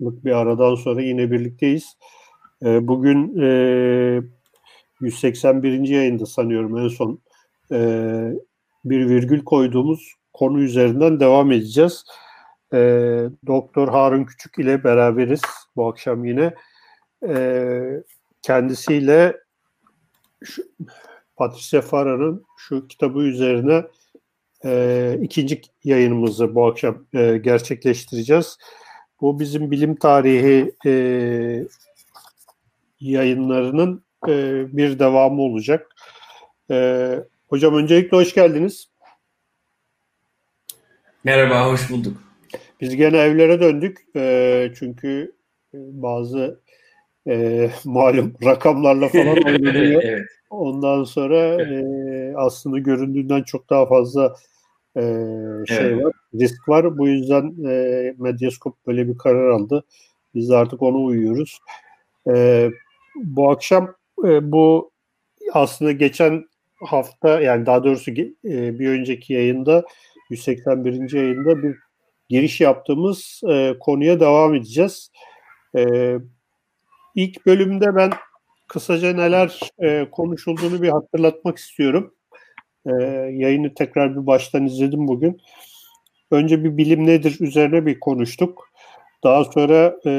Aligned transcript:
bir 0.00 0.32
aradan 0.32 0.74
sonra 0.74 1.02
yine 1.02 1.30
birlikteyiz. 1.30 1.96
E, 2.64 2.88
bugün 2.88 3.40
e, 3.40 4.22
181. 5.00 5.88
yayında 5.88 6.26
sanıyorum 6.26 6.78
en 6.78 6.88
son 6.88 7.20
e, 7.72 7.78
bir 8.84 9.08
virgül 9.08 9.44
koyduğumuz 9.44 10.14
konu 10.32 10.60
üzerinden 10.60 11.20
devam 11.20 11.52
edeceğiz. 11.52 12.04
E, 12.72 12.78
Doktor 13.46 13.88
Harun 13.88 14.24
Küçük 14.24 14.58
ile 14.58 14.84
beraberiz 14.84 15.42
bu 15.76 15.88
akşam 15.88 16.24
yine. 16.24 16.54
E, 17.28 17.72
kendisiyle 18.42 19.36
şu, 20.44 20.62
Patricia 21.36 21.80
Farah'ın 21.80 22.44
şu 22.56 22.88
kitabı 22.88 23.18
üzerine 23.18 23.84
e, 24.64 25.18
ikinci 25.22 25.60
yayınımızı 25.84 26.54
bu 26.54 26.66
akşam 26.66 27.04
e, 27.14 27.36
gerçekleştireceğiz. 27.36 28.58
Bu 29.20 29.40
bizim 29.40 29.70
bilim 29.70 29.96
tarihi 29.96 30.72
e, 30.86 30.92
yayınlarının 33.00 34.02
e, 34.28 34.64
bir 34.76 34.98
devamı 34.98 35.42
olacak. 35.42 35.86
E, 36.70 37.14
hocam 37.48 37.74
öncelikle 37.74 38.16
hoş 38.16 38.34
geldiniz. 38.34 38.88
Merhaba, 41.24 41.66
hoş 41.66 41.90
bulduk. 41.90 42.22
Biz 42.80 42.96
gene 42.96 43.18
evlere 43.18 43.60
döndük. 43.60 43.98
E, 44.16 44.72
çünkü 44.78 45.32
bazı 45.74 46.60
e, 47.28 47.70
malum 47.84 48.34
rakamlarla 48.44 49.08
falan 49.08 49.36
oynanıyor. 49.46 50.02
evet. 50.02 50.26
Ondan 50.50 51.04
sonra 51.04 51.62
e, 51.62 51.82
aslında 52.36 52.78
göründüğünden 52.78 53.42
çok 53.42 53.70
daha 53.70 53.86
fazla 53.86 54.36
e, 54.96 55.02
şey 55.68 55.76
evet. 55.78 56.04
var, 56.04 56.12
risk 56.34 56.68
var. 56.68 56.98
Bu 56.98 57.08
yüzden 57.08 57.64
e, 57.68 58.14
Medyaskop 58.18 58.86
böyle 58.86 59.08
bir 59.08 59.18
karar 59.18 59.48
aldı. 59.48 59.84
Biz 60.34 60.50
de 60.50 60.56
artık 60.56 60.82
ona 60.82 60.96
uyuyoruz. 60.96 61.60
E, 62.28 62.70
bu 63.16 63.50
akşam 63.50 63.94
e, 64.24 64.52
bu 64.52 64.90
aslında 65.52 65.92
geçen 65.92 66.44
hafta 66.86 67.40
yani 67.40 67.66
daha 67.66 67.84
doğrusu 67.84 68.10
e, 68.10 68.78
bir 68.78 68.88
önceki 68.88 69.32
yayında 69.32 69.84
181. 70.30 71.12
yayında 71.12 71.62
bir 71.62 71.76
giriş 72.28 72.60
yaptığımız 72.60 73.40
e, 73.48 73.74
konuya 73.80 74.20
devam 74.20 74.54
edeceğiz. 74.54 75.10
E, 75.76 76.14
ilk 77.14 77.46
bölümde 77.46 77.96
ben 77.96 78.10
kısaca 78.68 79.12
neler 79.12 79.60
e, 79.78 80.10
konuşulduğunu 80.10 80.82
bir 80.82 80.88
hatırlatmak 80.88 81.58
istiyorum. 81.58 82.14
E, 82.86 82.92
yayını 83.32 83.74
tekrar 83.74 84.16
bir 84.16 84.26
baştan 84.26 84.66
izledim 84.66 85.08
bugün. 85.08 85.40
Önce 86.30 86.64
bir 86.64 86.76
bilim 86.76 87.06
nedir 87.06 87.36
üzerine 87.40 87.86
bir 87.86 88.00
konuştuk. 88.00 88.70
Daha 89.24 89.44
sonra 89.44 89.96
e, 90.06 90.12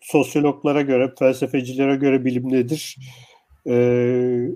sosyologlara 0.00 0.82
göre, 0.82 1.12
felsefecilere 1.18 1.96
göre 1.96 2.24
bilim 2.24 2.52
nedir? 2.52 2.96
Ee, 3.66 4.48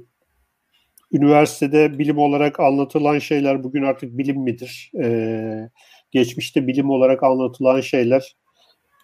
üniversitede 1.13 1.99
bilim 1.99 2.19
olarak 2.19 2.61
anlatılan 2.61 3.19
şeyler 3.19 3.65
bugün 3.65 3.83
artık 3.83 4.19
bilim 4.19 4.41
midir? 4.41 4.91
Ee, 5.03 5.71
geçmişte 6.11 6.67
bilim 6.67 6.91
olarak 6.91 7.23
anlatılan 7.23 7.81
şeyler 7.81 8.37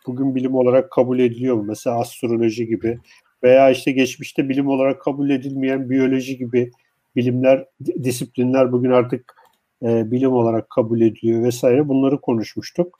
bugün 0.06 0.34
bilim 0.34 0.54
olarak 0.54 0.92
kabul 0.92 1.18
ediliyor 1.18 1.56
mu? 1.56 1.64
Mesela 1.64 2.00
astroloji 2.00 2.66
gibi 2.66 2.98
veya 3.42 3.70
işte 3.70 3.92
geçmişte 3.92 4.48
bilim 4.48 4.68
olarak 4.68 5.00
kabul 5.02 5.30
edilmeyen 5.30 5.90
biyoloji 5.90 6.38
gibi 6.38 6.70
bilimler, 7.18 7.66
disiplinler 8.02 8.72
bugün 8.72 8.90
artık 8.90 9.34
e, 9.82 10.10
bilim 10.10 10.32
olarak 10.32 10.70
kabul 10.70 11.00
ediliyor 11.00 11.44
vesaire. 11.44 11.88
Bunları 11.88 12.20
konuşmuştuk. 12.20 12.98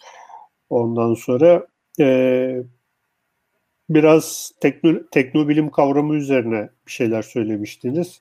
Ondan 0.70 1.14
sonra 1.14 1.66
e, 2.00 2.62
biraz 3.90 4.52
tekno, 4.60 4.92
teknobilim 5.10 5.70
kavramı 5.70 6.14
üzerine 6.14 6.68
bir 6.86 6.92
şeyler 6.92 7.22
söylemiştiniz. 7.22 8.20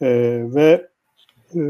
E, 0.00 0.08
ve 0.54 0.88
e, 1.54 1.60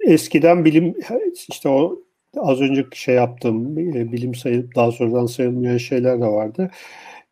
eskiden 0.00 0.64
bilim 0.64 0.94
işte 1.48 1.68
o 1.68 2.02
az 2.36 2.60
önce 2.60 2.86
şey 2.92 3.14
yaptığım 3.14 3.78
e, 3.78 4.12
bilim 4.12 4.34
sayılıp 4.34 4.76
daha 4.76 4.92
sonradan 4.92 5.26
sayılmayan 5.26 5.76
şeyler 5.76 6.20
de 6.20 6.26
vardı. 6.26 6.70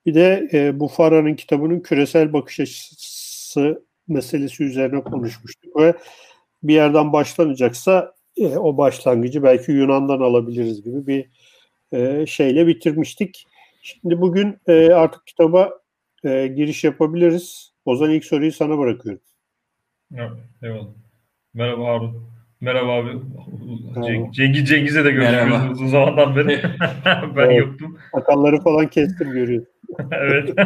Bir 0.08 0.14
de 0.14 0.48
e, 0.52 0.80
bu 0.80 0.88
Farah'ın 0.88 1.34
kitabının 1.34 1.80
küresel 1.80 2.32
bakış 2.32 2.60
açısı 2.60 3.84
meselesi 4.08 4.64
üzerine 4.64 5.02
konuşmuştuk 5.02 5.76
ve 5.76 5.94
bir 6.62 6.74
yerden 6.74 7.12
başlanacaksa 7.12 8.14
e, 8.36 8.46
o 8.46 8.76
başlangıcı 8.76 9.42
belki 9.42 9.72
Yunan'dan 9.72 10.20
alabiliriz 10.20 10.82
gibi 10.82 11.06
bir 11.06 11.28
e, 11.92 12.26
şeyle 12.26 12.66
bitirmiştik. 12.66 13.46
Şimdi 13.82 14.20
bugün 14.20 14.58
e, 14.66 14.92
artık 14.92 15.26
kitaba 15.26 15.70
e, 16.24 16.46
giriş 16.46 16.84
yapabiliriz. 16.84 17.72
O 17.84 17.96
zaman 17.96 18.14
ilk 18.14 18.24
soruyu 18.24 18.52
sana 18.52 18.78
bırakıyorum. 18.78 19.20
Evet, 20.14 20.30
eyvallah. 20.62 20.88
Merhaba 21.54 21.84
Harun. 21.84 22.37
Merhaba 22.60 22.92
abi. 22.92 23.10
Cengiz, 24.06 24.36
Cengiz 24.36 24.68
Cengiz'e 24.68 25.04
de 25.04 25.10
görüşüyoruz 25.10 25.70
uzun 25.70 25.86
zamandan 25.86 26.36
beri. 26.36 26.62
ben 27.36 27.44
evet. 27.44 27.58
yoktum. 27.58 27.98
Sakalları 28.14 28.60
falan 28.60 28.86
kestim 28.86 29.32
görüyorsun. 29.32 29.68
evet. 30.12 30.48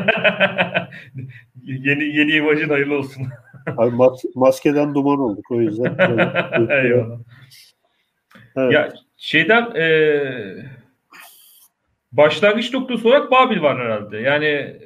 yeni 1.62 2.04
yeni 2.04 2.32
imajın 2.32 2.69
hayırlı 2.69 2.98
olsun. 2.98 3.26
Abi 3.66 3.97
mas- 3.97 4.32
maskeden 4.34 4.94
duman 4.94 5.19
olduk 5.19 5.50
o 5.50 5.60
yüzden. 5.60 5.97
Eyvallah. 6.70 7.19
Evet. 8.56 8.72
Ya 8.72 8.92
şeyden 9.16 9.75
e, 9.76 9.86
başlangıç 12.12 12.72
noktası 12.72 13.08
olarak 13.08 13.31
Babil 13.31 13.62
var 13.62 13.78
herhalde. 13.78 14.19
Yani 14.19 14.76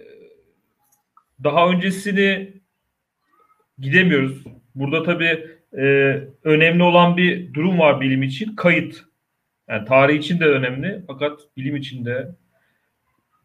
daha 1.45 1.69
öncesini 1.69 2.53
gidemiyoruz. 3.79 4.45
Burada 4.75 5.03
tabii 5.03 5.56
e, 5.77 5.85
önemli 6.45 6.83
olan 6.83 7.17
bir 7.17 7.55
durum 7.55 7.79
var 7.79 8.01
bilim 8.01 8.23
için. 8.23 8.57
Kayıt. 8.57 9.05
Yani 9.69 9.85
tarih 9.85 10.19
için 10.19 10.41
de 10.41 10.45
önemli 10.45 11.03
fakat 11.07 11.41
bilim 11.57 11.77
için 11.77 12.05
de 12.05 12.29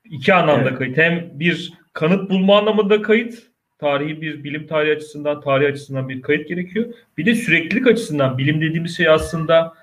iki 0.06 0.34
anlamda 0.34 0.70
evet. 0.70 0.78
kayıt. 0.78 0.98
Hem 0.98 1.30
bir 1.34 1.74
kanıt 1.94 2.30
bulma 2.30 2.58
anlamında 2.58 3.02
kayıt. 3.02 3.52
Tarihi 3.80 4.22
bir 4.22 4.44
bilim 4.44 4.68
tarihi 4.68 4.96
açısından, 4.96 5.42
tarih 5.42 5.68
açısından 5.68 6.10
bir 6.10 6.22
kayıt 6.22 6.48
gerekiyor. 6.48 6.94
Bir 7.18 7.26
de 7.26 7.36
süreklilik 7.36 7.88
açısından 7.88 8.38
bilim 8.38 8.62
dediğimiz 8.62 8.98
şey 8.98 9.10
aslında 9.10 9.74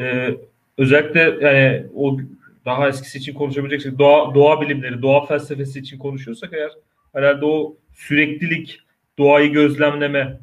e, 0.00 0.30
özellikle 0.78 1.20
yani 1.20 1.86
o 1.94 2.18
daha 2.64 2.88
eskisi 2.88 3.18
için 3.18 3.34
konuşabileceksek 3.34 3.98
doğa, 3.98 4.34
doğa 4.34 4.60
bilimleri, 4.60 5.02
doğa 5.02 5.26
felsefesi 5.26 5.78
için 5.78 5.98
konuşuyorsak 5.98 6.52
eğer 6.52 6.70
herhalde 7.12 7.44
o 7.44 7.76
süreklilik, 7.94 8.80
doğayı 9.18 9.52
gözlemleme, 9.52 10.38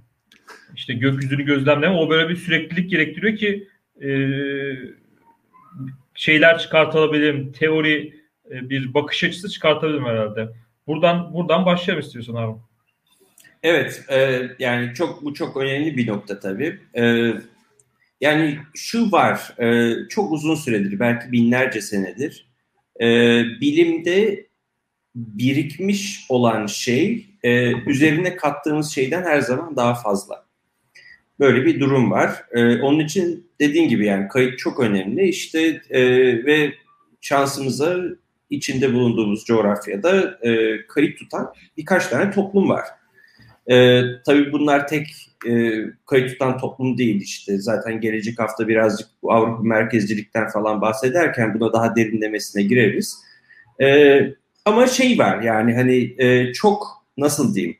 işte 0.75 0.93
gökyüzünü 0.93 1.45
gözlemleme 1.45 1.95
o 1.95 2.09
böyle 2.09 2.29
bir 2.29 2.35
süreklilik 2.35 2.89
gerektiriyor 2.91 3.37
ki 3.37 3.67
e, 4.01 4.09
şeyler 6.15 6.59
çıkartabilirim, 6.59 7.51
teori 7.51 8.21
e, 8.51 8.69
bir 8.69 8.93
bakış 8.93 9.23
açısı 9.23 9.49
çıkartabilirim 9.49 10.05
herhalde. 10.05 10.49
Buradan 10.87 11.33
buradan 11.33 11.65
başlayalım 11.65 12.05
istiyorsan 12.05 12.35
abi. 12.35 12.57
Evet, 13.63 14.03
e, 14.09 14.49
yani 14.59 14.93
çok 14.93 15.23
bu 15.23 15.33
çok 15.33 15.57
önemli 15.57 15.97
bir 15.97 16.07
nokta 16.07 16.39
tabii. 16.39 16.79
E, 16.97 17.33
yani 18.21 18.59
şu 18.75 19.11
var, 19.11 19.53
e, 19.59 19.93
çok 20.09 20.31
uzun 20.31 20.55
süredir, 20.55 20.99
belki 20.99 21.31
binlerce 21.31 21.81
senedir 21.81 22.47
e, 23.01 23.05
bilimde 23.61 24.47
birikmiş 25.17 26.25
olan 26.29 26.65
şey 26.65 27.25
e, 27.43 27.71
üzerine 27.89 28.35
kattığımız 28.35 28.91
şeyden 28.91 29.23
her 29.23 29.41
zaman 29.41 29.75
daha 29.75 29.95
fazla. 29.95 30.45
Böyle 31.39 31.65
bir 31.65 31.79
durum 31.79 32.11
var. 32.11 32.45
E, 32.51 32.81
onun 32.81 32.99
için 32.99 33.49
dediğin 33.59 33.89
gibi 33.89 34.05
yani 34.05 34.27
kayıt 34.27 34.59
çok 34.59 34.79
önemli. 34.79 35.27
İşte 35.27 35.81
e, 35.89 36.01
ve 36.45 36.73
şansımıza 37.21 37.97
içinde 38.49 38.93
bulunduğumuz 38.93 39.45
coğrafyada 39.45 40.39
e, 40.41 40.81
kayıt 40.87 41.19
tutan 41.19 41.53
birkaç 41.77 42.07
tane 42.07 42.31
toplum 42.31 42.69
var. 42.69 42.85
E, 43.71 44.01
tabii 44.25 44.51
bunlar 44.51 44.87
tek 44.87 45.07
e, 45.47 45.81
kayıt 46.05 46.29
tutan 46.29 46.57
toplum 46.57 46.97
değil 46.97 47.21
işte. 47.21 47.57
Zaten 47.57 48.01
gelecek 48.01 48.39
hafta 48.39 48.67
birazcık 48.67 49.07
Avrupa 49.23 49.63
merkezcilikten 49.63 50.49
falan 50.49 50.81
bahsederken 50.81 51.59
buna 51.59 51.73
daha 51.73 51.95
derinlemesine 51.95 52.63
gireriz. 52.63 53.17
E, 53.81 54.19
ama 54.67 54.87
şey 54.87 55.17
var 55.17 55.41
yani 55.41 55.73
hani 55.73 56.15
e, 56.17 56.53
çok 56.53 57.03
nasıl 57.17 57.55
diyeyim 57.55 57.77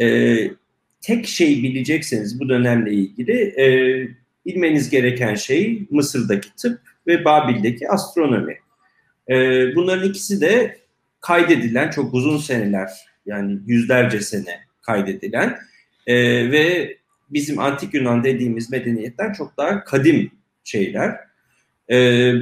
e, 0.00 0.36
tek 1.00 1.26
şey 1.26 1.62
bilecekseniz 1.62 2.40
bu 2.40 2.48
dönemle 2.48 2.92
ilgili 2.92 3.32
e, 3.60 3.66
bilmeniz 4.46 4.90
gereken 4.90 5.34
şey 5.34 5.82
Mısır'daki 5.90 6.48
tıp 6.56 6.80
ve 7.06 7.24
Babil'deki 7.24 7.88
astronomi. 7.88 8.58
E, 9.28 9.34
bunların 9.74 10.08
ikisi 10.08 10.40
de 10.40 10.78
kaydedilen 11.20 11.90
çok 11.90 12.14
uzun 12.14 12.38
seneler 12.38 12.90
yani 13.26 13.58
yüzlerce 13.66 14.20
sene 14.20 14.60
kaydedilen 14.82 15.58
e, 16.06 16.16
ve 16.50 16.96
bizim 17.30 17.58
antik 17.58 17.94
Yunan 17.94 18.24
dediğimiz 18.24 18.70
medeniyetten 18.70 19.32
çok 19.32 19.56
daha 19.56 19.84
kadim 19.84 20.30
şeyler. 20.64 21.20
E, 21.90 22.32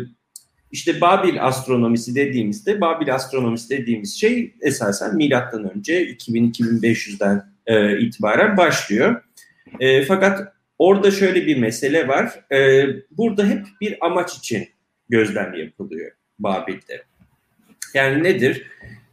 işte 0.74 1.00
Babil 1.00 1.44
astronomisi 1.44 2.14
dediğimizde, 2.14 2.80
Babil 2.80 3.14
astronomisi 3.14 3.70
dediğimiz 3.70 4.20
şey 4.20 4.54
esasen 4.60 5.16
milattan 5.16 5.70
önce 5.76 6.06
2000-2500'den 6.06 7.42
e, 7.66 7.98
itibaren 7.98 8.56
başlıyor. 8.56 9.22
E, 9.80 10.04
fakat 10.04 10.52
orada 10.78 11.10
şöyle 11.10 11.46
bir 11.46 11.56
mesele 11.58 12.08
var. 12.08 12.44
E, 12.52 12.86
burada 13.10 13.46
hep 13.46 13.66
bir 13.80 14.06
amaç 14.06 14.36
için 14.36 14.68
gözlem 15.08 15.54
yapılıyor 15.54 16.10
Babil'de. 16.38 17.02
Yani 17.94 18.22
nedir? 18.22 18.66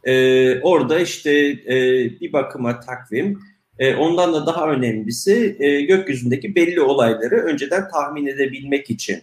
E, 0.04 0.60
orada 0.60 1.00
işte 1.00 1.30
e, 1.50 1.76
bir 2.20 2.32
bakıma 2.32 2.80
takvim, 2.80 3.40
e, 3.78 3.94
ondan 3.94 4.32
da 4.32 4.46
daha 4.46 4.70
önemlisi 4.70 5.56
e, 5.60 5.80
gökyüzündeki 5.80 6.54
belli 6.54 6.80
olayları 6.80 7.36
önceden 7.36 7.88
tahmin 7.88 8.26
edebilmek 8.26 8.90
için 8.90 9.22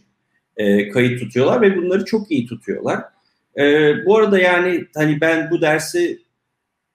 e, 0.60 0.90
kayıt 0.90 1.20
tutuyorlar 1.20 1.62
ve 1.62 1.78
bunları 1.78 2.06
çok 2.06 2.32
iyi 2.32 2.48
tutuyorlar. 2.48 3.04
E, 3.58 3.94
bu 4.06 4.18
arada 4.18 4.40
yani 4.40 4.86
hani 4.96 5.22
ben 5.22 5.52
bu 5.52 5.62
dersi 5.62 6.20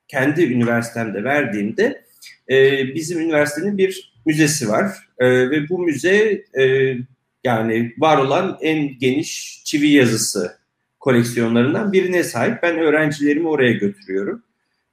kendi 0.07 0.43
üniversitemde 0.43 1.23
verdiğimde 1.23 2.01
e, 2.49 2.87
bizim 2.95 3.19
üniversitenin 3.19 3.77
bir 3.77 4.13
müzesi 4.25 4.69
var 4.69 4.91
e, 5.19 5.49
ve 5.49 5.69
bu 5.69 5.79
müze 5.79 6.43
e, 6.59 6.95
yani 7.43 7.93
var 7.97 8.17
olan 8.17 8.57
en 8.61 8.99
geniş 8.99 9.61
çivi 9.65 9.87
yazısı 9.87 10.57
koleksiyonlarından 10.99 11.93
birine 11.93 12.23
sahip. 12.23 12.63
Ben 12.63 12.79
öğrencilerimi 12.79 13.47
oraya 13.47 13.71
götürüyorum. 13.71 14.43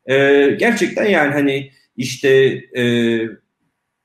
E, 0.07 0.17
gerçekten 0.59 1.05
yani 1.05 1.33
hani 1.33 1.71
işte 1.97 2.29
e, 2.77 2.83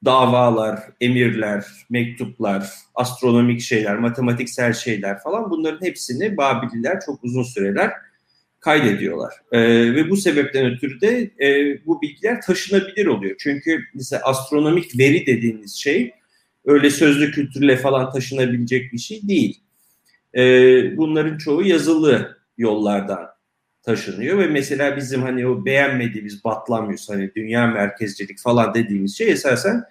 davalar, 0.06 0.80
emirler, 1.02 1.66
mektuplar, 1.90 2.70
astronomik 2.96 3.62
şeyler, 3.62 3.98
matematiksel 3.98 4.74
şeyler 4.74 5.20
falan 5.20 5.50
bunların 5.50 5.86
hepsini 5.86 6.38
Babililer 6.38 7.00
çok 7.06 7.24
uzun 7.24 7.44
süreler 7.44 7.92
kaydediyorlar. 8.60 9.34
E, 9.52 9.60
ve 9.96 10.10
bu 10.10 10.18
sebepten 10.18 10.66
ötürü 10.66 11.02
de 11.02 11.32
e, 11.46 11.80
bu 11.86 12.02
bilgiler 12.02 12.42
taşınabilir 12.42 13.06
oluyor. 13.06 13.36
Çünkü 13.40 13.80
mesela 13.94 14.22
astronomik 14.24 15.00
veri 15.00 15.26
dediğiniz 15.26 15.76
şey 15.76 16.12
öyle 16.66 16.90
sözlü 16.90 17.32
kültürle 17.32 17.78
falan 17.78 18.12
taşınabilecek 18.12 18.94
bir 18.94 18.98
şey 18.98 19.28
değil. 19.28 19.62
E, 20.36 20.42
bunların 20.98 21.38
çoğu 21.38 21.64
yazılı 21.64 22.38
yollardan 22.58 23.37
taşınıyor 23.88 24.38
ve 24.38 24.48
mesela 24.48 24.98
bizim 24.98 25.22
hani 25.22 25.48
o 25.48 25.66
beğenmediğimiz 25.66 26.44
Batlamyus 26.44 27.10
hani 27.10 27.31
dünya 27.36 27.68
merkezcilik 27.68 28.39
falan 28.39 28.74
dediğimiz 28.74 29.18
şey 29.18 29.31
esasen 29.31 29.84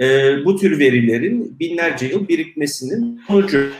e, 0.00 0.36
bu 0.44 0.56
tür 0.56 0.78
verilerin 0.78 1.58
binlerce 1.60 2.06
yıl 2.06 2.28
birikmesinin 2.28 3.20
sonucu. 3.26 3.70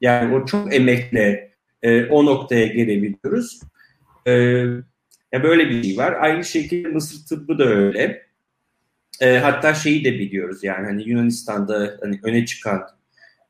Yani 0.00 0.34
o 0.34 0.46
çok 0.46 0.74
emekle 0.74 1.50
e, 1.82 2.04
o 2.04 2.26
noktaya 2.26 2.66
gelebiliyoruz. 2.66 3.60
E, 4.26 4.32
ya 5.32 5.42
böyle 5.42 5.70
bir 5.70 5.82
şey 5.82 5.96
var. 5.96 6.16
Aynı 6.20 6.44
şekilde 6.44 6.88
Mısır 6.88 7.26
tıbbı 7.26 7.58
da 7.58 7.64
öyle. 7.64 8.22
E, 9.20 9.38
hatta 9.38 9.74
şeyi 9.74 10.04
de 10.04 10.12
biliyoruz 10.12 10.64
yani 10.64 10.86
hani 10.86 11.08
Yunanistan'da 11.08 11.98
hani 12.02 12.20
öne 12.22 12.46
çıkan 12.46 12.82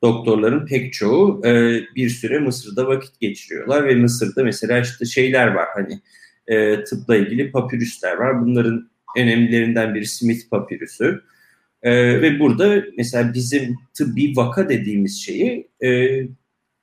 doktorların 0.03 0.65
pek 0.65 0.93
çoğu 0.93 1.41
e, 1.45 1.81
bir 1.95 2.09
süre 2.09 2.39
Mısır'da 2.39 2.87
vakit 2.87 3.19
geçiriyorlar 3.19 3.87
ve 3.87 3.95
Mısır'da 3.95 4.43
mesela 4.43 4.79
işte 4.79 5.05
şeyler 5.05 5.47
var 5.47 5.67
hani 5.73 6.01
e, 6.47 6.83
tıpla 6.83 7.15
ilgili 7.15 7.51
papirüsler 7.51 8.17
var. 8.17 8.45
Bunların 8.45 8.89
önemlilerinden 9.17 9.95
biri 9.95 10.05
Smith 10.05 10.49
papirüsü. 10.49 11.21
E, 11.83 12.21
ve 12.21 12.39
burada 12.39 12.83
mesela 12.97 13.33
bizim 13.33 13.77
tıbbi 13.93 14.33
vaka 14.35 14.69
dediğimiz 14.69 15.21
şeyi 15.21 15.67
e, 15.83 16.19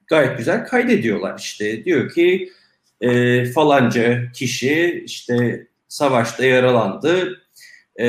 gayet 0.06 0.38
güzel 0.38 0.66
kaydediyorlar. 0.66 1.38
İşte 1.38 1.84
diyor 1.84 2.10
ki 2.10 2.50
e, 3.00 3.44
falanca 3.44 4.32
kişi 4.32 5.02
işte 5.06 5.66
savaşta 5.88 6.44
yaralandı, 6.44 7.42
e, 8.00 8.06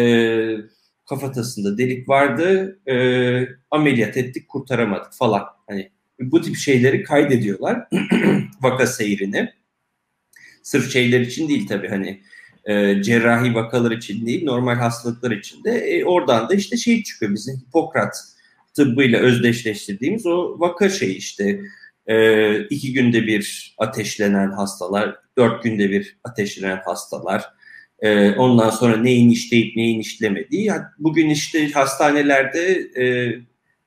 kafatasında 1.11 1.77
delik 1.77 2.09
vardı, 2.09 2.79
e, 2.87 2.95
ameliyat 3.71 4.17
ettik 4.17 4.49
kurtaramadık 4.49 5.13
falan. 5.13 5.43
Hani 5.67 5.91
bu 6.19 6.41
tip 6.41 6.55
şeyleri 6.55 7.03
kaydediyorlar 7.03 7.87
vaka 8.61 8.87
seyrini. 8.87 9.49
Sırf 10.63 10.91
şeyler 10.91 11.19
için 11.19 11.49
değil 11.49 11.67
tabii 11.67 11.87
hani 11.87 12.21
e, 12.65 13.03
cerrahi 13.03 13.55
vakalar 13.55 13.91
için 13.91 14.25
değil 14.25 14.43
normal 14.43 14.75
hastalıklar 14.75 15.31
için 15.31 15.63
de 15.63 15.71
e, 15.71 16.05
oradan 16.05 16.49
da 16.49 16.53
işte 16.53 16.77
şey 16.77 17.03
çıkıyor 17.03 17.33
bizim 17.33 17.55
Hipokrat 17.55 18.15
tıbbıyla 18.73 19.19
özdeşleştirdiğimiz 19.19 20.25
o 20.25 20.59
vaka 20.59 20.89
şey 20.89 21.17
işte 21.17 21.61
e, 22.07 22.59
iki 22.63 22.93
günde 22.93 23.27
bir 23.27 23.75
ateşlenen 23.77 24.51
hastalar, 24.51 25.15
dört 25.37 25.63
günde 25.63 25.89
bir 25.89 26.17
ateşlenen 26.23 26.81
hastalar, 26.85 27.45
e, 28.01 28.31
ondan 28.31 28.69
sonra 28.69 28.97
neyin 28.97 29.29
işleyip 29.29 29.75
neyin 29.75 29.99
işlemediği. 29.99 30.71
Bugün 30.99 31.29
işte 31.29 31.71
hastanelerde 31.71 32.89
e, 32.97 33.05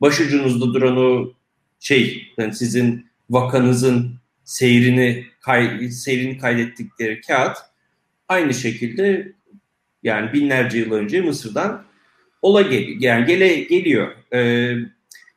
başucunuzda 0.00 0.74
duran 0.74 0.96
o 0.96 1.32
şey, 1.80 2.32
yani 2.38 2.54
sizin 2.54 3.06
vakanızın 3.30 4.14
seyrini 4.44 5.24
kay, 5.40 5.88
seyrini 5.88 6.38
kaydettikleri 6.38 7.20
kağıt 7.20 7.56
aynı 8.28 8.54
şekilde 8.54 9.32
yani 10.02 10.32
binlerce 10.32 10.78
yıl 10.78 10.92
önce 10.92 11.20
Mısır'dan 11.20 11.84
ola 12.42 12.62
gel 12.62 12.86
yani 13.00 13.26
gele 13.26 13.60
geliyor. 13.60 14.12
Ee, 14.34 14.74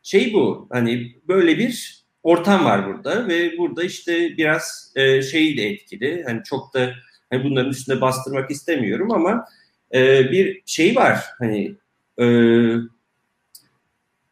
şey 0.04 0.34
bu 0.34 0.68
hani 0.72 1.16
böyle 1.28 1.58
bir 1.58 2.04
ortam 2.24 2.66
var 2.66 2.88
burada 2.88 3.28
ve 3.28 3.58
burada 3.58 3.84
işte 3.84 4.38
biraz 4.38 4.94
e, 4.96 5.22
şeyi 5.22 5.58
de 5.58 5.70
etkili. 5.70 6.24
Hani 6.28 6.44
çok 6.44 6.74
da 6.74 6.94
hani 7.30 7.44
bunların 7.44 7.72
üstünde 7.72 8.02
bastırmak 8.02 8.52
istemiyorum 8.52 9.12
ama 9.12 9.46
e, 9.94 10.32
bir 10.32 10.62
şey 10.66 10.96
var 10.96 11.26
hani 11.40 11.76
e, 12.20 12.26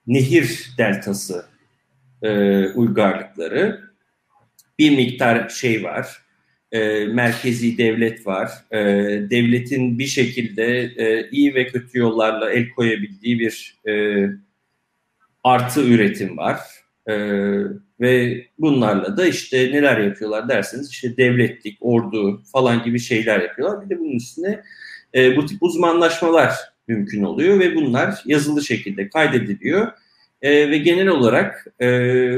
nehir 0.07 0.69
deltası 0.77 1.45
e, 2.21 2.29
uygarlıkları 2.67 3.81
bir 4.79 4.97
miktar 4.97 5.49
şey 5.49 5.83
var 5.83 6.25
e, 6.75 7.05
merkezi 7.05 7.77
devlet 7.77 8.27
var. 8.27 8.51
E, 8.71 8.77
devletin 9.29 9.99
bir 9.99 10.07
şekilde 10.07 10.81
e, 10.97 11.29
iyi 11.29 11.55
ve 11.55 11.67
kötü 11.67 11.99
yollarla 11.99 12.51
el 12.51 12.69
koyabildiği 12.69 13.39
bir 13.39 13.79
e, 13.87 14.25
artı 15.43 15.81
üretim 15.81 16.37
var. 16.37 16.59
E, 17.09 17.13
ve 17.99 18.45
bunlarla 18.59 19.17
da 19.17 19.27
işte 19.27 19.57
neler 19.57 19.97
yapıyorlar 19.97 20.49
derseniz 20.49 20.89
işte 20.89 21.17
devletlik, 21.17 21.77
ordu 21.81 22.41
falan 22.51 22.83
gibi 22.83 22.99
şeyler 22.99 23.39
yapıyorlar. 23.39 23.85
Bir 23.85 23.95
de 23.95 23.99
bunun 23.99 24.15
üstüne 24.15 24.61
e, 25.15 25.37
bu 25.37 25.45
tip 25.45 25.63
uzmanlaşmalar 25.63 26.55
mümkün 26.87 27.23
oluyor 27.23 27.59
ve 27.59 27.75
bunlar 27.75 28.21
yazılı 28.25 28.63
şekilde 28.63 29.09
kaydediliyor. 29.09 29.87
E, 30.41 30.69
ve 30.71 30.77
genel 30.77 31.07
olarak 31.07 31.67
e, 31.81 31.87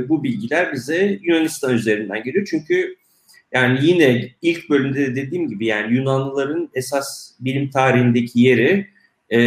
bu 0.10 0.24
bilgiler 0.24 0.74
bize 0.74 1.20
Yunanistan 1.22 1.74
üzerinden 1.74 2.24
geliyor. 2.24 2.48
Çünkü 2.50 2.96
yani 3.54 3.80
yine 3.82 4.30
ilk 4.42 4.70
bölümde 4.70 5.00
de 5.00 5.16
dediğim 5.16 5.50
gibi 5.50 5.66
yani 5.66 5.96
Yunanlıların 5.96 6.70
esas 6.74 7.32
bilim 7.40 7.70
tarihindeki 7.70 8.40
yeri 8.40 8.88
e, 9.32 9.40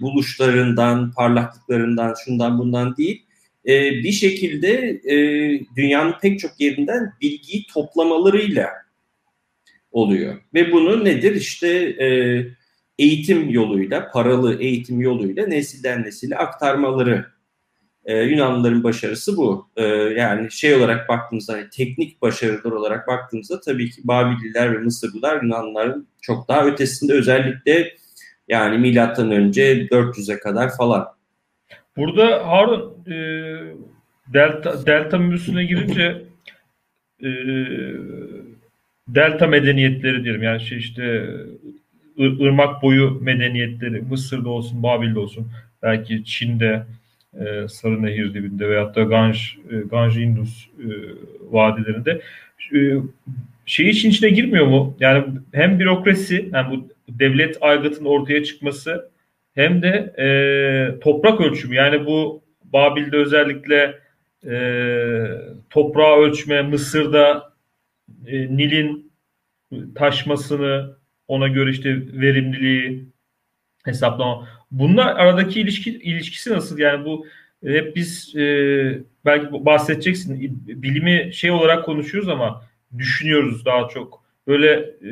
buluşlarından, 0.00 1.12
parlaklıklarından, 1.12 2.14
şundan 2.24 2.58
bundan 2.58 2.96
değil, 2.96 3.23
e, 3.68 3.90
bir 3.90 4.12
şekilde 4.12 5.00
e, 5.04 5.16
dünyanın 5.76 6.14
pek 6.22 6.38
çok 6.38 6.60
yerinden 6.60 7.12
bilgiyi 7.20 7.66
toplamalarıyla 7.66 8.70
oluyor. 9.92 10.40
Ve 10.54 10.72
bunu 10.72 11.04
nedir? 11.04 11.34
İşte 11.34 11.68
e, 12.04 12.08
eğitim 12.98 13.50
yoluyla, 13.50 14.10
paralı 14.10 14.60
eğitim 14.60 15.00
yoluyla 15.00 15.46
nesilden 15.46 16.02
nesile 16.02 16.36
aktarmaları 16.36 17.26
e, 18.04 18.22
Yunanlıların 18.22 18.84
başarısı 18.84 19.36
bu. 19.36 19.68
E, 19.76 19.84
yani 19.86 20.50
şey 20.50 20.74
olarak 20.74 21.08
baktığımızda 21.08 21.52
hani 21.52 21.70
teknik 21.70 22.22
başarılar 22.22 22.72
olarak 22.72 23.08
baktığımızda 23.08 23.60
tabii 23.60 23.90
ki 23.90 24.00
Babililer 24.04 24.72
ve 24.72 24.78
Mısırlılar 24.78 25.42
Yunanlıların 25.42 26.08
çok 26.20 26.48
daha 26.48 26.66
ötesinde 26.66 27.12
özellikle 27.12 27.94
yani 28.48 28.78
milattan 28.78 29.30
önce 29.30 29.86
400'e 29.86 30.38
kadar 30.38 30.76
falan. 30.76 31.06
Burada 31.96 32.48
Harun 32.48 32.94
e, 33.06 33.16
delta 34.34 34.86
delta 34.86 35.18
mevzusuna 35.18 35.62
girince 35.62 36.22
e, 37.22 37.28
delta 39.08 39.46
medeniyetleri 39.46 40.24
diyelim 40.24 40.42
yani 40.42 40.60
şey 40.60 40.78
işte 40.78 41.30
ırmak 42.20 42.82
boyu 42.82 43.18
medeniyetleri 43.22 44.02
Mısır'da 44.02 44.48
olsun 44.48 44.82
Babil'de 44.82 45.18
olsun 45.18 45.50
belki 45.82 46.24
Çin'de 46.24 46.86
e, 47.40 47.68
Sarı 47.68 48.02
Nehir 48.02 48.34
dibinde 48.34 48.68
veyahut 48.68 48.96
da 48.96 49.02
Ganj, 49.02 49.56
e, 49.70 49.76
Ganj 49.76 50.16
Indus 50.16 50.66
e, 50.78 50.88
vadilerinde 51.50 52.20
e, 52.74 52.78
şey 53.66 53.88
için 53.88 54.10
içine 54.10 54.30
girmiyor 54.30 54.66
mu? 54.66 54.96
Yani 55.00 55.24
hem 55.52 55.78
bürokrasi, 55.78 56.48
yani 56.52 56.76
bu 56.76 56.88
devlet 57.08 57.58
aygıtın 57.60 58.04
ortaya 58.04 58.44
çıkması 58.44 59.10
hem 59.54 59.82
de 59.82 60.14
e, 60.18 61.00
toprak 61.00 61.40
ölçümü. 61.40 61.74
Yani 61.74 62.06
bu 62.06 62.42
Babil'de 62.64 63.16
özellikle 63.16 63.98
e, 64.46 64.56
toprağı 65.70 66.16
ölçme, 66.16 66.62
Mısır'da 66.62 67.52
e, 68.26 68.56
Nil'in 68.56 69.12
taşmasını 69.94 70.96
ona 71.28 71.48
göre 71.48 71.70
işte 71.70 71.96
verimliliği 72.12 73.08
hesaplama. 73.84 74.48
Bunlar 74.70 75.16
aradaki 75.16 75.60
ilişki 75.60 75.90
ilişkisi 75.90 76.50
nasıl? 76.50 76.78
Yani 76.78 77.04
bu 77.04 77.26
hep 77.64 77.96
biz 77.96 78.36
e, 78.36 78.42
belki 79.24 79.64
bahsedeceksin 79.64 80.60
bilimi 80.66 81.34
şey 81.34 81.50
olarak 81.50 81.84
konuşuyoruz 81.84 82.28
ama 82.28 82.64
düşünüyoruz 82.98 83.64
daha 83.64 83.88
çok. 83.88 84.24
Böyle 84.46 84.70
e, 84.80 85.10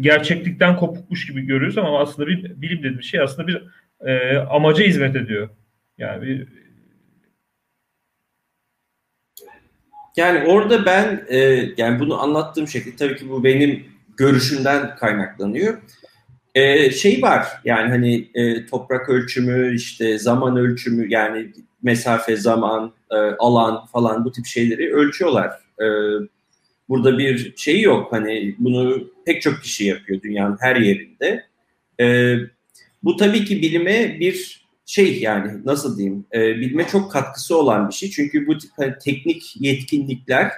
gerçeklikten 0.00 0.76
kopukmuş 0.76 1.26
gibi 1.26 1.40
görüyoruz 1.42 1.78
ama 1.78 2.00
aslında 2.00 2.28
bir 2.28 2.62
bilim 2.62 2.78
dediğim 2.78 3.02
şey 3.02 3.20
aslında 3.20 3.48
bir 3.48 3.62
e, 4.00 4.38
amaca 4.38 4.84
hizmet 4.84 5.16
ediyor. 5.16 5.48
Yani 5.98 6.22
bir 6.22 6.48
Yani 10.16 10.48
orada 10.48 10.86
ben 10.86 11.24
e, 11.28 11.38
yani 11.76 12.00
bunu 12.00 12.22
anlattığım 12.22 12.68
şekilde 12.68 12.96
tabii 12.96 13.16
ki 13.16 13.30
bu 13.30 13.44
benim 13.44 13.86
görüşümden 14.16 14.96
kaynaklanıyor. 14.96 15.78
E, 16.54 16.90
şey 16.90 17.22
var 17.22 17.46
yani 17.64 17.90
hani 17.90 18.28
e, 18.34 18.66
toprak 18.66 19.08
ölçümü 19.08 19.74
işte 19.74 20.18
zaman 20.18 20.56
ölçümü 20.56 21.12
yani 21.12 21.52
mesafe 21.82 22.36
zaman 22.36 22.92
e, 23.10 23.16
alan 23.16 23.86
falan 23.86 24.24
bu 24.24 24.32
tip 24.32 24.46
şeyleri 24.46 24.94
ölçüyorlar. 24.94 25.50
E, 25.80 25.86
burada 26.88 27.18
bir 27.18 27.56
şey 27.56 27.80
yok 27.80 28.12
hani 28.12 28.54
bunu 28.58 29.10
pek 29.26 29.42
çok 29.42 29.62
kişi 29.62 29.84
yapıyor 29.84 30.22
dünyanın 30.22 30.56
her 30.60 30.76
yerinde. 30.76 31.44
E, 32.00 32.36
bu 33.02 33.16
tabii 33.16 33.44
ki 33.44 33.62
bilime 33.62 34.20
bir 34.20 34.64
şey 34.86 35.20
yani 35.20 35.52
nasıl 35.64 35.98
diyeyim 35.98 36.24
e, 36.34 36.56
bilime 36.56 36.86
çok 36.86 37.12
katkısı 37.12 37.58
olan 37.58 37.88
bir 37.88 37.94
şey. 37.94 38.10
Çünkü 38.10 38.46
bu 38.46 38.58
tip 38.58 38.70
hani, 38.76 38.94
teknik 39.04 39.54
yetkinlikler 39.60 40.50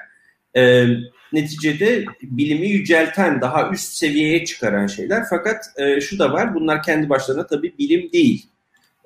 e, 0.56 0.86
neticede 1.32 2.04
bilimi 2.22 2.68
yücelten, 2.68 3.40
daha 3.40 3.70
üst 3.70 3.92
seviyeye 3.92 4.44
çıkaran 4.44 4.86
şeyler. 4.86 5.24
Fakat 5.30 5.64
e, 5.76 6.00
şu 6.00 6.18
da 6.18 6.32
var, 6.32 6.54
bunlar 6.54 6.82
kendi 6.82 7.08
başlarına 7.08 7.46
tabii 7.46 7.74
bilim 7.78 8.12
değil. 8.12 8.46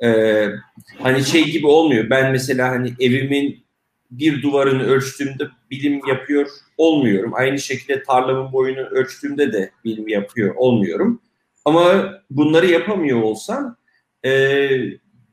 E, 0.03 0.47
hani 0.99 1.25
şey 1.25 1.45
gibi 1.45 1.67
olmuyor. 1.67 2.11
Ben 2.11 2.33
mesela 2.33 2.69
hani 2.69 2.93
evimin 3.01 3.65
bir 4.11 4.43
duvarını 4.43 4.83
ölçtüğümde 4.83 5.45
bilim 5.71 6.01
yapıyor 6.09 6.47
olmuyorum. 6.77 7.33
Aynı 7.35 7.59
şekilde 7.59 8.03
tarlamın 8.03 8.53
boyunu 8.53 8.81
ölçtüğümde 8.81 9.53
de 9.53 9.71
bilim 9.85 10.09
yapıyor 10.09 10.55
olmuyorum. 10.55 11.23
Ama 11.65 12.15
bunları 12.31 12.67
yapamıyor 12.67 13.23
olsam 13.23 13.77
e, 14.25 14.31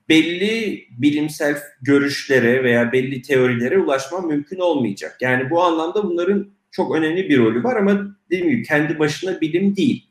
belli 0.09 0.87
bilimsel 0.91 1.57
görüşlere 1.81 2.63
veya 2.63 2.91
belli 2.91 3.21
teorilere 3.21 3.79
ulaşmam 3.79 4.27
mümkün 4.27 4.59
olmayacak. 4.59 5.17
Yani 5.21 5.49
bu 5.49 5.63
anlamda 5.63 6.03
bunların 6.03 6.51
çok 6.71 6.95
önemli 6.95 7.29
bir 7.29 7.37
rolü 7.37 7.63
var 7.63 7.75
ama 7.75 8.15
dediğim 8.31 8.49
gibi 8.49 8.63
kendi 8.63 8.99
başına 8.99 9.41
bilim 9.41 9.75
değil. 9.75 10.07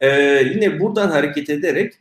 Ee, 0.00 0.42
yine 0.54 0.80
buradan 0.80 1.08
hareket 1.08 1.50
ederek 1.50 1.92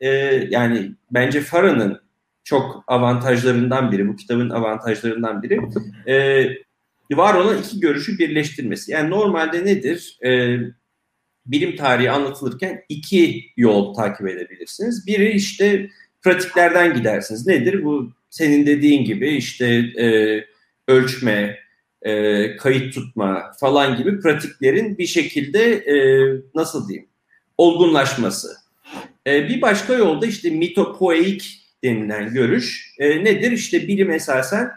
e, 0.00 0.08
yani 0.50 0.92
bence 1.10 1.40
Farah'nın 1.40 2.00
çok 2.44 2.84
avantajlarından 2.86 3.92
biri, 3.92 4.08
bu 4.08 4.16
kitabın 4.16 4.50
avantajlarından 4.50 5.42
biri 5.42 5.60
e, 6.08 6.46
var 7.12 7.34
olan 7.34 7.58
iki 7.58 7.80
görüşü 7.80 8.18
birleştirmesi. 8.18 8.92
Yani 8.92 9.10
normalde 9.10 9.64
nedir? 9.64 10.18
E, 10.24 10.58
bilim 11.46 11.76
tarihi 11.76 12.10
anlatılırken 12.10 12.82
iki 12.88 13.44
yol 13.56 13.94
takip 13.94 14.28
edebilirsiniz. 14.28 15.06
Biri 15.06 15.32
işte 15.32 15.90
pratiklerden 16.22 16.94
gidersiniz. 16.94 17.46
Nedir? 17.46 17.84
Bu 17.84 18.12
senin 18.30 18.66
dediğin 18.66 19.04
gibi 19.04 19.28
işte 19.28 19.66
e, 19.98 20.38
ölçme, 20.88 21.58
e, 22.02 22.56
kayıt 22.56 22.94
tutma 22.94 23.52
falan 23.60 23.96
gibi 23.96 24.20
pratiklerin 24.20 24.98
bir 24.98 25.06
şekilde 25.06 25.74
e, 25.74 25.96
nasıl 26.54 26.88
diyeyim 26.88 27.08
olgunlaşması. 27.58 28.56
E, 29.26 29.48
bir 29.48 29.62
başka 29.62 29.94
yolda 29.94 30.26
işte 30.26 30.50
mitopoeik 30.50 31.60
denilen 31.84 32.34
görüş 32.34 32.94
e, 32.98 33.24
nedir? 33.24 33.52
İşte 33.52 33.88
bilim 33.88 34.10
esasen 34.10 34.70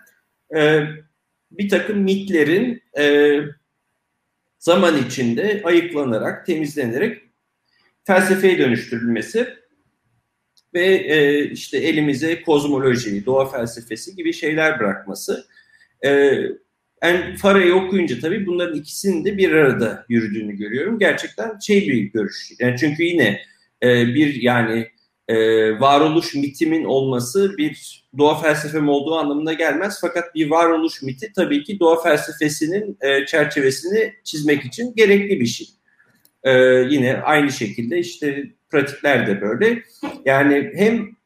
e, 0.56 0.84
bir 1.52 1.70
takım 1.70 2.00
mitlerin 2.00 2.84
e, 2.98 3.38
zaman 4.60 5.06
içinde 5.08 5.62
ayıklanarak, 5.64 6.46
temizlenerek 6.46 7.22
felsefeye 8.04 8.58
dönüştürülmesi 8.58 9.48
ve 10.74 10.86
e, 10.86 11.46
işte 11.52 11.78
elimize 11.78 12.42
kozmoloji, 12.42 13.26
doğa 13.26 13.46
felsefesi 13.46 14.16
gibi 14.16 14.34
şeyler 14.34 14.80
bırakması. 14.80 15.48
E, 16.06 16.10
yani 17.04 17.36
Farah'ı 17.38 17.74
okuyunca 17.74 18.20
tabii 18.20 18.46
bunların 18.46 18.80
ikisinin 18.80 19.26
de 19.26 19.38
bir 19.38 19.52
arada 19.52 20.06
yürüdüğünü 20.10 20.56
görüyorum. 20.56 21.00
Gerçekten 21.00 21.60
şey 21.60 21.88
bir 21.88 21.98
görüş. 21.98 22.52
Yani 22.60 22.76
çünkü 22.80 23.04
yine 23.04 23.42
e, 23.84 24.08
bir 24.08 24.42
yani 24.42 24.88
e, 25.28 25.36
varoluş 25.80 26.36
mitimin 26.36 26.84
olması 26.84 27.58
bir 27.58 28.04
doğa 28.18 28.42
felsefem 28.42 28.90
olduğu 28.90 29.16
anlamına 29.16 29.54
gelmez. 29.54 29.98
Fakat 30.02 30.36
bir 30.36 30.50
varoluş 30.50 31.02
miti 31.02 31.32
tabii 31.36 31.64
ki 31.64 31.80
doğa 31.80 32.04
felsefesinin 32.04 32.98
e, 33.02 33.26
çerçevesini 33.26 34.14
çizmek 34.24 34.66
için 34.66 34.94
gerekli 34.96 35.40
bir 35.40 35.46
şey. 35.46 35.68
E, 36.44 36.52
yine 36.90 37.18
aynı 37.18 37.52
şekilde 37.52 38.00
işte 38.00 38.44
pratikler 38.70 39.28
de 39.28 39.42
böyle. 39.42 39.84
Yani 40.26 40.72
hem 40.76 41.18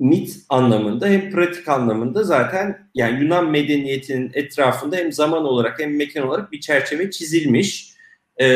mit 0.00 0.36
anlamında 0.48 1.06
hem 1.06 1.30
pratik 1.30 1.68
anlamında 1.68 2.22
zaten 2.22 2.88
yani 2.94 3.22
Yunan 3.22 3.50
medeniyetinin 3.50 4.30
etrafında 4.34 4.96
hem 4.96 5.12
zaman 5.12 5.44
olarak 5.44 5.80
hem 5.80 5.96
mekan 5.96 6.26
olarak 6.26 6.52
bir 6.52 6.60
çerçeve 6.60 7.10
çizilmiş. 7.10 7.93
Ee, 8.40 8.46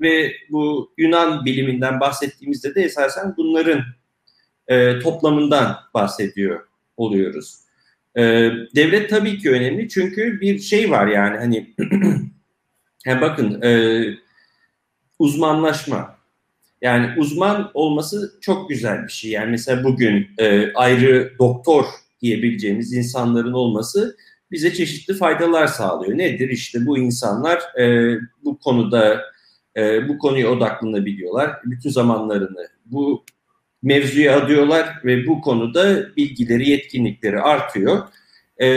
ve 0.00 0.32
bu 0.50 0.92
Yunan 0.98 1.44
biliminden 1.44 2.00
bahsettiğimizde 2.00 2.74
de 2.74 2.82
esasen 2.82 3.34
bunların 3.36 3.82
e, 4.68 4.98
toplamından 4.98 5.76
bahsediyor 5.94 6.66
oluyoruz. 6.96 7.58
Ee, 8.16 8.50
devlet 8.74 9.10
tabii 9.10 9.38
ki 9.38 9.50
önemli 9.50 9.88
çünkü 9.88 10.40
bir 10.40 10.58
şey 10.58 10.90
var 10.90 11.06
yani 11.06 11.38
hani 11.38 11.74
yani 13.06 13.20
bakın 13.20 13.62
e, 13.62 14.02
uzmanlaşma 15.18 16.18
yani 16.82 17.18
uzman 17.18 17.70
olması 17.74 18.38
çok 18.40 18.68
güzel 18.68 19.02
bir 19.02 19.12
şey. 19.12 19.30
Yani 19.30 19.50
mesela 19.50 19.84
bugün 19.84 20.28
e, 20.38 20.72
ayrı 20.72 21.32
doktor 21.38 21.84
diyebileceğimiz 22.22 22.92
insanların 22.92 23.52
olması 23.52 24.16
bize 24.54 24.74
çeşitli 24.74 25.14
faydalar 25.14 25.66
sağlıyor. 25.66 26.18
Nedir? 26.18 26.48
İşte 26.48 26.86
bu 26.86 26.98
insanlar 26.98 27.78
e, 27.80 28.16
bu 28.44 28.58
konuda 28.58 29.22
e, 29.76 30.08
bu 30.08 30.18
konuya 30.18 30.50
odaklanabiliyorlar. 30.50 31.50
Bütün 31.64 31.90
zamanlarını 31.90 32.68
bu 32.86 33.24
mevzuya 33.82 34.36
adıyorlar 34.36 34.88
ve 35.04 35.26
bu 35.26 35.40
konuda 35.40 36.16
bilgileri, 36.16 36.70
yetkinlikleri 36.70 37.40
artıyor. 37.40 38.02
E, 38.58 38.68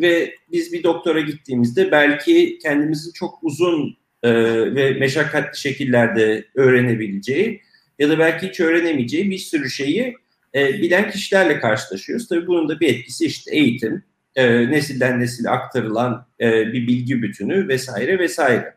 ve 0.00 0.34
biz 0.52 0.72
bir 0.72 0.82
doktora 0.82 1.20
gittiğimizde 1.20 1.90
belki 1.90 2.58
kendimizi 2.62 3.12
çok 3.12 3.38
uzun 3.42 3.96
e, 4.22 4.32
ve 4.74 4.90
meşakkatli 4.90 5.58
şekillerde 5.58 6.44
öğrenebileceği 6.54 7.60
ya 7.98 8.08
da 8.08 8.18
belki 8.18 8.48
hiç 8.48 8.60
öğrenemeyeceği 8.60 9.30
bir 9.30 9.38
sürü 9.38 9.70
şeyi 9.70 10.16
e, 10.54 10.68
bilen 10.68 11.10
kişilerle 11.10 11.58
karşılaşıyoruz. 11.58 12.28
Tabii 12.28 12.46
bunun 12.46 12.68
da 12.68 12.80
bir 12.80 12.88
etkisi 12.88 13.26
işte 13.26 13.56
eğitim, 13.56 14.02
e, 14.36 14.70
nesilden 14.70 15.20
nesile 15.20 15.50
aktarılan 15.50 16.26
e, 16.40 16.66
bir 16.66 16.86
bilgi 16.86 17.22
bütünü 17.22 17.68
vesaire 17.68 18.18
vesaire. 18.18 18.74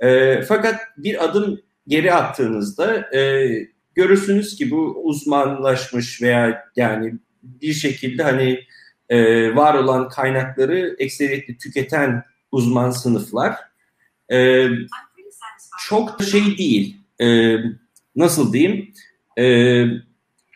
E, 0.00 0.42
fakat 0.42 0.80
bir 0.96 1.24
adım 1.24 1.60
geri 1.88 2.14
attığınızda 2.14 3.16
e, 3.16 3.48
görürsünüz 3.94 4.56
ki 4.56 4.70
bu 4.70 5.02
uzmanlaşmış 5.04 6.22
veya 6.22 6.64
yani 6.76 7.14
bir 7.42 7.72
şekilde 7.72 8.22
hani 8.22 8.60
e, 9.08 9.54
var 9.56 9.74
olan 9.74 10.08
kaynakları 10.08 10.96
ekseriyetle 10.98 11.56
tüketen 11.56 12.22
uzman 12.52 12.90
sınıflar 12.90 13.54
e, 14.32 14.68
çok 15.88 16.22
şey 16.22 16.58
değil. 16.58 16.96
E, 17.20 17.56
nasıl 18.16 18.52
diyeyim? 18.52 18.92
E, 19.38 19.84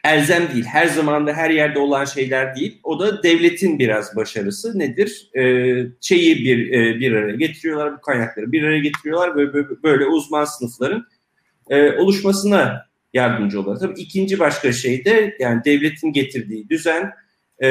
elzem 0.04 0.48
değil. 0.54 0.64
Her 0.64 0.86
zaman 0.86 1.26
ve 1.26 1.32
her 1.32 1.50
yerde 1.50 1.78
olan 1.78 2.04
şeyler 2.04 2.56
değil. 2.56 2.80
O 2.82 3.00
da 3.00 3.22
devletin 3.22 3.78
biraz 3.78 4.16
başarısı 4.16 4.78
nedir? 4.78 5.30
E, 5.36 5.42
şeyi 6.00 6.44
bir 6.44 6.72
e, 6.72 7.00
bir 7.00 7.12
araya 7.12 7.36
getiriyorlar, 7.36 7.96
bu 7.96 8.00
kaynakları 8.00 8.52
bir 8.52 8.62
araya 8.62 8.80
getiriyorlar 8.80 9.36
ve 9.36 9.52
böyle, 9.52 9.68
böyle 9.82 10.06
uzman 10.06 10.44
sınıfların 10.44 11.06
e, 11.70 11.90
oluşmasına 11.92 12.86
yardımcı 13.14 13.60
oluyorlar. 13.60 13.88
Tabii 13.88 14.00
ikinci 14.00 14.38
başka 14.38 14.72
şey 14.72 15.04
de 15.04 15.36
yani 15.38 15.64
devletin 15.64 16.12
getirdiği 16.12 16.68
düzen 16.68 17.12
e, 17.62 17.68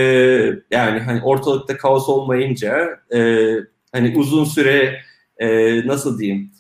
yani 0.71 0.99
hani 0.99 1.21
ortalıkta 1.21 1.77
kaos 1.77 2.09
olmayınca 2.09 2.99
e, 3.15 3.49
hani 3.91 4.17
uzun 4.17 4.43
süre 4.43 4.99
e, 5.37 5.47
nasıl 5.87 6.19
diyeyim 6.19 6.51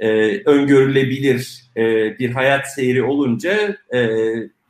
e, 0.00 0.38
öngörülebilir 0.44 1.64
e, 1.76 1.82
bir 2.18 2.30
hayat 2.30 2.72
seyri 2.74 3.02
olunca 3.02 3.76
e, 3.94 3.98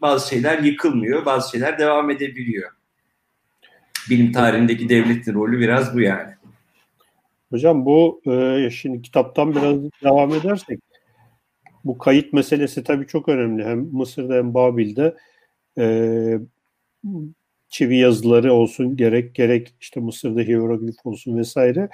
bazı 0.03 0.29
şeyler 0.29 0.59
yıkılmıyor, 0.59 1.25
bazı 1.25 1.51
şeyler 1.51 1.79
devam 1.79 2.11
edebiliyor. 2.11 2.71
bilim 4.11 4.33
tarihindeki 4.33 4.89
devletin 4.89 5.35
rolü 5.35 5.61
biraz 5.61 5.95
bu 5.95 6.01
yani. 6.01 6.33
Hocam 7.51 7.87
bu 7.87 8.23
e, 8.27 8.71
şimdi 8.71 9.03
kitaptan 9.03 9.55
biraz 9.55 9.77
devam 10.05 10.35
edersek 10.35 10.81
bu 11.85 11.99
kayıt 11.99 12.33
meselesi 12.33 12.85
tabii 12.85 13.07
çok 13.07 13.29
önemli. 13.29 13.65
Hem 13.65 13.79
Mısır'da 13.79 14.35
hem 14.35 14.55
Babil'de 14.55 15.17
e, 15.79 16.39
çivi 17.69 17.97
yazıları 17.97 18.53
olsun 18.53 18.97
gerek 18.97 19.35
gerek 19.35 19.75
işte 19.81 20.01
Mısır'da 20.01 20.41
hieroglif 20.41 20.97
olsun 21.05 21.39
vesaire. 21.39 21.89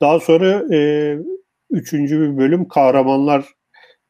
Daha 0.00 0.20
sonra 0.20 0.74
e, 0.74 1.18
üçüncü 1.70 2.20
bir 2.20 2.38
bölüm 2.38 2.68
kahramanlar 2.68 3.44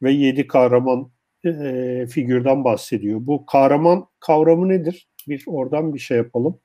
ve 0.03 0.11
yedi 0.11 0.47
kahraman 0.47 1.11
e, 1.49 2.07
figürden 2.07 2.63
bahsediyor. 2.63 3.19
Bu 3.21 3.45
kahraman 3.45 4.05
kavramı 4.19 4.69
nedir? 4.69 5.07
Bir 5.27 5.43
oradan 5.47 5.93
bir 5.93 5.99
şey 5.99 6.17
yapalım. 6.17 6.59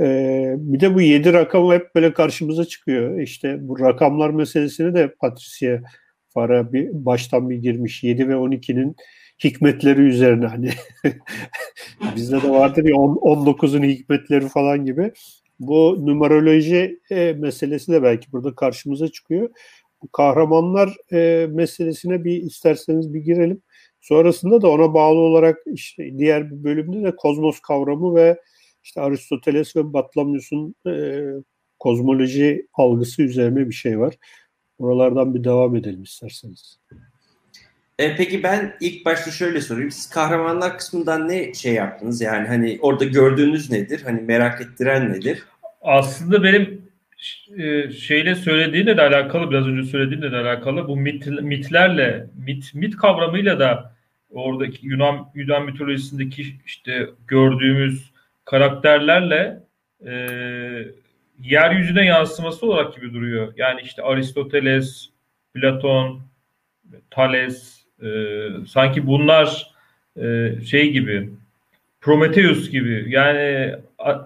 E, 0.00 0.54
bir 0.58 0.80
de 0.80 0.94
bu 0.94 1.00
yedi 1.00 1.32
rakam 1.32 1.70
hep 1.70 1.94
böyle 1.94 2.12
karşımıza 2.14 2.64
çıkıyor. 2.64 3.20
İşte 3.20 3.56
bu 3.60 3.80
rakamlar 3.80 4.30
meselesini 4.30 4.94
de 4.94 5.14
Patricia 5.20 5.80
Farah 6.28 6.72
bir 6.72 6.88
baştan 6.92 7.50
bir 7.50 7.56
girmiş. 7.56 8.04
7 8.04 8.28
ve 8.28 8.32
12'nin 8.32 8.96
hikmetleri 9.44 10.00
üzerine 10.00 10.46
hani 10.46 10.70
bizde 12.16 12.42
de 12.42 12.50
vardır 12.50 12.84
ya 12.84 12.94
19'un 12.94 13.82
hikmetleri 13.82 14.48
falan 14.48 14.84
gibi. 14.84 15.12
Bu 15.60 16.06
numeroloji 16.06 17.00
e, 17.10 17.32
meselesi 17.32 17.92
de 17.92 18.02
belki 18.02 18.32
burada 18.32 18.54
karşımıza 18.54 19.08
çıkıyor. 19.08 19.50
Bu 20.02 20.08
kahramanlar 20.08 20.96
e, 21.12 21.46
meselesine 21.46 22.24
bir 22.24 22.42
isterseniz 22.42 23.14
bir 23.14 23.20
girelim. 23.20 23.62
Sonrasında 24.02 24.62
da 24.62 24.68
ona 24.68 24.94
bağlı 24.94 25.18
olarak 25.18 25.58
işte 25.66 26.18
diğer 26.18 26.50
bir 26.50 26.64
bölümde 26.64 27.02
de 27.04 27.16
kozmos 27.16 27.60
kavramı 27.60 28.14
ve 28.14 28.40
işte 28.84 29.00
Aristoteles 29.00 29.76
ve 29.76 29.92
Batlamyus'un 29.92 30.74
e, 30.86 31.22
kozmoloji 31.78 32.66
algısı 32.74 33.22
üzerine 33.22 33.68
bir 33.68 33.74
şey 33.74 33.98
var. 33.98 34.14
Buralardan 34.78 35.34
bir 35.34 35.44
devam 35.44 35.76
edelim 35.76 36.02
isterseniz. 36.02 36.78
E, 37.98 38.16
peki 38.16 38.42
ben 38.42 38.76
ilk 38.80 39.04
başta 39.04 39.30
şöyle 39.30 39.60
sorayım. 39.60 39.90
Siz 39.90 40.10
kahramanlar 40.10 40.78
kısmından 40.78 41.28
ne 41.28 41.54
şey 41.54 41.74
yaptınız? 41.74 42.20
Yani 42.20 42.48
hani 42.48 42.78
orada 42.82 43.04
gördüğünüz 43.04 43.70
nedir? 43.70 44.02
Hani 44.04 44.20
merak 44.20 44.60
ettiren 44.60 45.12
nedir? 45.12 45.46
Aslında 45.82 46.42
benim 46.42 46.82
e, 47.58 47.90
şeyle 47.90 48.34
söylediğinle 48.34 48.96
de 48.96 49.02
alakalı 49.02 49.50
biraz 49.50 49.66
önce 49.66 49.90
söylediğinle 49.90 50.32
de 50.32 50.36
alakalı 50.36 50.88
bu 50.88 50.96
mit, 50.96 51.26
mitlerle 51.26 52.26
mit 52.46 52.74
mit 52.74 52.96
kavramıyla 52.96 53.58
da 53.58 53.91
oradaki 54.32 54.86
Yunan 54.86 55.28
Yunan 55.34 55.64
mitolojisindeki 55.64 56.56
işte 56.66 57.08
gördüğümüz 57.28 58.12
karakterlerle 58.44 59.60
e, 60.06 60.12
yeryüzüne 61.42 62.06
yansıması 62.06 62.66
olarak 62.66 62.96
gibi 62.96 63.14
duruyor. 63.14 63.52
Yani 63.56 63.80
işte 63.80 64.02
Aristoteles, 64.02 65.08
Platon, 65.54 66.20
Thales 67.10 67.84
e, 68.02 68.08
sanki 68.68 69.06
bunlar 69.06 69.72
e, 70.16 70.54
şey 70.66 70.92
gibi 70.92 71.30
Prometheus 72.00 72.70
gibi 72.70 73.04
yani 73.08 73.74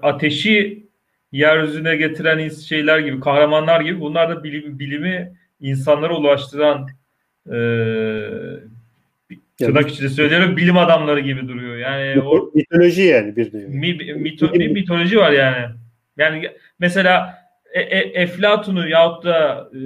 ateşi 0.02 0.86
yeryüzüne 1.32 1.96
getiren 1.96 2.48
şeyler 2.48 2.98
gibi 2.98 3.20
kahramanlar 3.20 3.80
gibi 3.80 4.00
bunlar 4.00 4.30
da 4.30 4.44
bilim, 4.44 4.78
bilimi 4.78 5.32
insanlara 5.60 6.16
ulaştıran 6.16 6.88
e, 7.52 7.58
tırnak 9.58 9.90
içinde 9.90 10.08
söylüyorum 10.08 10.56
bilim 10.56 10.78
adamları 10.78 11.20
gibi 11.20 11.48
duruyor. 11.48 11.76
Yani 11.76 12.20
o, 12.20 12.50
mitoloji 12.54 13.02
yani 13.02 13.36
bir 13.36 13.52
de. 13.52 13.58
Mi, 13.58 14.14
mito, 14.16 14.52
bir 14.52 14.68
mitoloji 14.68 15.18
var 15.18 15.32
yani. 15.32 15.66
Yani 16.16 16.50
mesela 16.78 17.38
e, 17.72 17.80
e, 17.80 17.98
Eflatun'u 17.98 18.88
yahut 18.88 19.25
da 19.25 19.68
e, 19.75 19.80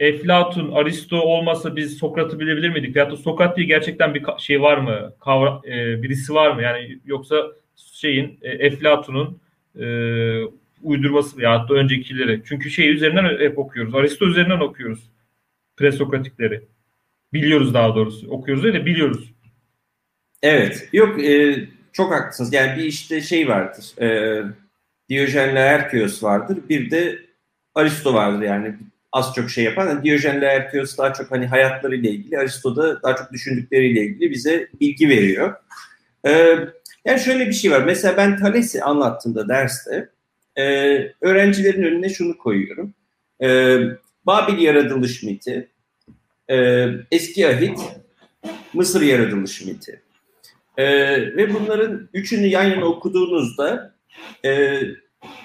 Eflatun, 0.00 0.72
Aristo 0.72 1.16
olmasa 1.16 1.76
biz 1.76 1.98
Sokrat'ı 1.98 2.40
bilebilir 2.40 2.68
miydik? 2.68 2.96
Veyahut 2.96 3.12
da 3.12 3.16
Sokrat 3.16 3.56
diye 3.56 3.66
gerçekten 3.66 4.14
bir 4.14 4.24
şey 4.38 4.62
var 4.62 4.78
mı? 4.78 5.12
Kavra, 5.20 5.60
e, 5.68 6.02
birisi 6.02 6.34
var 6.34 6.50
mı? 6.50 6.62
Yani 6.62 6.98
yoksa 7.06 7.36
şeyin 7.76 8.38
e, 8.42 8.50
Eflatun'un 8.50 9.40
e, 9.80 9.86
uydurması 10.82 11.38
veyahut 11.38 11.70
da 11.70 11.74
öncekileri. 11.74 12.42
Çünkü 12.44 12.70
şey 12.70 12.90
üzerinden 12.90 13.38
hep 13.38 13.58
okuyoruz. 13.58 13.94
Aristo 13.94 14.26
üzerinden 14.26 14.60
okuyoruz. 14.60 15.10
Presokratikleri. 15.76 16.62
Biliyoruz 17.34 17.74
daha 17.74 17.94
doğrusu. 17.94 18.30
Okuyoruz 18.30 18.64
değil 18.64 18.74
de 18.74 18.86
biliyoruz. 18.86 19.34
Evet. 20.42 20.88
Yok 20.92 21.24
e, 21.24 21.64
çok 21.92 22.12
haklısınız. 22.12 22.52
Yani 22.52 22.78
bir 22.78 22.84
işte 22.84 23.20
şey 23.20 23.48
vardır. 23.48 24.02
E, 24.02 24.40
Diyojenle 25.08 25.58
Erkios 25.58 26.22
vardır. 26.22 26.58
Bir 26.68 26.90
de 26.90 27.18
Aristo 27.74 28.14
vardır 28.14 28.42
yani 28.42 28.74
az 29.12 29.34
çok 29.34 29.50
şey 29.50 29.64
yapan. 29.64 29.88
Yani 29.88 30.04
Diyojen 30.04 30.40
Laertios 30.40 30.98
daha 30.98 31.12
çok 31.12 31.30
hani 31.30 31.46
hayatlarıyla 31.46 32.10
ilgili, 32.10 32.38
Aristo 32.38 32.76
da 32.76 33.02
daha 33.02 33.16
çok 33.16 33.32
düşündükleriyle 33.32 34.00
ilgili 34.00 34.30
bize 34.30 34.68
bilgi 34.80 35.08
veriyor. 35.08 35.54
Ee, 36.26 36.58
yani 37.04 37.20
şöyle 37.20 37.46
bir 37.46 37.52
şey 37.52 37.70
var. 37.70 37.82
Mesela 37.82 38.16
ben 38.16 38.38
Thales'i 38.38 38.82
anlattığımda 38.82 39.48
derste 39.48 40.08
e, 40.56 40.64
öğrencilerin 41.20 41.82
önüne 41.82 42.08
şunu 42.08 42.38
koyuyorum. 42.38 42.94
E, 43.42 43.78
Babil 44.26 44.58
yaratılış 44.58 45.22
miti, 45.22 45.68
e, 46.50 46.86
Eski 47.10 47.48
Ahit, 47.48 47.78
Mısır 48.72 49.02
yaratılış 49.02 49.64
miti. 49.64 50.02
E, 50.76 50.86
ve 51.36 51.54
bunların 51.54 52.08
üçünü 52.12 52.46
yan 52.46 52.64
yana 52.64 52.84
okuduğunuzda 52.84 53.94
e, 54.44 54.80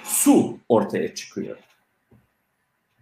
su 0.04 0.58
ortaya 0.68 1.14
çıkıyor. 1.14 1.56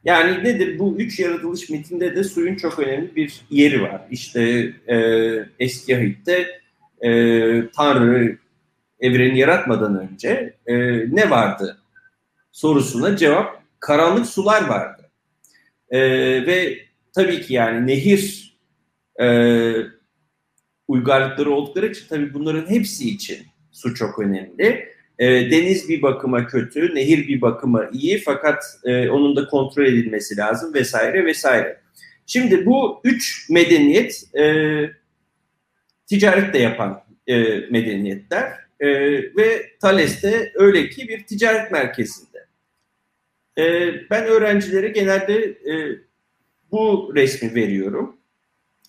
Yani 0.05 0.45
nedir? 0.45 0.79
Bu 0.79 0.97
üç 0.99 1.21
yaratılış 1.21 1.71
mitinde 1.71 2.17
de 2.17 2.25
suyun 2.25 2.57
çok 2.57 2.79
önemli 2.79 3.17
bir 3.17 3.41
yeri 3.51 3.83
var. 3.83 4.03
İşte 4.11 4.73
e, 4.87 4.97
eski 5.59 5.97
Ahit'te 5.97 6.61
e, 7.01 7.11
Tanrı 7.71 8.39
evreni 9.01 9.39
yaratmadan 9.39 10.01
önce 10.01 10.55
e, 10.67 10.75
ne 11.15 11.31
vardı 11.31 11.79
sorusuna 12.53 13.17
cevap 13.17 13.63
karanlık 13.81 14.27
sular 14.27 14.69
vardı. 14.69 15.11
E, 15.91 16.01
ve 16.47 16.79
tabii 17.19 17.41
ki 17.41 17.55
yani 17.55 17.87
nehir 17.87 18.55
e, 19.21 19.27
uygarlıkları 20.89 21.51
oldukları 21.51 21.87
için 21.87 22.07
tabii 22.09 22.35
bunların 22.35 22.71
hepsi 22.71 23.11
için 23.11 23.39
su 23.73 23.95
çok 23.95 24.19
önemli. 24.19 24.89
E, 25.19 25.51
deniz 25.51 25.89
bir 25.89 26.03
bakıma 26.03 26.47
kötü, 26.47 26.95
nehir 26.95 27.29
bir 27.29 27.41
bakıma 27.41 27.89
iyi 27.93 28.19
fakat 28.19 28.65
e, 28.85 29.09
onun 29.09 29.37
da 29.37 29.47
kontrol 29.47 29.87
edilmesi 29.87 30.37
lazım 30.37 30.75
vesaire 30.75 31.25
vesaire. 31.25 31.81
Şimdi 32.27 32.67
bu 32.67 33.01
üç 33.05 33.51
medeniyet 33.51 34.25
e, 34.39 34.45
ticaret 36.07 36.55
de 36.55 36.59
yapan 36.59 37.03
e, 37.27 37.37
medeniyetler 37.71 38.53
e, 38.81 38.89
ve 39.37 39.63
Thales 39.81 40.23
de 40.23 40.53
öyle 40.55 40.89
ki 40.89 41.09
bir 41.09 41.27
ticaret 41.27 41.73
merkezinde. 41.73 42.47
E, 43.59 43.65
ben 44.11 44.25
öğrencilere 44.25 44.89
genelde 44.89 45.35
e, 45.45 45.99
bu 46.73 47.13
resmi 47.15 47.55
veriyorum. 47.55 48.17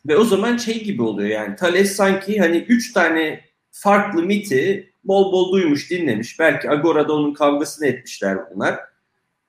Ve 0.08 0.18
o 0.18 0.24
zaman 0.24 0.58
şey 0.58 0.84
gibi 0.84 1.02
oluyor 1.02 1.30
yani 1.30 1.56
Thales 1.56 1.96
sanki 1.96 2.40
hani 2.40 2.58
üç 2.58 2.94
tane 2.94 3.42
farklı 3.72 4.24
miti 4.24 4.94
bol 5.04 5.32
bol 5.32 5.52
duymuş, 5.52 5.92
dinlemiş. 5.92 6.40
Belki 6.40 6.70
Agora'da 6.70 7.14
onun 7.14 7.34
kavgasını 7.34 7.88
etmişler 7.88 8.38
bunlar. 8.56 8.80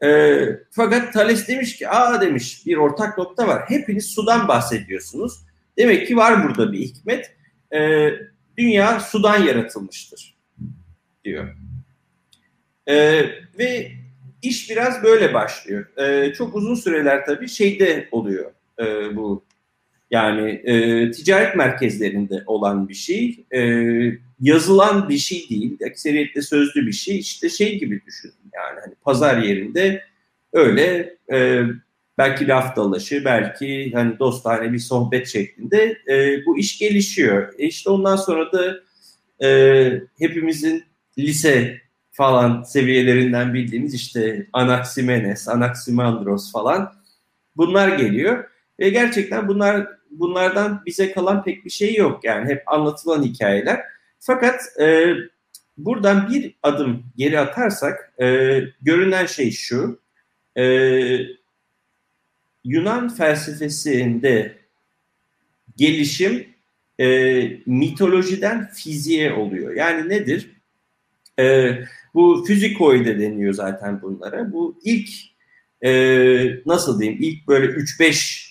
E, 0.02 0.38
fakat 0.70 1.12
Thales 1.12 1.48
demiş 1.48 1.76
ki, 1.76 1.88
aa 1.88 2.20
demiş 2.20 2.66
bir 2.66 2.76
ortak 2.76 3.18
nokta 3.18 3.48
var. 3.48 3.62
Hepiniz 3.68 4.06
sudan 4.06 4.48
bahsediyorsunuz. 4.48 5.40
Demek 5.78 6.08
ki 6.08 6.16
var 6.16 6.44
burada 6.44 6.72
bir 6.72 6.78
hikmet. 6.78 7.36
E, 7.72 8.10
dünya 8.58 9.00
sudan 9.00 9.42
yaratılmıştır 9.42 10.36
diyor. 11.24 11.56
E, 12.86 13.24
ve 13.58 13.92
iş 14.42 14.70
biraz 14.70 15.02
böyle 15.02 15.34
başlıyor. 15.34 15.86
E, 15.96 16.32
çok 16.32 16.56
uzun 16.56 16.74
süreler 16.74 17.26
tabii 17.26 17.48
şeyde 17.48 18.08
oluyor 18.10 18.50
e, 18.78 19.16
bu 19.16 19.44
yani 20.10 20.50
e, 20.50 21.10
ticaret 21.10 21.56
merkezlerinde 21.56 22.42
olan 22.46 22.88
bir 22.88 22.94
şey. 22.94 23.44
E, 23.54 23.60
yazılan 24.40 25.08
bir 25.08 25.18
şey 25.18 25.48
değil. 25.50 25.76
Ekseriyetle 25.80 26.42
sözlü 26.42 26.86
bir 26.86 26.92
şey. 26.92 27.18
İşte 27.18 27.48
şey 27.48 27.78
gibi 27.78 28.00
düşünün 28.06 28.34
yani 28.54 28.80
hani 28.84 28.94
pazar 28.94 29.42
yerinde 29.42 30.04
öyle 30.52 31.16
e, 31.32 31.62
belki 32.18 32.48
laf 32.48 32.76
dalaşı, 32.76 33.24
belki 33.24 33.92
hani 33.94 34.18
dostane 34.18 34.72
bir 34.72 34.78
sohbet 34.78 35.28
şeklinde 35.28 35.98
e, 36.08 36.46
bu 36.46 36.58
iş 36.58 36.78
gelişiyor. 36.78 37.54
E 37.58 37.66
işte 37.66 37.90
ondan 37.90 38.16
sonra 38.16 38.52
da 38.52 38.80
e, 39.46 40.00
hepimizin 40.18 40.84
lise 41.18 41.80
falan 42.20 42.62
seviyelerinden 42.62 43.54
bildiğimiz 43.54 43.94
işte 43.94 44.46
Anaximenes, 44.52 45.48
Anaximandros 45.48 46.52
falan 46.52 46.92
bunlar 47.56 47.88
geliyor. 47.88 48.44
Ve 48.80 48.90
gerçekten 48.90 49.48
bunlar 49.48 49.88
bunlardan 50.10 50.82
bize 50.86 51.12
kalan 51.12 51.44
pek 51.44 51.64
bir 51.64 51.70
şey 51.70 51.94
yok 51.94 52.24
yani 52.24 52.48
hep 52.48 52.62
anlatılan 52.66 53.22
hikayeler. 53.22 53.80
Fakat 54.18 54.60
e, 54.80 55.14
buradan 55.78 56.28
bir 56.28 56.54
adım 56.62 57.02
geri 57.16 57.40
atarsak 57.40 58.12
e, 58.20 58.26
görünen 58.82 59.26
şey 59.26 59.50
şu. 59.50 60.00
E, 60.56 60.64
Yunan 62.64 63.08
felsefesinde 63.08 64.56
gelişim 65.76 66.46
e, 66.98 67.06
mitolojiden 67.66 68.70
fiziğe 68.74 69.32
oluyor. 69.32 69.74
Yani 69.74 70.08
nedir? 70.08 70.50
E, 71.38 71.74
bu 72.14 72.44
fizikoide 72.46 73.18
deniyor 73.20 73.54
zaten 73.54 74.02
bunlara. 74.02 74.52
Bu 74.52 74.80
ilk 74.84 75.08
e, 75.84 75.90
nasıl 76.66 77.00
diyeyim 77.00 77.18
ilk 77.22 77.48
böyle 77.48 77.66
3-5 77.66 78.50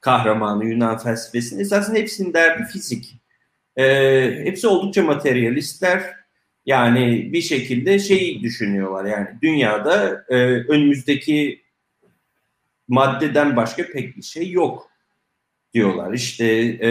kahramanı 0.00 0.64
Yunan 0.64 0.98
felsefesinin 0.98 1.60
esasında 1.60 1.98
hepsinin 1.98 2.34
derdi 2.34 2.64
fizik. 2.72 3.16
E, 3.76 3.84
hepsi 4.44 4.66
oldukça 4.66 5.02
materyalistler. 5.02 6.16
Yani 6.66 7.32
bir 7.32 7.40
şekilde 7.40 7.98
şey 7.98 8.42
düşünüyorlar 8.42 9.04
yani 9.04 9.28
dünyada 9.42 10.24
e, 10.28 10.36
önümüzdeki 10.44 11.62
maddeden 12.88 13.56
başka 13.56 13.86
pek 13.86 14.16
bir 14.16 14.22
şey 14.22 14.50
yok 14.50 14.90
diyorlar. 15.74 16.12
İşte 16.12 16.46
e, 16.82 16.90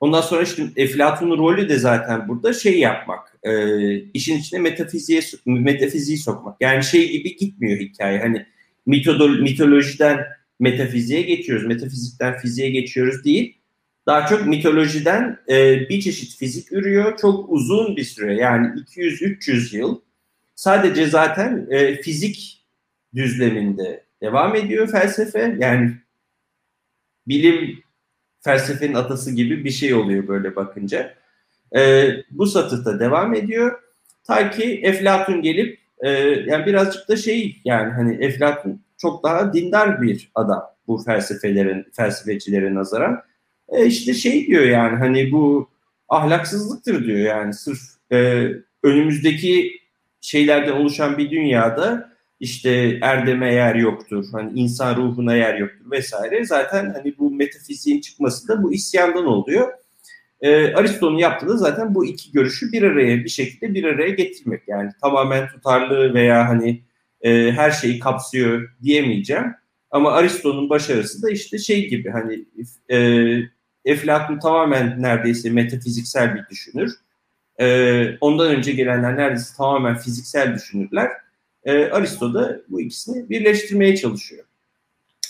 ondan 0.00 0.20
sonra 0.20 0.42
işte 0.42 0.62
Eflatun'un 0.76 1.38
rolü 1.38 1.68
de 1.68 1.78
zaten 1.78 2.28
burada 2.28 2.52
şey 2.52 2.80
yapmak, 2.80 3.31
e, 3.42 3.52
işin 4.00 4.38
içine 4.38 4.60
metafiziğe 4.60 5.20
metafiziği 5.46 6.18
sokmak. 6.18 6.56
Yani 6.60 6.84
şey 6.84 7.12
gibi 7.12 7.36
gitmiyor 7.36 7.80
hikaye. 7.80 8.18
Hani 8.18 8.46
mitolojiden 8.86 10.18
metafiziğe 10.60 11.22
geçiyoruz, 11.22 11.66
metafizikten 11.66 12.38
fiziğe 12.38 12.70
geçiyoruz 12.70 13.24
değil. 13.24 13.58
Daha 14.06 14.26
çok 14.26 14.46
mitolojiden 14.46 15.38
e, 15.48 15.88
bir 15.88 16.00
çeşit 16.00 16.36
fizik 16.38 16.72
ürüyor. 16.72 17.18
Çok 17.18 17.52
uzun 17.52 17.96
bir 17.96 18.04
süre 18.04 18.34
yani 18.34 18.66
200-300 18.66 19.76
yıl 19.76 20.00
sadece 20.54 21.06
zaten 21.06 21.66
e, 21.70 22.02
fizik 22.02 22.64
düzleminde 23.14 24.04
devam 24.22 24.56
ediyor 24.56 24.88
felsefe. 24.90 25.56
Yani 25.58 25.92
bilim 27.28 27.82
felsefenin 28.40 28.94
atası 28.94 29.34
gibi 29.34 29.64
bir 29.64 29.70
şey 29.70 29.94
oluyor 29.94 30.28
böyle 30.28 30.56
bakınca. 30.56 31.21
E, 31.76 32.10
bu 32.30 32.46
satıhta 32.46 33.00
devam 33.00 33.34
ediyor. 33.34 33.78
Ta 34.24 34.50
ki 34.50 34.80
Eflatun 34.82 35.42
gelip 35.42 35.78
e, 36.00 36.10
yani 36.46 36.66
birazcık 36.66 37.08
da 37.08 37.16
şey 37.16 37.60
yani 37.64 37.92
hani 37.92 38.24
Eflatun 38.24 38.82
çok 38.98 39.24
daha 39.24 39.52
dindar 39.52 40.02
bir 40.02 40.30
adam 40.34 40.62
bu 40.86 40.98
felsefelerin 40.98 41.86
felsefecilere 41.92 42.74
nazaran. 42.74 43.22
E 43.68 43.86
işte 43.86 44.14
şey 44.14 44.46
diyor 44.46 44.64
yani 44.64 44.96
hani 44.96 45.32
bu 45.32 45.70
ahlaksızlıktır 46.08 47.04
diyor 47.04 47.18
yani 47.18 47.54
sırf 47.54 47.80
e, 48.12 48.48
önümüzdeki 48.82 49.72
şeylerden 50.20 50.72
oluşan 50.72 51.18
bir 51.18 51.30
dünyada 51.30 52.12
işte 52.40 52.98
erdeme 53.02 53.54
yer 53.54 53.74
yoktur, 53.74 54.24
hani 54.32 54.60
insan 54.60 54.96
ruhuna 54.96 55.36
yer 55.36 55.58
yoktur 55.58 55.90
vesaire. 55.90 56.44
Zaten 56.44 56.90
hani 56.96 57.18
bu 57.18 57.30
metafiziğin 57.30 58.00
çıkması 58.00 58.48
da 58.48 58.62
bu 58.62 58.72
isyandan 58.72 59.26
oluyor. 59.26 59.72
Ee, 60.42 60.74
Aristo'nun 60.74 61.18
yaptığı 61.18 61.48
da 61.48 61.56
zaten 61.56 61.94
bu 61.94 62.06
iki 62.06 62.32
görüşü 62.32 62.72
bir 62.72 62.82
araya 62.82 63.24
bir 63.24 63.28
şekilde 63.28 63.74
bir 63.74 63.84
araya 63.84 64.10
getirmek. 64.10 64.62
Yani 64.68 64.90
tamamen 65.00 65.48
tutarlı 65.48 66.14
veya 66.14 66.48
hani 66.48 66.82
e, 67.20 67.52
her 67.52 67.70
şeyi 67.70 67.98
kapsıyor 67.98 68.68
diyemeyeceğim. 68.82 69.54
Ama 69.90 70.12
Aristo'nun 70.12 70.70
başarısı 70.70 71.22
da 71.22 71.30
işte 71.30 71.58
şey 71.58 71.88
gibi 71.88 72.10
hani 72.10 72.44
e, 72.90 73.38
Eflatun 73.84 74.38
tamamen 74.38 75.02
neredeyse 75.02 75.50
metafiziksel 75.50 76.34
bir 76.34 76.48
düşünür. 76.50 76.92
E, 77.60 78.18
ondan 78.20 78.50
önce 78.56 78.72
gelenler 78.72 79.16
neredeyse 79.16 79.56
tamamen 79.56 79.96
fiziksel 79.96 80.54
düşünürler. 80.54 81.10
E, 81.64 81.84
Aristo 81.84 82.34
da 82.34 82.60
bu 82.68 82.80
ikisini 82.80 83.30
birleştirmeye 83.30 83.96
çalışıyor. 83.96 84.44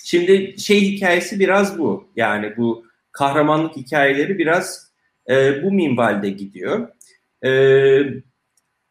Şimdi 0.05 0.61
şey 0.61 0.81
hikayesi 0.81 1.41
biraz 1.41 1.79
bu. 1.79 2.09
Yani 2.17 2.57
bu 2.57 2.87
kahramanlık 3.13 3.77
hikayeleri 3.77 4.39
biraz 4.39 4.92
e, 5.31 5.63
bu 5.63 5.73
minvalde 5.73 6.31
gidiyor. 6.31 6.89
E, 7.45 7.51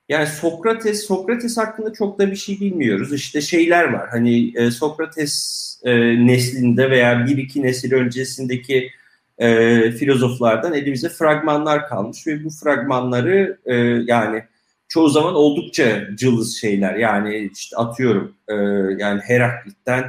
yani 0.10 0.28
Sokrates, 0.28 1.06
Sokrates 1.06 1.58
hakkında 1.58 1.94
çok 1.94 2.20
da 2.20 2.32
bir 2.32 2.36
şey 2.36 2.60
bilmiyoruz. 2.60 3.14
İşte 3.14 3.42
şeyler 3.42 3.84
var. 3.84 4.10
Hani 4.10 4.58
e, 4.58 4.72
Sokrates 4.72 5.62
e, 5.84 5.92
neslinde 6.28 6.90
veya 6.90 7.26
bir 7.26 7.38
iki 7.38 7.64
nesil 7.64 7.94
öncesindeki 7.94 8.92
e, 9.38 9.92
filozoflardan 9.92 10.74
elimize 10.74 11.10
fragmanlar 11.10 11.88
kalmış 11.88 12.28
ve 12.28 12.44
bu 12.44 12.50
fragmanları 12.50 13.58
e, 13.66 13.76
yani 14.08 14.44
çoğu 14.88 15.10
zaman 15.10 15.36
oldukça 15.36 16.16
cılız 16.16 16.58
şeyler. 16.58 16.96
Yani 16.96 17.50
işte 17.54 17.78
atıyorum 17.78 18.36
e, 18.48 18.54
yani 18.98 19.22
Heraklit'ten 19.22 20.04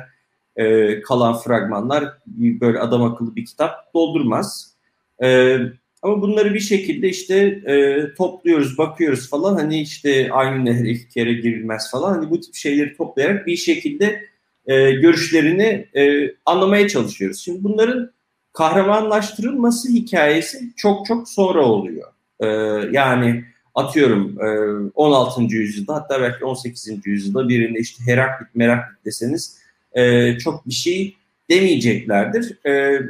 e, 0.57 1.01
kalan 1.03 1.39
fragmanlar 1.39 2.05
böyle 2.37 2.79
adam 2.79 3.03
akıllı 3.03 3.37
bir 3.37 3.45
kitap 3.45 3.95
doldurmaz. 3.95 4.75
E, 5.23 5.59
ama 6.03 6.23
bunları 6.23 6.55
bir 6.55 6.61
şekilde 6.61 7.09
işte 7.09 7.37
e, 7.67 8.07
topluyoruz, 8.15 8.79
bakıyoruz 8.79 9.31
falan. 9.31 9.55
Hani 9.55 9.81
işte 9.81 10.29
aynı 10.33 10.65
nehre 10.65 10.91
iki 10.91 11.09
kere 11.09 11.33
girilmez 11.33 11.91
falan. 11.91 12.13
Hani 12.15 12.31
bu 12.31 12.41
tip 12.41 12.55
şeyleri 12.55 12.97
toplayarak 12.97 13.47
bir 13.47 13.57
şekilde 13.57 14.23
e, 14.67 14.91
görüşlerini 14.91 15.87
e, 15.97 16.35
anlamaya 16.47 16.89
çalışıyoruz. 16.89 17.41
Şimdi 17.41 17.65
bunların 17.65 18.11
kahramanlaştırılması 18.53 19.89
hikayesi 19.89 20.77
çok 20.77 21.07
çok 21.07 21.29
sonra 21.29 21.63
oluyor. 21.63 22.13
E, 22.41 22.47
yani 22.93 23.45
atıyorum 23.75 24.39
16. 24.95 25.43
E, 25.43 25.45
yüzyılda 25.45 25.95
hatta 25.95 26.21
belki 26.21 26.45
18. 26.45 27.07
yüzyılda 27.07 27.49
birinde 27.49 27.79
işte 27.79 28.05
Heraklit 28.07 28.55
Meraklit 28.55 29.05
deseniz 29.05 29.59
e, 29.93 30.39
çok 30.39 30.67
bir 30.67 30.75
şey 30.75 31.17
demeyeceklerdir. 31.51 32.67
E, 32.67 33.01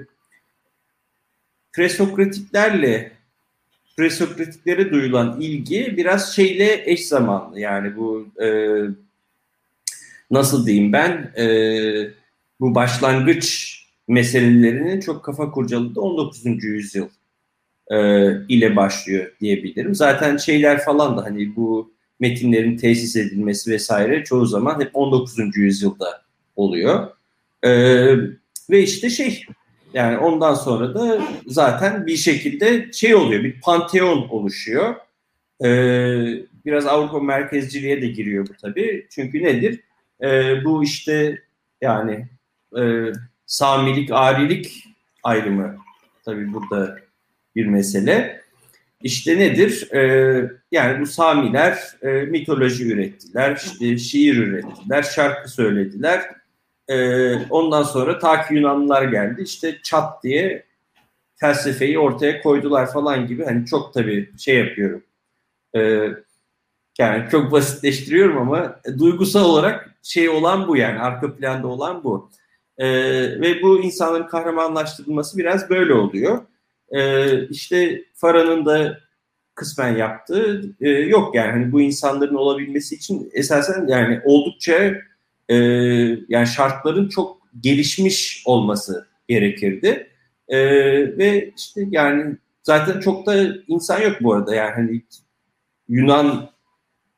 presokratiklerle 1.73 3.13
presokratiklere 3.97 4.91
duyulan 4.91 5.41
ilgi 5.41 5.95
biraz 5.97 6.37
şeyle 6.37 6.83
eş 6.85 7.07
zamanlı 7.09 7.61
yani 7.61 7.97
bu 7.97 8.29
e, 8.43 8.49
nasıl 10.31 10.67
diyeyim 10.67 10.93
ben 10.93 11.33
e, 11.37 11.47
bu 12.61 12.75
başlangıç 12.75 13.79
meselelerinin 14.09 15.01
çok 15.01 15.25
kafa 15.25 15.51
kurcaladığı 15.51 16.01
19. 16.01 16.65
yüzyıl 16.65 17.09
e, 17.91 17.97
ile 18.49 18.77
başlıyor 18.77 19.33
diyebilirim. 19.41 19.95
Zaten 19.95 20.37
şeyler 20.37 20.85
falan 20.85 21.17
da 21.17 21.25
hani 21.25 21.57
bu 21.57 21.93
metinlerin 22.21 22.77
tesis 22.77 23.17
edilmesi 23.17 23.71
vesaire 23.71 24.25
çoğu 24.25 24.47
zaman 24.47 24.81
hep 24.81 24.91
19. 24.95 25.57
yüzyılda 25.57 26.23
oluyor. 26.57 27.11
E, 27.63 27.71
ve 28.71 28.83
işte 28.83 29.11
şey 29.11 29.45
yani 29.95 30.19
ondan 30.19 30.55
sonra 30.55 30.95
da 30.95 31.23
zaten 31.47 32.07
bir 32.07 32.17
şekilde 32.17 32.93
şey 32.93 33.15
oluyor 33.15 33.45
bir 33.45 33.61
panteon 33.61 34.29
oluşuyor. 34.29 34.95
E, 35.65 35.69
biraz 36.67 36.87
Avrupa 36.87 37.21
merkezciliğe 37.21 38.03
de 38.03 38.07
giriyor 38.07 38.49
bu 38.49 38.53
tabii. 38.63 39.07
Çünkü 39.11 39.43
nedir? 39.43 39.81
E, 40.23 40.65
bu 40.65 40.85
işte 40.85 41.43
yani 41.81 42.27
e, 42.79 42.83
Samilik, 43.47 44.11
Arilik 44.13 44.85
ayrımı 45.23 45.77
tabii 46.25 46.53
burada 46.53 46.99
bir 47.57 47.67
mesele. 47.67 48.43
İşte 49.03 49.39
nedir? 49.39 49.93
Ee, 49.93 50.51
yani 50.73 51.01
bu 51.01 51.07
Samiler 51.07 51.79
e, 52.03 52.09
mitoloji 52.09 52.93
ürettiler, 52.93 53.63
işte 53.65 53.99
şiir 53.99 54.37
ürettiler, 54.37 55.03
şarkı 55.03 55.51
söylediler. 55.51 56.23
Ee, 56.89 57.35
ondan 57.51 57.83
sonra 57.83 58.19
ta 58.19 58.43
ki 58.43 58.55
Yunanlılar 58.55 59.03
geldi. 59.03 59.43
İşte 59.43 59.79
çat 59.83 60.23
diye 60.25 60.65
felsefeyi 61.37 61.99
ortaya 61.99 62.43
koydular 62.43 62.93
falan 62.93 63.27
gibi. 63.27 63.45
Hani 63.45 63.67
çok 63.67 63.95
tabii 63.95 64.31
şey 64.39 64.59
yapıyorum. 64.59 65.03
Ee, 65.77 66.09
yani 66.99 67.31
çok 67.31 67.53
basitleştiriyorum 67.53 68.39
ama 68.39 68.81
duygusal 68.99 69.45
olarak 69.45 69.95
şey 70.03 70.29
olan 70.29 70.69
bu 70.69 70.77
yani 70.77 70.99
arka 70.99 71.37
planda 71.37 71.67
olan 71.67 72.05
bu. 72.05 72.31
Ee, 72.79 72.89
ve 73.41 73.63
bu 73.63 73.81
insanların 73.81 74.27
kahramanlaştırılması 74.27 75.39
biraz 75.39 75.71
böyle 75.71 75.95
oluyor 75.95 76.43
e, 76.93 77.49
işte 77.49 78.05
Farah'nın 78.15 78.67
da 78.67 78.99
kısmen 79.55 79.97
yaptığı 79.97 80.63
e, 80.81 80.89
yok 80.91 81.35
yani 81.35 81.51
hani 81.51 81.73
bu 81.73 81.81
insanların 81.81 82.35
olabilmesi 82.35 82.95
için 82.95 83.31
esasen 83.33 83.87
yani 83.87 84.21
oldukça 84.25 84.95
e, 85.49 85.57
yani 86.29 86.47
şartların 86.47 87.09
çok 87.09 87.39
gelişmiş 87.61 88.43
olması 88.47 89.09
gerekirdi. 89.29 90.09
E, 90.49 90.59
ve 91.19 91.53
işte 91.57 91.87
yani 91.91 92.37
zaten 92.63 93.01
çok 93.01 93.27
da 93.27 93.57
insan 93.67 94.01
yok 94.01 94.17
bu 94.21 94.35
arada 94.35 94.55
yani 94.55 94.73
hani 94.75 95.03
Yunan 95.89 96.51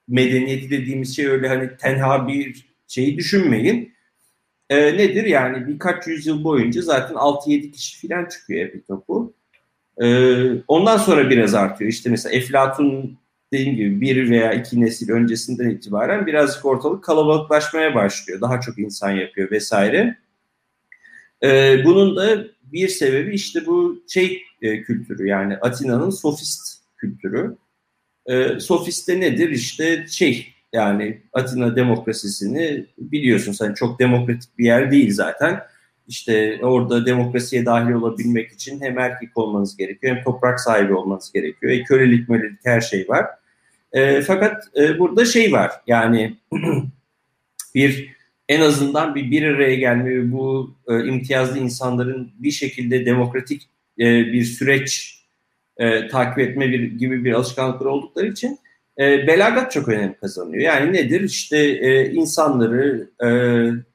medeniyeti 0.09 0.71
dediğimiz 0.71 1.17
şey 1.17 1.27
öyle 1.27 1.49
hani 1.49 1.77
tenha 1.77 2.29
bir 2.29 2.67
şeyi 2.89 3.17
düşünmeyin. 3.17 3.95
E, 4.71 4.77
nedir 4.77 5.25
yani 5.25 5.67
birkaç 5.69 6.07
yüzyıl 6.07 6.45
boyunca 6.45 6.83
zaten 6.83 7.15
6-7 7.15 7.71
kişi 7.71 8.09
falan 8.09 8.29
çıkıyor 8.29 8.67
epitopu. 8.67 9.35
Ee, 10.03 10.63
ondan 10.69 10.97
sonra 10.97 11.31
biraz 11.31 11.55
artıyor. 11.55 11.91
İşte 11.91 12.11
mesela 12.11 12.35
Eflatun 12.37 13.19
dediğim 13.55 13.77
gibi 13.77 14.01
bir 14.01 14.31
veya 14.31 14.53
iki 14.53 14.81
nesil 14.81 15.11
öncesinden 15.11 15.71
itibaren 15.71 16.27
birazcık 16.27 16.65
ortalık 16.65 17.05
kalabalıklaşmaya 17.05 17.95
başlıyor. 17.95 18.41
Daha 18.41 18.61
çok 18.61 18.79
insan 18.79 19.11
yapıyor 19.11 19.51
vesaire. 19.51 20.17
Ee, 21.43 21.85
bunun 21.85 22.17
da 22.17 22.45
bir 22.63 22.89
sebebi 22.89 23.35
işte 23.35 23.67
bu 23.67 24.03
şey 24.09 24.43
kültürü 24.61 25.27
yani 25.27 25.57
Atina'nın 25.57 26.11
sofist 26.11 26.79
kültürü. 26.97 27.57
E, 28.27 28.61
sofist 28.61 29.09
de 29.09 29.21
nedir? 29.21 29.51
İşte 29.51 30.07
şey 30.09 30.55
yani 30.73 31.23
Atina 31.33 31.77
demokrasisini 31.77 32.87
biliyorsun 32.99 33.53
sen 33.53 33.75
çok 33.75 33.99
demokratik 33.99 34.59
bir 34.59 34.65
yer 34.65 34.91
değil 34.91 35.13
zaten. 35.13 35.61
İşte 36.09 36.59
orada 36.63 37.07
demokrasiye 37.07 37.67
dahil 37.67 37.93
olabilmek 37.93 38.53
için 38.53 38.81
hem 38.81 38.99
erkek 38.99 39.37
olmanız 39.39 39.77
gerekiyor 39.77 40.17
hem 40.17 40.25
toprak 40.25 40.61
sahibi 40.61 40.95
olmanız 40.95 41.33
gerekiyor. 41.33 41.73
E, 41.73 41.83
kölelik 41.83 42.29
mölelik 42.29 42.61
her 42.65 42.81
şey 42.81 43.09
var. 43.09 43.27
E, 43.95 44.23
fakat 44.23 44.65
e, 44.77 44.99
burada 44.99 45.25
şey 45.25 45.53
var 45.53 45.71
yani 45.87 46.37
bir 47.75 48.15
en 48.49 48.61
azından 48.61 49.15
bir 49.15 49.31
bir 49.31 49.43
araya 49.43 49.75
gelme 49.75 50.33
bu 50.33 50.75
e, 50.89 51.05
imtiyazlı 51.05 51.59
insanların 51.59 52.33
bir 52.39 52.51
şekilde 52.51 53.07
demokratik 53.07 53.63
e, 53.99 54.05
bir 54.05 54.45
süreç 54.45 55.19
e, 55.77 56.09
takip 56.09 56.39
etme 56.39 56.71
bir, 56.71 56.83
gibi 56.83 57.25
bir 57.25 57.33
alışkanlıkları 57.33 57.91
oldukları 57.91 58.27
için 58.27 58.59
e, 58.99 59.27
belagat 59.27 59.73
çok 59.73 59.89
önem 59.89 60.15
kazanıyor. 60.21 60.63
Yani 60.63 60.93
nedir? 60.93 61.21
İşte 61.21 61.59
e, 61.59 62.13
insanları 62.13 63.11
e, 63.25 63.29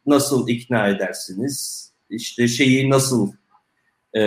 nasıl 0.06 0.50
ikna 0.50 0.88
edersiniz? 0.88 1.90
İşte 2.10 2.48
şeyi 2.48 2.90
nasıl 2.90 3.32
e, 4.16 4.22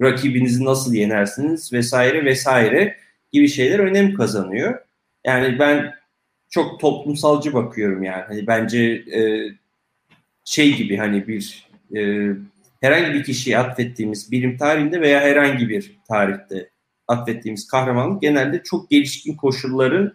rakibinizi 0.00 0.64
nasıl 0.64 0.94
yenersiniz 0.94 1.72
vesaire 1.72 2.24
vesaire 2.24 2.96
gibi 3.32 3.48
şeyler 3.48 3.78
önem 3.78 4.14
kazanıyor. 4.14 4.78
Yani 5.26 5.58
ben 5.58 5.94
çok 6.50 6.80
toplumsalcı 6.80 7.52
bakıyorum 7.52 8.02
yani. 8.02 8.24
Hani 8.28 8.46
bence 8.46 8.78
e, 9.14 9.20
şey 10.44 10.76
gibi 10.76 10.96
hani 10.96 11.28
bir 11.28 11.68
e, 11.96 12.30
herhangi 12.80 13.14
bir 13.14 13.24
kişiye 13.24 13.58
atfettiğimiz 13.58 14.32
bilim 14.32 14.56
tarihinde 14.56 15.00
veya 15.00 15.20
herhangi 15.20 15.68
bir 15.68 15.98
tarihte 16.08 16.70
atfettiğimiz 17.08 17.66
kahramanlık 17.66 18.22
genelde 18.22 18.62
çok 18.62 18.90
gelişkin 18.90 19.36
koşulların 19.36 20.14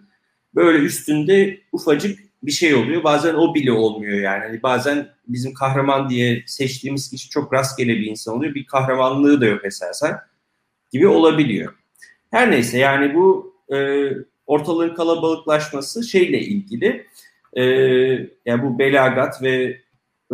böyle 0.56 0.78
üstünde 0.78 1.62
ufacık 1.72 2.20
bir 2.44 2.52
şey 2.52 2.76
oluyor. 2.76 3.04
Bazen 3.04 3.34
o 3.34 3.56
bile 3.56 3.72
olmuyor 3.72 4.20
yani. 4.20 4.44
Hani 4.44 4.64
bazen 4.64 5.08
bizim 5.28 5.54
kahraman 5.54 6.10
diye 6.10 6.44
seçtiğimiz 6.48 7.10
kişi 7.10 7.30
çok 7.30 7.54
rastgele 7.54 7.96
bir 7.96 8.06
insan 8.06 8.36
oluyor. 8.36 8.56
Bir 8.56 8.66
kahramanlığı 8.66 9.42
da 9.42 9.46
yok 9.46 9.66
esasen 9.66 10.18
gibi 10.92 11.08
olabiliyor. 11.08 11.74
Her 12.32 12.52
neyse 12.52 12.78
yani 12.78 13.16
bu 13.16 13.56
e, 13.76 14.08
ortalığın 14.46 14.96
kalabalıklaşması 14.96 16.04
şeyle 16.04 16.40
ilgili. 16.40 17.06
E, 17.54 17.64
yani 18.46 18.64
bu 18.64 18.80
belagat 18.80 19.44
ve 19.44 19.82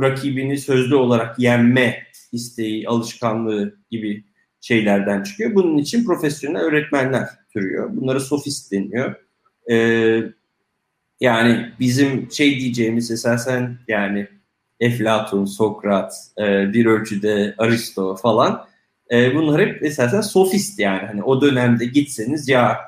rakibini 0.02 0.58
sözlü 0.58 0.96
olarak 0.96 1.40
yenme 1.40 2.04
isteği, 2.32 2.88
alışkanlığı 2.88 3.76
gibi 3.92 4.24
şeylerden 4.62 5.24
çıkıyor. 5.24 5.56
Bunun 5.56 5.78
için 5.78 6.06
profesyonel 6.06 6.62
öğretmenler 6.62 7.30
türüyor. 7.54 7.90
Bunlara 7.96 8.20
sofist 8.20 8.72
deniyor. 8.72 9.16
Ee, 9.72 10.24
yani 11.20 11.72
bizim 11.80 12.32
şey 12.32 12.60
diyeceğimiz 12.60 13.12
esasen 13.12 13.78
yani 13.88 14.28
Eflatun, 14.80 15.46
Sokrat, 15.46 16.14
e, 16.38 16.74
bir 16.74 16.86
ölçüde 16.86 17.56
Aristo 17.58 18.16
falan 18.16 18.66
e, 19.13 19.36
bunlar 19.36 19.62
hep 19.62 19.84
esasen 19.84 20.21
sofist 20.21 20.80
yani. 20.80 21.08
Hani 21.08 21.23
o 21.23 21.41
dönemde 21.41 21.86
gitseniz 21.86 22.49
ya 22.49 22.80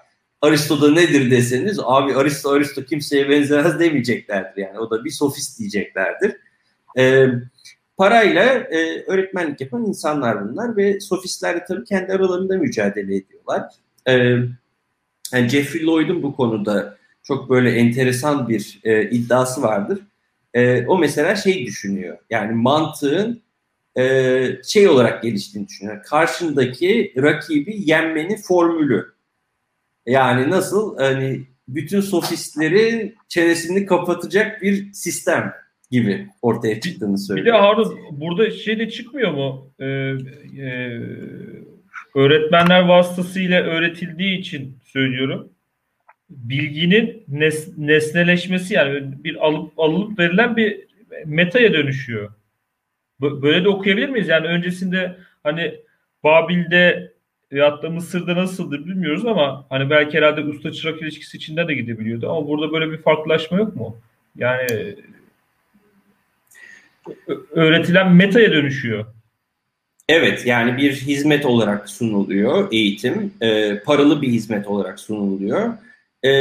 Aristo'da 0.42 0.92
nedir 0.92 1.32
deseniz 1.32 1.80
abi 1.84 2.16
Aristo 2.16 2.50
Aristo 2.50 2.84
kimseye 2.84 3.30
benzemez 3.30 3.80
demeyeceklerdir 3.80 4.62
yani. 4.62 4.80
O 4.80 4.92
da 4.92 5.06
bir 5.06 5.10
sofist 5.10 5.60
diyeceklerdir. 5.60 6.36
E, 6.98 7.28
parayla 7.98 8.44
e, 8.54 9.04
öğretmenlik 9.08 9.62
yapan 9.62 9.86
insanlar 9.86 10.50
bunlar 10.50 10.78
ve 10.78 11.00
sofistler 11.00 11.56
de 11.56 11.66
tabii 11.68 11.86
kendi 11.86 12.14
aralarında 12.14 12.58
mücadele 12.58 13.16
ediyorlar. 13.16 13.64
E, 14.08 14.14
yani 15.34 15.50
Jeffrey 15.50 15.86
Lloyd'un 15.86 16.24
bu 16.24 16.36
konuda 16.36 16.98
çok 17.24 17.50
böyle 17.50 17.72
enteresan 17.72 18.50
bir 18.50 18.80
e, 18.84 19.10
iddiası 19.10 19.62
vardır. 19.62 20.00
E, 20.54 20.86
o 20.86 20.98
mesela 20.98 21.36
şey 21.36 21.66
düşünüyor. 21.66 22.18
Yani 22.30 22.52
mantığın 22.52 23.45
e, 23.98 24.62
şey 24.64 24.88
olarak 24.88 25.24
geliştiğini 25.24 25.68
düşünüyor. 25.68 26.04
Karşındaki 26.04 27.14
rakibi 27.18 27.76
yenmenin 27.86 28.38
formülü. 28.38 29.06
Yani 30.06 30.50
nasıl 30.50 30.98
hani 30.98 31.42
bütün 31.68 32.02
sofistleri 32.02 33.16
çenesini 33.28 33.86
kapatacak 33.86 34.62
bir 34.62 34.94
sistem 34.94 35.54
gibi 35.92 36.28
ortaya 36.42 36.82
çıktığını 36.82 37.18
söylüyor. 37.18 37.46
Bir 37.46 37.52
de 37.52 37.58
Harun 37.58 38.00
burada 38.12 38.52
şey 38.52 38.80
de 38.80 38.90
çıkmıyor 38.90 39.32
mu? 39.32 39.68
Ee, 39.80 39.86
e, 39.86 41.02
öğretmenler 42.16 42.82
vasıtasıyla 42.82 43.64
öğretildiği 43.64 44.40
için 44.40 44.78
söylüyorum. 44.84 45.50
Bilginin 46.30 47.24
nes, 47.28 47.78
nesneleşmesi 47.78 48.74
yani 48.74 49.24
bir 49.24 49.46
alıp 49.46 49.80
alınıp 49.80 50.20
verilen 50.20 50.56
bir 50.56 50.86
metaya 51.26 51.74
dönüşüyor. 51.74 52.32
Böyle 53.22 53.64
de 53.64 53.70
okuyabilir 53.70 54.10
miyiz? 54.10 54.28
Yani 54.28 54.48
öncesinde 54.48 55.18
hani 55.44 55.76
Babil'de 56.24 57.14
veyahut 57.52 57.84
da 57.84 57.90
Mısır'da 57.90 58.36
nasıldır 58.36 58.86
bilmiyoruz 58.86 59.26
ama 59.26 59.66
hani 59.70 59.90
belki 59.90 60.18
herhalde 60.18 60.42
usta 60.42 60.72
çırak 60.72 61.02
ilişkisi 61.02 61.38
içinde 61.38 61.68
de 61.68 61.74
gidebiliyordu 61.74 62.30
ama 62.30 62.48
burada 62.48 62.74
böyle 62.74 62.92
bir 62.92 62.98
farklılaşma 62.98 63.58
yok 63.58 63.76
mu? 63.76 63.98
Yani 64.36 64.96
öğretilen 67.52 68.16
metaya 68.16 68.52
dönüşüyor. 68.52 69.06
Evet 70.10 70.46
yani 70.46 70.78
bir 70.78 70.92
hizmet 70.94 71.46
olarak 71.46 71.90
sunuluyor 71.90 72.68
eğitim. 72.72 73.34
E, 73.42 73.80
paralı 73.80 74.22
bir 74.22 74.28
hizmet 74.28 74.68
olarak 74.68 75.00
sunuluyor. 75.00 75.74
E, 76.26 76.32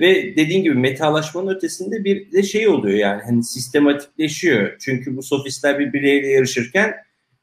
ve 0.00 0.36
dediğin 0.36 0.62
gibi 0.62 0.74
metalaşmanın 0.74 1.54
ötesinde 1.54 2.04
bir 2.04 2.32
de 2.32 2.42
şey 2.42 2.68
oluyor 2.68 2.98
yani 2.98 3.22
hani 3.22 3.44
sistematikleşiyor. 3.44 4.76
Çünkü 4.78 5.16
bu 5.16 5.22
sofistler 5.22 5.78
birbirleriyle 5.78 6.28
yarışırken 6.28 6.94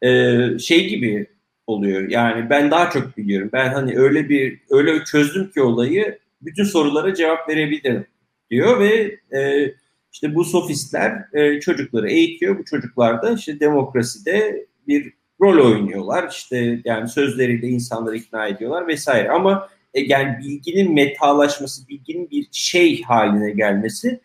e, 0.02 0.38
şey 0.60 0.88
gibi 0.88 1.28
oluyor. 1.68 2.10
Yani 2.10 2.50
ben 2.50 2.72
daha 2.72 2.90
çok 2.90 3.18
biliyorum. 3.18 3.50
Ben 3.54 3.74
hani 3.74 3.98
öyle 3.98 4.30
bir 4.30 4.60
öyle 4.70 5.04
çözdüm 5.04 5.52
ki 5.52 5.62
olayı 5.62 6.20
bütün 6.42 6.64
sorulara 6.64 7.14
cevap 7.14 7.50
verebilirim 7.50 8.06
diyor 8.50 8.80
ve 8.80 9.18
e, 9.38 9.72
işte 10.14 10.36
bu 10.36 10.46
sofistler 10.46 11.34
e, 11.34 11.60
çocukları 11.60 12.10
eğitiyor. 12.10 12.60
Bu 12.60 12.66
çocuklar 12.66 13.22
da 13.22 13.32
işte 13.32 13.60
demokraside 13.60 14.66
bir 14.88 15.14
rol 15.42 15.72
oynuyorlar. 15.72 16.30
İşte 16.32 16.82
yani 16.86 17.08
sözleriyle 17.08 17.68
insanları 17.68 18.18
ikna 18.18 18.48
ediyorlar 18.48 18.88
vesaire. 18.88 19.30
Ama 19.30 19.70
yani 19.94 20.40
bilginin 20.40 20.94
metalaşması, 20.94 21.88
bilginin 21.88 22.30
bir 22.30 22.48
şey 22.52 23.02
haline 23.02 23.52
gelmesi 23.52 24.20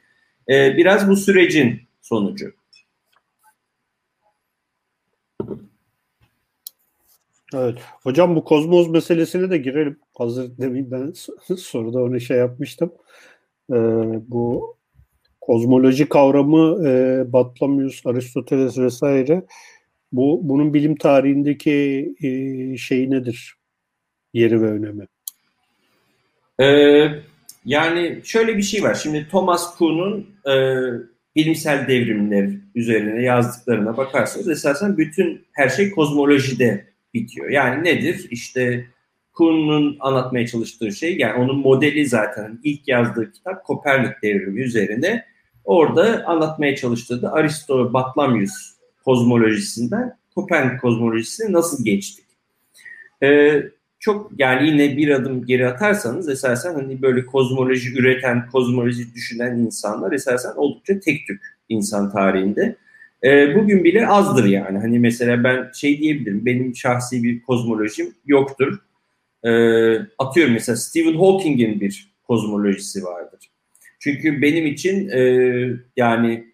e, 0.48 0.76
biraz 0.76 1.08
bu 1.08 1.16
sürecin 1.16 1.80
sonucu. 2.02 2.52
Evet. 7.54 7.78
Hocam 8.02 8.36
bu 8.36 8.44
kozmoz 8.44 8.88
meselesine 8.90 9.50
de 9.50 9.58
girelim. 9.58 9.98
Hazır 10.18 10.58
demin 10.58 10.90
ben 10.90 11.12
soruda 11.56 12.02
onu 12.02 12.20
şey 12.20 12.36
yapmıştım. 12.36 12.92
Ee, 13.70 13.74
bu 14.28 14.76
kozmoloji 15.40 16.08
kavramı 16.08 16.88
e, 16.88 17.24
Batlamyus, 17.32 18.06
Aristoteles 18.06 18.78
vesaire 18.78 19.46
bu 20.12 20.40
bunun 20.42 20.74
bilim 20.74 20.96
tarihindeki 20.96 22.14
e, 22.22 22.76
şeyi 22.76 23.10
nedir? 23.10 23.54
Yeri 24.34 24.62
ve 24.62 24.66
önemi. 24.66 25.06
Ee, 26.60 27.08
yani 27.64 28.20
şöyle 28.24 28.56
bir 28.56 28.62
şey 28.62 28.82
var. 28.82 28.94
Şimdi 28.94 29.28
Thomas 29.30 29.76
Kuhn'un 29.76 30.26
e, 30.46 30.54
bilimsel 31.36 31.88
devrimler 31.88 32.50
üzerine 32.74 33.22
yazdıklarına 33.22 33.96
bakarsanız 33.96 34.48
esasen 34.48 34.98
bütün 34.98 35.46
her 35.52 35.68
şey 35.68 35.90
kozmolojide 35.90 36.86
bitiyor. 37.14 37.50
Yani 37.50 37.84
nedir? 37.84 38.26
İşte 38.30 38.86
Kuhn'un 39.32 39.96
anlatmaya 40.00 40.46
çalıştığı 40.46 40.92
şey 40.92 41.16
yani 41.18 41.42
onun 41.42 41.58
modeli 41.58 42.06
zaten 42.06 42.60
ilk 42.64 42.88
yazdığı 42.88 43.32
kitap 43.32 43.64
Kopernik 43.64 44.22
devrimi 44.22 44.60
üzerine 44.60 45.24
Orada 45.66 46.24
anlatmaya 46.26 46.76
çalıştığı 46.76 47.22
da 47.22 47.32
Aristo 47.32 47.92
Batlamyus 47.92 48.52
kozmolojisinden 49.04 50.16
Kopernik 50.34 50.80
kozmolojisine 50.80 51.52
nasıl 51.52 51.84
geçtik? 51.84 52.24
Ee, 53.22 53.62
çok 53.98 54.32
yani 54.38 54.68
yine 54.68 54.96
bir 54.96 55.08
adım 55.10 55.46
geri 55.46 55.68
atarsanız 55.68 56.28
esasen 56.28 56.74
hani 56.74 57.02
böyle 57.02 57.26
kozmoloji 57.26 57.98
üreten, 57.98 58.48
kozmoloji 58.52 59.14
düşünen 59.14 59.58
insanlar 59.58 60.12
esasen 60.12 60.52
oldukça 60.56 61.00
tek 61.00 61.26
tük 61.26 61.42
insan 61.68 62.12
tarihinde. 62.12 62.76
Ee, 63.24 63.54
bugün 63.54 63.84
bile 63.84 64.06
azdır 64.06 64.44
yani. 64.44 64.78
Hani 64.78 64.98
mesela 64.98 65.44
ben 65.44 65.70
şey 65.74 65.98
diyebilirim, 65.98 66.46
benim 66.46 66.76
şahsi 66.76 67.22
bir 67.22 67.42
kozmolojim 67.42 68.14
yoktur. 68.26 68.78
Ee, 69.44 69.98
atıyorum 70.18 70.52
mesela 70.52 70.76
Stephen 70.76 71.14
Hawking'in 71.14 71.80
bir 71.80 72.12
kozmolojisi 72.24 73.04
vardır. 73.04 73.50
Çünkü 73.98 74.42
benim 74.42 74.66
için 74.66 75.08
e, 75.08 75.20
yani 75.96 76.44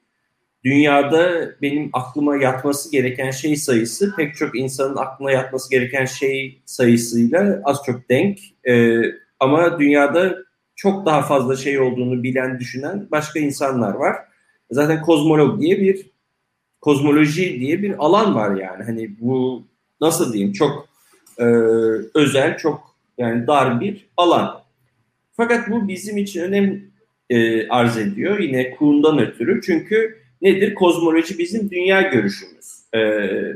dünyada 0.64 1.53
benim 1.62 1.90
aklıma 1.92 2.37
yatması 2.37 2.92
gereken 2.92 3.31
şey 3.31 3.57
sayısı 3.57 4.16
pek 4.16 4.37
çok 4.37 4.59
insanın 4.59 4.96
aklına 4.96 5.31
yatması 5.31 5.70
gereken 5.70 6.05
şey 6.05 6.62
sayısıyla 6.66 7.61
az 7.64 7.79
çok 7.87 8.09
denk. 8.09 8.38
E, 8.68 9.01
ama 9.40 9.79
dünyada 9.79 10.38
çok 10.77 11.07
daha 11.07 11.22
fazla 11.22 11.57
şey 11.57 11.81
olduğunu 11.81 12.22
bilen, 12.22 12.61
düşünen 12.61 13.09
başka 13.11 13.38
insanlar 13.38 13.94
var. 13.94 14.16
Zaten 14.70 15.03
kozmolog 15.03 15.61
diye 15.61 15.81
bir 15.81 16.07
kozmoloji 16.81 17.61
diye 17.61 17.83
bir 17.83 18.05
alan 18.05 18.35
var 18.35 18.57
yani. 18.57 18.85
Hani 18.85 19.11
bu 19.20 19.66
nasıl 20.01 20.33
diyeyim 20.33 20.53
çok 20.53 20.88
e, 21.38 21.44
özel, 22.14 22.57
çok 22.57 22.96
yani 23.18 23.46
dar 23.46 23.81
bir 23.81 24.07
alan. 24.16 24.62
Fakat 25.37 25.70
bu 25.70 25.88
bizim 25.88 26.16
için 26.16 26.42
önem 26.42 26.81
e, 27.31 27.68
arz 27.68 27.96
ediyor 27.96 28.38
yine 28.38 28.70
Kuhn'dan 28.70 29.18
ötürü. 29.18 29.61
Çünkü 29.62 30.21
nedir? 30.42 30.74
Kozmoloji 30.74 31.38
bizim 31.38 31.70
dünya 31.70 32.00
görüşümüz. 32.00 32.83
E, 32.92 33.00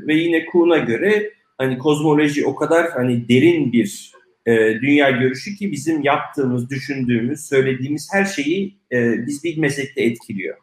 ve 0.07 0.14
yine 0.14 0.46
Kuhn'a 0.46 0.79
göre 0.79 1.33
hani 1.59 1.79
kozmoloji 1.79 2.46
o 2.46 2.55
kadar 2.55 2.90
hani 2.90 3.29
derin 3.29 3.72
bir 3.72 4.12
e, 4.46 4.53
dünya 4.81 5.11
görüşü 5.11 5.57
ki 5.57 5.72
bizim 5.72 6.03
yaptığımız, 6.03 6.70
düşündüğümüz, 6.70 7.40
söylediğimiz 7.46 8.09
her 8.12 8.25
şeyi 8.25 8.79
e, 8.92 9.27
biz 9.27 9.44
bilmesek 9.44 9.96
de 9.96 10.03
etkiliyor. 10.03 10.57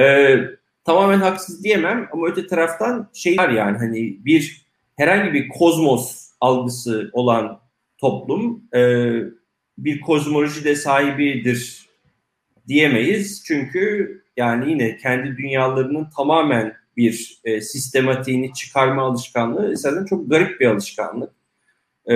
E, 0.00 0.36
tamamen 0.84 1.18
haksız 1.18 1.64
diyemem 1.64 2.08
ama 2.12 2.26
öte 2.26 2.46
taraftan 2.46 3.10
şey 3.14 3.38
var 3.38 3.48
yani 3.48 3.78
hani 3.78 4.24
bir 4.24 4.66
herhangi 4.96 5.32
bir 5.32 5.48
kozmos 5.48 6.30
algısı 6.40 7.10
olan 7.12 7.60
toplum 7.98 8.64
e, 8.74 9.12
bir 9.78 10.00
kozmoloji 10.00 10.64
de 10.64 10.76
sahibidir 10.76 11.88
diyemeyiz. 12.68 13.44
Çünkü 13.46 14.23
yani 14.36 14.70
yine 14.70 14.96
kendi 14.96 15.36
dünyalarının 15.36 16.08
tamamen 16.16 16.74
bir 16.96 17.38
e, 17.44 17.60
sistematiğini 17.60 18.52
çıkarma 18.52 19.02
alışkanlığı 19.02 19.76
zaten 19.76 20.04
çok 20.04 20.30
garip 20.30 20.60
bir 20.60 20.66
alışkanlık. 20.66 21.32
E, 22.10 22.14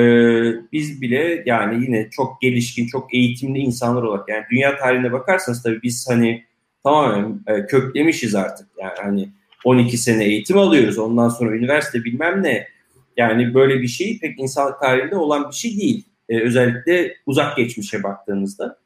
biz 0.73 1.01
bile 1.03 1.43
yani 1.47 1.85
yine 1.85 2.11
çok 2.11 2.41
gelişkin, 2.41 2.87
çok 2.87 3.15
eğitimli 3.15 3.59
insanlar 3.59 4.03
olarak 4.03 4.29
yani 4.29 4.45
dünya 4.51 4.77
tarihine 4.77 5.13
bakarsanız 5.13 5.63
tabii 5.63 5.83
biz 5.83 6.07
hani 6.11 6.45
tamamen 6.85 7.41
e, 7.47 7.67
köklemişiz 7.67 8.35
artık. 8.35 8.69
Yani 8.81 8.95
hani 9.03 9.29
12 9.65 9.99
sene 9.99 10.25
eğitim 10.25 10.59
alıyoruz. 10.59 10.99
Ondan 10.99 11.29
sonra 11.29 11.57
üniversite 11.57 12.05
bilmem 12.05 12.43
ne. 12.43 12.69
Yani 13.17 13.55
böyle 13.55 13.83
bir 13.83 13.89
şey 13.89 14.19
pek 14.19 14.41
insan 14.41 14.79
tarihinde 14.81 15.17
olan 15.17 15.51
bir 15.51 15.55
şey 15.55 15.77
değil. 15.77 16.05
E, 16.29 16.41
özellikle 16.41 17.17
uzak 17.27 17.57
geçmişe 17.57 18.03
baktığınızda. 18.03 18.79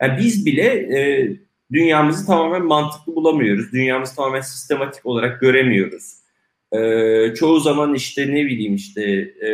Yani 0.00 0.18
biz 0.18 0.46
bile 0.46 0.66
e, 0.66 1.30
dünyamızı 1.72 2.26
tamamen 2.26 2.64
mantıklı 2.64 3.14
bulamıyoruz. 3.14 3.72
Dünyamızı 3.72 4.16
tamamen 4.16 4.40
sistematik 4.40 5.06
olarak 5.06 5.40
göremiyoruz. 5.40 6.14
E, 6.72 7.34
çoğu 7.34 7.60
zaman 7.60 7.94
işte 7.94 8.34
ne 8.34 8.46
bileyim 8.46 8.74
işte 8.74 9.02
e, 9.46 9.50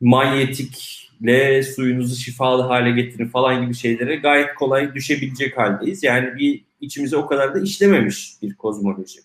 manyetikle 0.00 1.62
suyunuzu 1.62 2.16
şifalı 2.16 2.62
hale 2.62 2.90
getirin 2.90 3.28
falan 3.28 3.62
gibi 3.62 3.74
şeylere 3.74 4.16
gayet 4.16 4.54
kolay 4.54 4.94
düşebilecek 4.94 5.58
haldeyiz. 5.58 6.02
Yani 6.02 6.38
bir 6.38 6.64
içimize 6.80 7.16
o 7.16 7.26
kadar 7.26 7.54
da 7.54 7.60
işlememiş 7.60 8.32
bir 8.42 8.54
kozmoloji. 8.54 9.20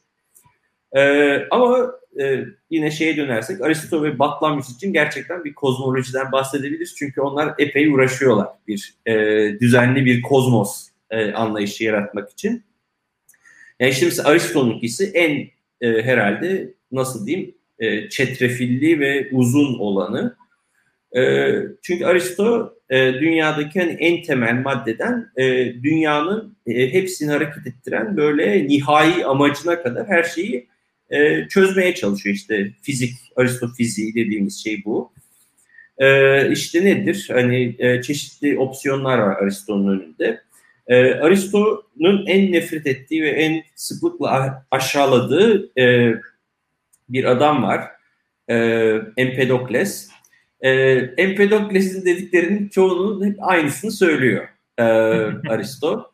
Ee, 0.98 1.48
ama 1.52 1.92
e, 2.22 2.46
yine 2.70 2.92
şeye 2.92 3.18
dönersek 3.18 3.62
Aristo 3.62 4.04
ve 4.04 4.20
Batlamyus 4.20 4.76
için 4.76 4.94
gerçekten 4.94 5.44
bir 5.44 5.54
kozmolojiden 5.54 6.32
bahsedebiliriz. 6.32 6.96
Çünkü 6.96 7.22
onlar 7.22 7.54
epey 7.58 7.88
uğraşıyorlar 7.88 8.48
bir 8.68 8.94
e, 9.06 9.16
düzenli 9.60 10.06
bir 10.06 10.22
kozmos 10.22 10.89
e, 11.12 11.32
anlayışı 11.32 11.84
yaratmak 11.84 12.30
için. 12.30 12.64
Yani 13.80 13.92
işte 13.92 14.06
mesela 14.06 14.30
Aristo'nunkisi 14.30 15.12
en 15.14 15.48
e, 15.82 16.02
herhalde 16.02 16.74
nasıl 16.92 17.28
diyeyim 17.28 17.56
e, 17.80 18.10
çetrefilli 18.10 19.00
ve 19.00 19.30
uzun 19.32 19.80
olanı. 19.80 20.36
E, 21.16 21.54
çünkü 21.82 22.06
Aristo 22.06 22.74
e, 22.90 23.14
dünyadaki 23.14 23.80
hani 23.80 23.92
en 23.92 24.24
temel 24.24 24.54
maddeden 24.54 25.32
e, 25.38 25.74
dünyanın 25.84 26.58
e, 26.68 26.94
hepsini 26.94 27.32
hareket 27.32 27.68
ettiren 27.68 28.18
böyle 28.18 28.68
nihai 28.68 29.26
amacına 29.26 29.84
kadar 29.84 30.08
her 30.08 30.24
şeyi 30.24 30.68
e, 31.10 31.48
çözmeye 31.48 31.96
çalışıyor. 31.96 32.36
İşte 32.36 32.72
fizik, 32.82 33.14
Aristo 33.36 33.68
fiziği 33.68 34.16
dediğimiz 34.16 34.64
şey 34.64 34.86
bu. 34.86 35.12
E, 35.98 36.52
işte 36.52 36.86
nedir? 36.86 37.30
Hani 37.32 37.76
e, 37.80 38.02
çeşitli 38.02 38.60
opsiyonlar 38.60 39.18
var 39.18 39.42
Aristo'nun 39.42 40.00
önünde. 40.00 40.42
E, 40.90 41.14
Aristo'nun 41.14 42.26
en 42.26 42.52
nefret 42.52 42.88
ettiği 42.88 43.24
ve 43.24 43.30
en 43.30 43.64
sıklıkla 43.76 44.64
aşağıladığı 44.72 45.80
e, 45.80 46.14
bir 47.10 47.26
adam 47.26 47.64
var. 47.64 47.88
E, 48.50 48.56
Empedokles. 49.18 50.10
E, 50.62 50.72
Empedokles'in 51.18 52.06
dediklerinin 52.06 52.70
çoğunun 52.70 53.26
hep 53.26 53.36
aynısını 53.40 53.92
söylüyor 53.92 54.48
e, 54.78 54.84
Aristo. 55.50 56.12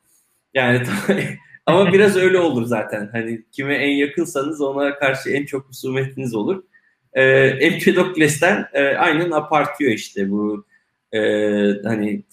Yani 0.53 0.81
ama 1.65 1.93
biraz 1.93 2.15
öyle 2.15 2.39
olur 2.39 2.65
zaten. 2.65 3.09
Hani 3.11 3.41
kime 3.51 3.75
en 3.75 3.91
yakınsanız 3.91 4.61
ona 4.61 4.99
karşı 4.99 5.29
en 5.29 5.45
çok 5.45 5.69
husumetiniz 5.69 6.35
olur. 6.35 6.63
E, 7.13 7.23
Empedokles'ten 7.47 8.67
e, 8.73 8.83
aynen 8.83 9.31
apartıyor 9.31 9.91
işte 9.91 10.31
bu 10.31 10.65
e, 11.13 11.19
hani 11.83 12.23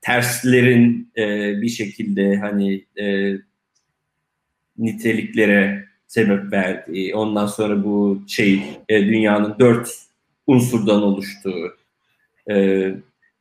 terslerin 0.00 1.12
e, 1.16 1.52
bir 1.62 1.68
şekilde 1.68 2.36
hani 2.36 2.84
e, 3.00 3.34
niteliklere 4.78 5.84
sebep 6.06 6.52
verdiği, 6.52 7.14
ondan 7.14 7.46
sonra 7.46 7.84
bu 7.84 8.22
şey 8.28 8.62
e, 8.88 9.06
dünyanın 9.06 9.56
dört 9.58 9.90
unsurdan 10.46 11.02
oluştuğu 11.02 11.76
e, 12.50 12.94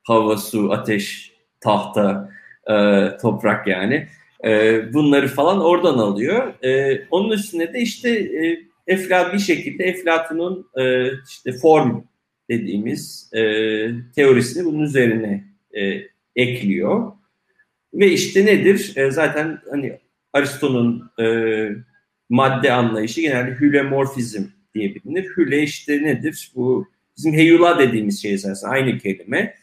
hava, 0.04 0.38
su, 0.38 0.72
ateş, 0.72 1.32
tahta, 1.60 2.30
e, 2.70 3.08
toprak 3.22 3.67
yani 3.67 4.08
e, 4.46 4.82
bunları 4.93 5.28
falan 5.28 5.62
oradan 5.62 5.98
alıyor. 5.98 6.63
E, 6.63 7.02
onun 7.12 7.32
üstüne 7.32 7.74
de 7.74 7.80
işte 7.80 8.10
e, 8.10 8.67
Eflat 8.88 9.34
bir 9.34 9.39
şekilde 9.39 9.84
Eflatun'un 9.84 10.70
e, 10.78 11.12
işte 11.30 11.52
form 11.52 12.04
dediğimiz 12.50 13.30
e, 13.34 13.41
teorisini 14.15 14.65
bunun 14.65 14.84
üzerine 14.84 15.43
e, 15.78 16.02
ekliyor. 16.38 17.12
Ve 17.93 18.12
işte 18.12 18.45
nedir? 18.45 18.93
E, 18.95 19.12
zaten 19.12 19.60
hani 19.71 20.00
Aristo'nun 20.34 21.12
e, 21.19 21.26
madde 22.30 22.71
anlayışı 22.71 23.21
genelde 23.21 23.52
hülemorfizm 23.52 24.43
diye 24.76 24.95
bilinir. 24.95 25.26
Hüle 25.38 25.63
işte 25.63 26.04
nedir? 26.04 26.52
Bu 26.56 26.88
bizim 27.17 27.34
heyula 27.34 27.80
dediğimiz 27.80 28.21
şey 28.21 28.34
esasında 28.34 28.71
aynı 28.71 28.97
kelime. 28.97 29.56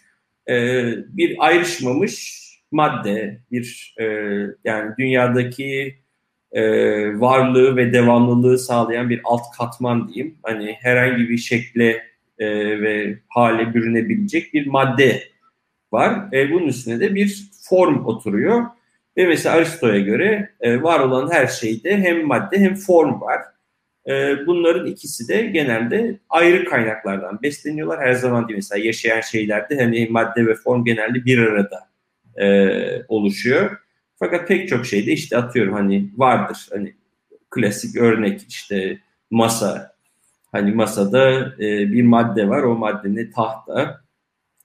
E, 0.49 0.85
bir 1.09 1.37
ayrışmamış 1.39 2.45
madde, 2.71 3.41
bir 3.53 3.95
e, 4.01 4.05
yani 4.65 4.93
dünyadaki 4.99 5.95
e, 6.53 6.63
varlığı 7.21 7.77
ve 7.77 7.93
devamlılığı 7.93 8.59
sağlayan 8.59 9.11
bir 9.11 9.21
alt 9.25 9.57
katman 9.59 10.09
diyeyim. 10.09 10.39
Hani 10.43 10.77
herhangi 10.81 11.29
bir 11.29 11.39
şekle 11.39 12.05
e, 12.39 12.47
ve 12.81 13.19
hale 13.29 13.75
bürünebilecek 13.75 14.55
bir 14.55 14.67
madde 14.67 15.23
var. 15.95 16.29
E, 16.33 16.51
bunun 16.51 16.67
üstüne 16.67 17.01
de 17.01 17.15
bir 17.15 17.49
form 17.69 18.07
oturuyor. 18.07 18.65
Ve 19.17 19.27
mesela 19.27 19.57
Aristo'ya 19.57 20.01
göre 20.01 20.51
e, 20.61 20.83
var 20.83 21.01
olan 21.01 21.31
her 21.33 21.47
şeyde 21.47 21.97
hem 21.97 22.27
madde 22.27 22.59
hem 22.59 22.75
form 22.75 23.21
var. 23.21 23.41
E, 24.09 24.47
bunların 24.47 24.87
ikisi 24.87 25.29
de 25.29 25.43
genelde 25.43 26.19
ayrı 26.31 26.65
kaynaklardan 26.65 27.43
besleniyorlar. 27.43 28.01
Her 28.01 28.13
zaman 28.13 28.49
değil 28.49 28.57
mesela 28.57 28.85
yaşayan 28.85 29.21
şeylerde 29.21 29.83
hani 29.83 30.09
madde 30.11 30.47
ve 30.47 30.55
form 30.55 30.85
genelde 30.85 31.25
bir 31.25 31.39
arada 31.39 31.89
e, 32.37 32.47
oluşuyor. 33.09 33.79
Fakat 34.19 34.49
pek 34.49 34.69
çok 34.69 34.87
şeyde 34.87 35.13
işte 35.13 35.37
atıyorum 35.37 35.75
hani 35.75 36.11
vardır 36.17 36.69
hani 36.73 36.95
klasik 37.51 37.97
örnek 37.97 38.41
işte 38.49 38.99
masa. 39.31 39.95
Hani 40.53 40.73
masada 40.73 41.55
e, 41.59 41.93
bir 41.93 42.03
madde 42.03 42.49
var 42.49 42.63
o 42.63 42.75
madde 42.75 43.15
ne 43.15 43.31
tahta 43.31 44.01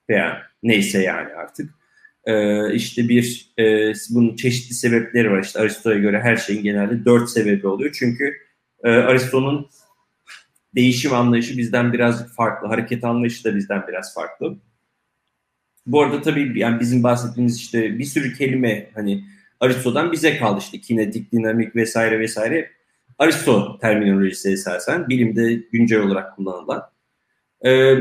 veya 0.10 0.49
neyse 0.64 1.02
yani 1.02 1.34
artık. 1.34 1.70
E, 2.26 2.74
işte 2.74 3.10
bir 3.10 3.52
e, 3.60 3.94
bunun 4.10 4.36
çeşitli 4.36 4.76
sebepleri 4.76 5.32
var. 5.32 5.44
İşte 5.44 5.60
Aristo'ya 5.60 6.00
göre 6.00 6.22
her 6.22 6.36
şeyin 6.36 6.64
genelde 6.64 7.06
dört 7.06 7.30
sebebi 7.30 7.68
oluyor. 7.68 7.96
Çünkü 8.00 8.34
e, 8.84 8.90
Aristo'nun 8.90 9.70
değişim 10.76 11.14
anlayışı 11.14 11.58
bizden 11.58 11.94
biraz 11.94 12.36
farklı. 12.36 12.68
Hareket 12.68 13.04
anlayışı 13.04 13.44
da 13.44 13.56
bizden 13.56 13.88
biraz 13.88 14.14
farklı. 14.14 14.58
Bu 15.86 16.02
arada 16.02 16.22
tabii 16.22 16.60
yani 16.60 16.80
bizim 16.80 17.04
bahsettiğimiz 17.04 17.58
işte 17.58 18.00
bir 18.00 18.06
sürü 18.06 18.34
kelime 18.34 18.90
hani 18.94 19.24
Aristo'dan 19.60 20.12
bize 20.12 20.38
kaldı 20.38 20.60
işte 20.60 20.82
kinetik, 20.82 21.32
dinamik 21.32 21.76
vesaire 21.76 22.20
vesaire. 22.20 22.72
Aristo 23.20 23.78
terminolojisi 23.82 24.50
esasen 24.50 25.10
bilimde 25.10 25.54
güncel 25.72 26.00
olarak 26.00 26.36
kullanılan. 26.36 26.90
Ee, 27.66 27.96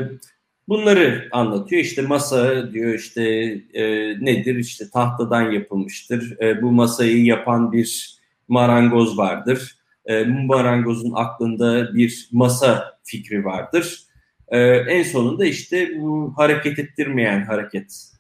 bunları 0.68 1.28
anlatıyor. 1.32 1.82
İşte 1.82 2.02
masa 2.02 2.72
diyor 2.72 2.94
işte 2.94 3.22
e, 3.74 3.84
nedir? 4.24 4.56
İşte 4.56 4.84
tahtadan 4.90 5.50
yapılmıştır. 5.50 6.40
E, 6.40 6.62
bu 6.62 6.72
masayı 6.72 7.24
yapan 7.24 7.72
bir 7.72 8.18
marangoz 8.48 9.18
vardır. 9.18 9.78
E, 10.06 10.24
marangozun 10.24 11.12
aklında 11.14 11.94
bir 11.94 12.28
masa 12.32 12.98
fikri 13.04 13.44
vardır. 13.44 14.02
E, 14.48 14.58
en 14.68 15.02
sonunda 15.02 15.44
işte 15.44 15.90
bu 16.00 16.34
hareket 16.36 16.78
ettirmeyen 16.78 17.44
hareket, 17.44 18.10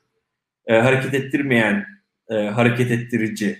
e, 0.66 0.74
hareket 0.74 1.14
ettirmeyen 1.14 1.86
e, 2.30 2.34
hareket 2.34 2.90
ettirici 2.90 3.58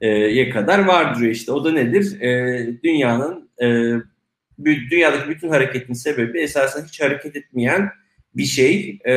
e, 0.00 0.08
ye 0.08 0.50
kadar 0.50 0.78
vardır 0.78 1.20
işte. 1.20 1.52
O 1.52 1.64
da 1.64 1.72
nedir? 1.72 2.20
E, 2.20 2.82
dünyanın 2.84 3.50
e, 3.62 3.66
dünyadaki 4.64 5.30
bütün 5.30 5.48
hareketin 5.48 5.94
sebebi 5.94 6.40
esasen 6.40 6.84
hiç 6.84 7.00
hareket 7.00 7.36
etmeyen 7.36 7.90
bir 8.36 8.44
şey, 8.44 8.98
e, 9.04 9.14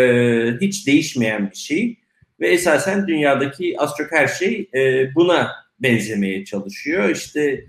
hiç 0.61 0.87
değişmeyen 0.87 1.51
bir 1.51 1.55
şey 1.55 1.97
ve 2.39 2.47
esasen 2.47 3.07
dünyadaki 3.07 3.75
az 3.77 3.91
çok 3.97 4.11
her 4.11 4.27
şey 4.27 4.69
e, 4.75 5.15
buna 5.15 5.51
benzemeye 5.79 6.45
çalışıyor. 6.45 7.09
İşte 7.09 7.65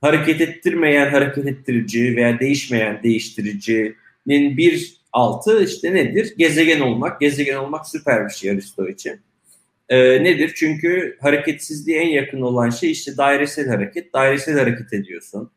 hareket 0.00 0.40
ettirmeyen 0.40 1.10
hareket 1.10 1.46
ettirici 1.46 2.16
veya 2.16 2.40
değişmeyen 2.40 3.02
değiştiricinin 3.02 4.56
bir 4.56 5.00
altı 5.12 5.64
işte 5.64 5.94
nedir? 5.94 6.34
Gezegen 6.36 6.80
olmak. 6.80 7.20
Gezegen 7.20 7.56
olmak 7.56 7.88
süper 7.88 8.28
bir 8.28 8.32
şey 8.32 8.50
Aristo 8.50 8.88
için. 8.88 9.20
Ee, 9.88 10.24
nedir? 10.24 10.52
Çünkü 10.56 11.16
hareketsizliğe 11.20 12.00
en 12.00 12.08
yakın 12.08 12.40
olan 12.40 12.70
şey 12.70 12.90
işte 12.90 13.16
dairesel 13.16 13.68
hareket. 13.68 14.14
Dairesel 14.14 14.58
hareket 14.58 14.92
ediyorsun. 14.92 15.50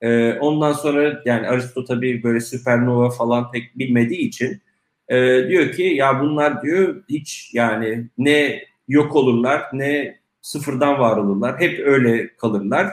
Ee, 0.00 0.32
ondan 0.32 0.72
sonra 0.72 1.22
yani 1.24 1.48
Aristo 1.48 1.84
tabii 1.84 2.22
böyle 2.22 2.40
süpernova 2.40 3.10
falan 3.10 3.50
pek 3.52 3.78
bilmediği 3.78 4.18
için 4.20 4.60
e, 5.08 5.48
diyor 5.48 5.72
ki 5.72 5.82
ya 5.82 6.20
bunlar 6.20 6.62
diyor 6.62 7.02
hiç 7.08 7.50
yani 7.54 8.06
ne 8.18 8.64
yok 8.88 9.16
olurlar 9.16 9.62
ne 9.72 10.18
sıfırdan 10.42 10.98
var 10.98 11.16
olurlar. 11.16 11.60
Hep 11.60 11.78
öyle 11.86 12.36
kalırlar. 12.36 12.92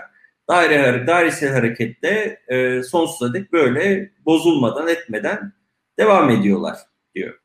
Daire, 0.50 1.08
dairesel 1.08 1.54
harekette 1.54 2.40
e, 2.48 2.84
sonsuza 2.84 3.34
dek 3.34 3.54
böyle 3.54 4.12
bozulmadan 4.26 4.88
etmeden 4.88 5.54
devam 6.00 6.30
ediyorlar 6.30 6.78
diyor. 7.16 7.40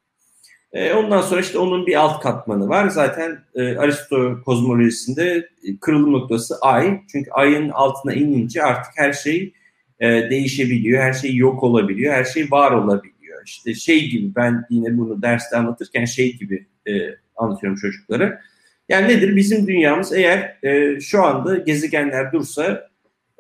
E, 0.73 0.93
ondan 0.93 1.21
sonra 1.21 1.41
işte 1.41 1.59
onun 1.59 1.87
bir 1.87 1.95
alt 1.95 2.23
katmanı 2.23 2.69
var. 2.69 2.89
Zaten 2.89 3.39
e, 3.55 3.77
Aristo 3.77 4.43
kozmolojisinde 4.45 5.49
e, 5.65 5.79
kırılım 5.81 6.13
noktası 6.13 6.59
ay. 6.61 7.01
Çünkü 7.13 7.31
ayın 7.31 7.69
altına 7.69 8.13
inince 8.13 8.63
artık 8.63 8.93
her 8.97 9.13
şey 9.13 9.53
e, 10.01 10.07
değişebiliyor, 10.31 11.03
her 11.03 11.13
şey 11.13 11.35
yok 11.37 11.63
olabiliyor, 11.63 12.15
her 12.15 12.25
şey 12.25 12.51
var 12.51 12.71
olabiliyor. 12.71 13.10
İşte 13.47 13.75
şey 13.75 14.09
gibi 14.09 14.35
ben 14.37 14.65
yine 14.71 14.99
bunu 14.99 15.23
derste 15.23 15.57
anlatırken 15.57 16.05
şey 16.05 16.37
gibi 16.37 16.67
e, 16.89 16.93
anlatıyorum 17.37 17.79
çocuklara. 17.79 18.41
Yani 18.89 19.09
nedir? 19.09 19.37
Bizim 19.37 19.67
dünyamız 19.67 20.13
eğer 20.13 20.57
e, 20.63 21.01
şu 21.01 21.23
anda 21.23 21.57
gezegenler 21.57 22.33
dursa 22.33 22.89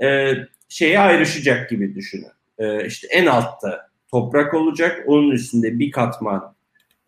e, 0.03 0.32
şeye 0.68 0.98
ayrışacak 0.98 1.70
gibi 1.70 1.94
düşünün. 1.94 2.26
E, 2.59 2.86
işte 2.86 3.09
en 3.11 3.26
altta 3.26 3.90
toprak 4.11 4.55
olacak, 4.55 5.05
onun 5.07 5.30
üstünde 5.30 5.78
bir 5.78 5.90
katman 5.90 6.55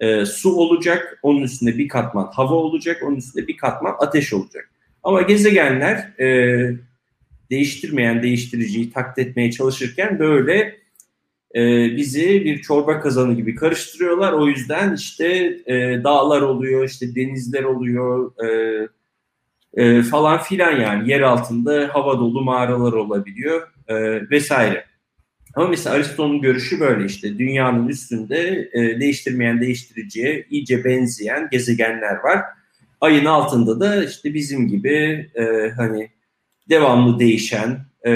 e, 0.00 0.26
su 0.26 0.56
olacak, 0.56 1.18
onun 1.22 1.42
üstünde 1.42 1.78
bir 1.78 1.88
katman 1.88 2.26
hava 2.32 2.54
olacak, 2.54 3.02
onun 3.02 3.16
üstünde 3.16 3.48
bir 3.48 3.56
katman 3.56 3.96
ateş 3.98 4.32
olacak. 4.32 4.70
Ama 5.02 5.22
gezegenler 5.22 6.20
e, 6.20 6.26
değiştirmeyen 7.50 8.22
değiştiriciyi 8.22 8.92
taklit 8.92 9.26
etmeye 9.26 9.50
çalışırken 9.50 10.18
böyle 10.18 10.81
e, 11.56 11.90
bizi 11.96 12.44
bir 12.44 12.62
çorba 12.62 13.00
kazanı 13.00 13.34
gibi 13.34 13.54
karıştırıyorlar. 13.54 14.32
O 14.32 14.46
yüzden 14.46 14.94
işte 14.94 15.26
e, 15.66 16.04
dağlar 16.04 16.42
oluyor, 16.42 16.84
işte 16.84 17.14
denizler 17.14 17.62
oluyor 17.62 18.32
e, 18.44 18.88
e, 19.74 20.02
falan 20.02 20.38
filan 20.38 20.80
yani 20.80 21.10
yer 21.10 21.20
altında 21.20 21.90
hava 21.92 22.18
dolu 22.18 22.42
mağaralar 22.42 22.92
olabiliyor 22.92 23.68
e, 23.88 23.94
vesaire. 24.30 24.84
Ama 25.54 25.68
mesela 25.68 25.96
Aristo'nun 25.96 26.40
görüşü 26.40 26.80
böyle 26.80 27.04
işte 27.04 27.38
dünyanın 27.38 27.88
üstünde 27.88 28.70
e, 28.72 29.00
değiştirmeyen 29.00 29.60
değiştiriciye 29.60 30.46
iyice 30.50 30.84
benzeyen 30.84 31.48
gezegenler 31.50 32.16
var. 32.16 32.44
Ayın 33.00 33.24
altında 33.24 33.80
da 33.80 34.04
işte 34.04 34.34
bizim 34.34 34.68
gibi 34.68 35.30
e, 35.34 35.70
hani 35.76 36.10
devamlı 36.68 37.18
değişen, 37.18 37.78
e, 38.06 38.12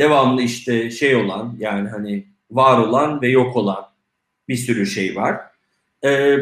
devamlı 0.00 0.42
işte 0.42 0.90
şey 0.90 1.16
olan 1.16 1.56
yani 1.58 1.88
hani 1.88 2.24
var 2.50 2.78
olan 2.78 3.22
ve 3.22 3.28
yok 3.28 3.56
olan 3.56 3.84
bir 4.48 4.56
sürü 4.56 4.86
şey 4.86 5.16
var. 5.16 5.36
E, 6.02 6.36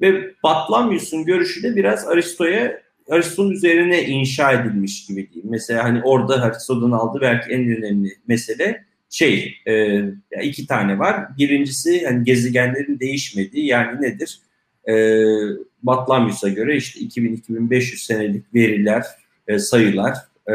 ve 0.00 0.34
Batlamyus'un 0.42 1.24
görüşü 1.24 1.62
de 1.62 1.76
biraz 1.76 2.08
Aristo'ya 2.08 2.82
Aristo'nun 3.10 3.50
üzerine 3.50 4.04
inşa 4.04 4.52
edilmiş 4.52 5.06
gibi 5.06 5.30
diyeyim. 5.32 5.50
Mesela 5.50 5.84
hani 5.84 6.02
orada 6.02 6.42
Aristo'dan 6.42 6.90
aldığı 6.90 7.20
belki 7.20 7.50
en 7.50 7.76
önemli 7.76 8.16
mesele 8.26 8.84
şey 9.10 9.56
e, 9.66 10.02
iki 10.42 10.66
tane 10.66 10.98
var. 10.98 11.38
Birincisi 11.38 12.06
hani 12.06 12.24
gezegenlerin 12.24 13.00
değişmediği 13.00 13.66
yani 13.66 14.02
nedir? 14.02 14.40
E, 14.88 14.94
Batlamyus'a 15.82 16.48
göre 16.48 16.76
işte 16.76 17.00
2000-2500 17.00 17.80
senelik 18.04 18.54
veriler, 18.54 19.04
e, 19.48 19.58
sayılar 19.58 20.16
e, 20.48 20.54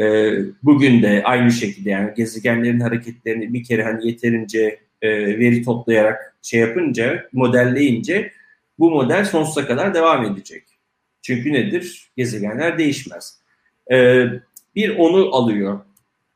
e, 0.00 0.32
bugün 0.62 1.02
de 1.02 1.22
aynı 1.24 1.50
şekilde 1.50 1.90
yani 1.90 2.14
gezegenlerin 2.16 2.80
hareketlerini 2.80 3.52
bir 3.52 3.64
kere 3.64 3.84
hani 3.84 4.06
yeterince 4.06 4.78
e, 5.02 5.38
veri 5.38 5.62
toplayarak 5.62 6.36
şey 6.42 6.60
yapınca, 6.60 7.28
modelleyince 7.32 8.32
bu 8.78 8.90
model 8.90 9.24
sonsuza 9.24 9.66
kadar 9.66 9.94
devam 9.94 10.24
edecek. 10.24 10.64
Çünkü 11.22 11.52
nedir? 11.52 12.10
Gezegenler 12.16 12.78
değişmez. 12.78 13.38
E, 13.92 14.26
bir 14.76 14.96
onu 14.96 15.34
alıyor 15.34 15.80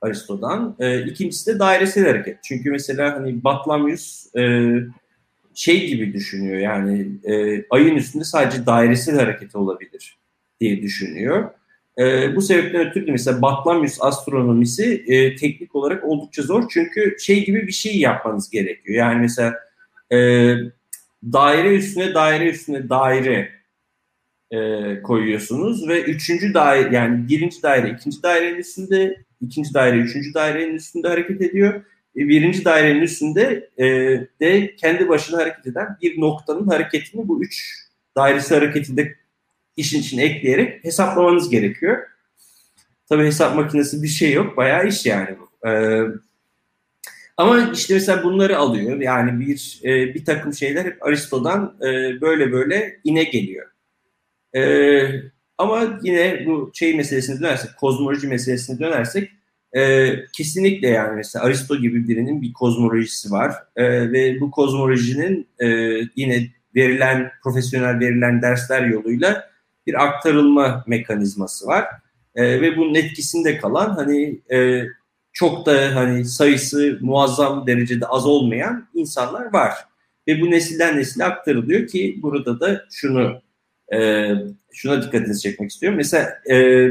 Aristo'dan. 0.01 0.77
E, 0.79 1.03
ikincisi 1.03 1.55
de 1.55 1.59
dairesel 1.59 2.07
hareket. 2.07 2.39
Çünkü 2.43 2.71
mesela 2.71 3.15
hani 3.15 3.45
Batlamyus 3.45 4.37
e, 4.37 4.73
şey 5.55 5.87
gibi 5.87 6.13
düşünüyor 6.13 6.59
yani 6.59 7.07
e, 7.25 7.65
ayın 7.71 7.97
üstünde 7.97 8.25
sadece 8.25 8.67
dairesel 8.67 9.17
hareket 9.17 9.57
olabilir 9.57 10.19
diye 10.61 10.83
düşünüyor. 10.83 11.51
E, 11.99 12.37
bu 12.37 12.43
sebepten 12.43 12.89
ötürü 12.89 13.13
mesela 13.13 13.43
Batlamyus 13.43 13.99
astronomisi 14.01 15.05
e, 15.07 15.37
teknik 15.37 15.77
olarak 15.77 16.05
oldukça 16.05 16.43
zor. 16.43 16.65
Çünkü 16.71 17.17
şey 17.21 17.45
gibi 17.45 17.67
bir 17.67 17.73
şey 17.73 17.99
yapmanız 17.99 18.51
gerekiyor. 18.51 18.99
Yani 18.99 19.21
mesela 19.21 19.55
e, 20.13 20.19
daire 21.33 21.75
üstüne 21.75 22.15
daire 22.15 22.51
üstüne 22.51 22.89
daire 22.89 23.51
e, 24.51 24.59
koyuyorsunuz 25.03 25.89
ve 25.89 26.03
üçüncü 26.03 26.55
daire 26.55 26.97
yani 26.97 27.29
birinci 27.29 27.63
daire 27.63 27.91
ikinci 27.91 28.23
dairenin 28.23 28.59
üstünde 28.59 29.25
ikinci 29.41 29.75
daire 29.75 29.97
üçüncü 29.97 30.35
dairenin 30.35 30.75
üstünde 30.75 31.09
hareket 31.09 31.43
ediyor. 31.43 31.75
E, 32.17 32.29
birinci 32.29 32.65
dairenin 32.65 33.03
üstünde 33.03 33.71
e, 33.79 33.87
de 34.41 34.77
kendi 34.77 35.09
başına 35.09 35.39
hareket 35.39 35.67
eden 35.67 35.97
bir 36.03 36.21
noktanın 36.21 36.67
hareketini 36.67 37.29
bu 37.29 37.43
üç 37.43 37.85
dairesi 38.17 38.55
hareketinde 38.55 39.15
işin 39.79 40.01
içine 40.01 40.25
ekleyerek 40.25 40.85
hesaplamanız 40.85 41.51
gerekiyor. 41.51 41.99
Tabii 43.09 43.25
hesap 43.25 43.57
makinesi 43.57 44.03
bir 44.03 44.09
şey 44.09 44.33
yok. 44.33 44.57
Bayağı 44.57 44.89
iş 44.89 45.07
yani 45.07 45.37
bu. 45.39 45.69
Ee, 45.69 46.03
ama 47.37 47.71
işte 47.75 47.95
mesela 47.95 48.25
bunları 48.25 48.59
alıyor. 48.59 49.01
Yani 49.01 49.41
bir 49.41 49.81
e, 49.85 50.15
bir 50.15 50.25
takım 50.25 50.55
şeyler 50.55 50.85
hep 50.85 51.07
Aristo'dan 51.07 51.77
e, 51.81 52.21
böyle 52.21 52.53
böyle 52.53 53.01
ine 53.05 53.25
geliyor. 53.25 53.67
E, 54.57 54.63
ama 55.59 56.01
yine 56.03 56.47
bu 56.47 56.71
şey 56.75 56.97
meselesine 56.97 57.41
dönersek, 57.41 57.77
kozmoloji 57.77 58.27
meselesine 58.27 58.79
dönersek 58.79 59.31
e, 59.77 60.15
kesinlikle 60.33 60.89
yani 60.89 61.17
mesela 61.17 61.45
Aristo 61.45 61.77
gibi 61.77 62.09
birinin 62.09 62.43
bir 62.43 62.53
kozmolojisi 62.53 63.31
var 63.31 63.55
e, 63.77 64.13
ve 64.13 64.41
bu 64.41 64.51
kozmolojinin 64.51 65.49
e, 65.59 65.67
yine 66.17 66.49
verilen 66.75 67.31
profesyonel 67.43 68.01
verilen 68.01 68.43
dersler 68.43 68.87
yoluyla 68.87 69.51
bir 69.89 70.05
aktarılma 70.05 70.85
mekanizması 70.87 71.67
var. 71.67 71.85
E, 72.35 72.61
ve 72.61 72.77
bunun 72.77 72.95
etkisinde 72.95 73.59
kalan 73.59 73.91
hani 73.91 74.41
e, 74.53 74.85
çok 75.33 75.67
da 75.67 75.95
hani 75.95 76.25
sayısı 76.25 76.99
muazzam 77.01 77.67
derecede 77.67 78.07
az 78.07 78.27
olmayan 78.27 78.89
insanlar 78.95 79.53
var. 79.53 79.75
Ve 80.27 80.41
bu 80.41 80.51
nesilden 80.51 80.97
nesile 80.97 81.25
aktarılıyor 81.25 81.87
ki 81.87 82.19
burada 82.23 82.61
da 82.61 82.85
şunu 82.93 83.41
e, 83.95 84.29
şuna 84.73 85.03
dikkatinizi 85.03 85.41
çekmek 85.41 85.71
istiyorum. 85.71 85.97
Mesela 85.97 86.41
e, 86.51 86.89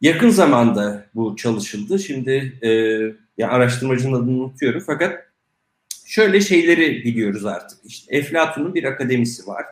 yakın 0.00 0.30
zamanda 0.30 1.06
bu 1.14 1.36
çalışıldı. 1.36 1.98
Şimdi 1.98 2.58
e, 2.62 2.70
ya 3.38 3.50
araştırmacının 3.50 4.12
adını 4.12 4.44
unutuyorum 4.44 4.82
fakat 4.86 5.24
şöyle 6.06 6.40
şeyleri 6.40 7.04
biliyoruz 7.04 7.46
artık. 7.46 7.78
İşte 7.84 8.16
Eflatun'un 8.16 8.74
bir 8.74 8.84
akademisi 8.84 9.46
var. 9.46 9.64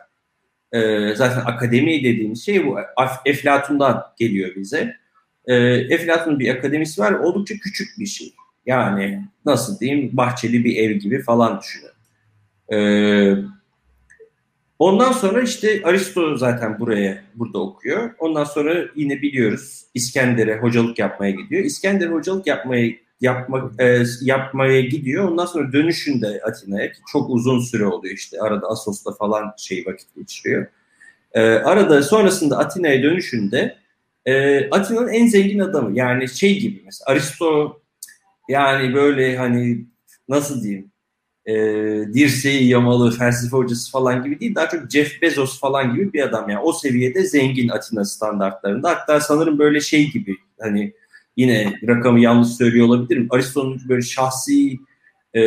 E, 0.73 1.09
zaten 1.15 1.41
akademi 1.45 2.03
dediğimiz 2.03 2.45
şey 2.45 2.65
bu. 2.67 2.77
Eflatun'dan 3.25 4.03
geliyor 4.19 4.55
bize. 4.55 4.95
E, 5.47 5.55
Eflatun'un 5.65 6.39
bir 6.39 6.49
akademisi 6.49 7.01
var. 7.01 7.11
Oldukça 7.11 7.55
küçük 7.55 7.99
bir 7.99 8.05
şey. 8.05 8.33
Yani 8.65 9.21
nasıl 9.45 9.79
diyeyim 9.79 10.09
bahçeli 10.13 10.63
bir 10.63 10.75
ev 10.75 10.91
gibi 10.91 11.21
falan 11.21 11.59
düşünün. 11.59 11.93
Ee, 12.73 13.35
ondan 14.79 15.11
sonra 15.11 15.41
işte 15.41 15.81
Aristo 15.83 16.37
zaten 16.37 16.79
buraya 16.79 17.23
burada 17.35 17.59
okuyor. 17.59 18.11
Ondan 18.19 18.43
sonra 18.43 18.85
yine 18.95 19.21
biliyoruz 19.21 19.85
İskender'e 19.93 20.57
hocalık 20.57 20.99
yapmaya 20.99 21.31
gidiyor. 21.31 21.63
İskender 21.63 22.07
hocalık 22.07 22.47
yapmaya 22.47 22.93
yapmak 23.23 23.81
e, 23.81 24.03
yapmaya 24.21 24.81
gidiyor. 24.81 25.29
Ondan 25.29 25.45
sonra 25.45 25.73
dönüşünde 25.73 26.41
Atina'ya 26.45 26.91
çok 27.11 27.29
uzun 27.29 27.59
süre 27.59 27.85
oluyor 27.85 28.15
işte. 28.15 28.39
Arada 28.39 28.67
Asos'ta 28.67 29.11
falan 29.11 29.53
şey 29.57 29.85
vakit 29.87 30.15
geçiriyor. 30.15 30.67
E, 31.33 31.41
arada 31.41 32.03
sonrasında 32.03 32.57
Atina'ya 32.57 33.03
dönüşünde 33.03 33.75
e, 34.25 34.69
Atina'nın 34.69 35.07
en 35.07 35.27
zengin 35.27 35.59
adamı. 35.59 35.97
Yani 35.97 36.29
şey 36.29 36.59
gibi 36.59 36.81
mesela 36.85 37.11
Aristo 37.11 37.81
yani 38.49 38.93
böyle 38.93 39.37
hani 39.37 39.85
nasıl 40.29 40.63
diyeyim 40.63 40.91
e, 41.45 41.53
dirseği 42.13 42.67
yamalı 42.67 43.11
felsefe 43.11 43.57
hocası 43.57 43.91
falan 43.91 44.23
gibi 44.23 44.39
değil. 44.39 44.55
Daha 44.55 44.69
çok 44.69 44.91
Jeff 44.91 45.21
Bezos 45.21 45.59
falan 45.59 45.95
gibi 45.95 46.13
bir 46.13 46.21
adam 46.21 46.49
yani. 46.49 46.61
O 46.61 46.73
seviyede 46.73 47.23
zengin 47.23 47.69
Atina 47.69 48.05
standartlarında. 48.05 48.89
Hatta 48.89 49.19
sanırım 49.19 49.59
böyle 49.59 49.81
şey 49.81 50.11
gibi 50.11 50.35
hani 50.59 50.93
yine 51.37 51.73
rakamı 51.87 52.19
yanlış 52.19 52.49
söylüyor 52.49 52.87
olabilirim. 52.87 53.27
Aristo'nun 53.29 53.81
böyle 53.89 54.01
şahsi 54.01 54.79
e, 55.35 55.43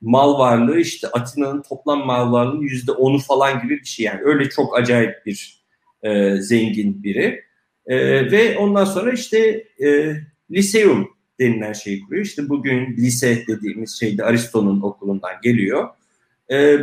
mal 0.00 0.38
varlığı 0.38 0.80
işte 0.80 1.08
Atina'nın 1.08 1.62
toplam 1.62 2.06
mal 2.06 2.32
varlığının 2.32 2.62
yüzde 2.62 2.92
onu 2.92 3.18
falan 3.18 3.62
gibi 3.62 3.78
bir 3.80 3.84
şey 3.84 4.06
yani. 4.06 4.20
Öyle 4.24 4.48
çok 4.48 4.78
acayip 4.78 5.26
bir 5.26 5.64
e, 6.02 6.36
zengin 6.36 7.02
biri. 7.02 7.44
E, 7.86 7.96
ve 8.30 8.58
ondan 8.58 8.84
sonra 8.84 9.12
işte 9.12 9.64
e, 9.84 10.16
Liseum 10.50 11.08
denilen 11.40 11.72
şeyi 11.72 12.00
kuruyor. 12.00 12.24
İşte 12.24 12.48
bugün 12.48 12.96
lise 12.96 13.44
dediğimiz 13.48 13.98
şeyde 14.00 14.24
Aristo'nun 14.24 14.80
okulundan 14.82 15.32
geliyor. 15.42 15.88
E, 16.48 16.78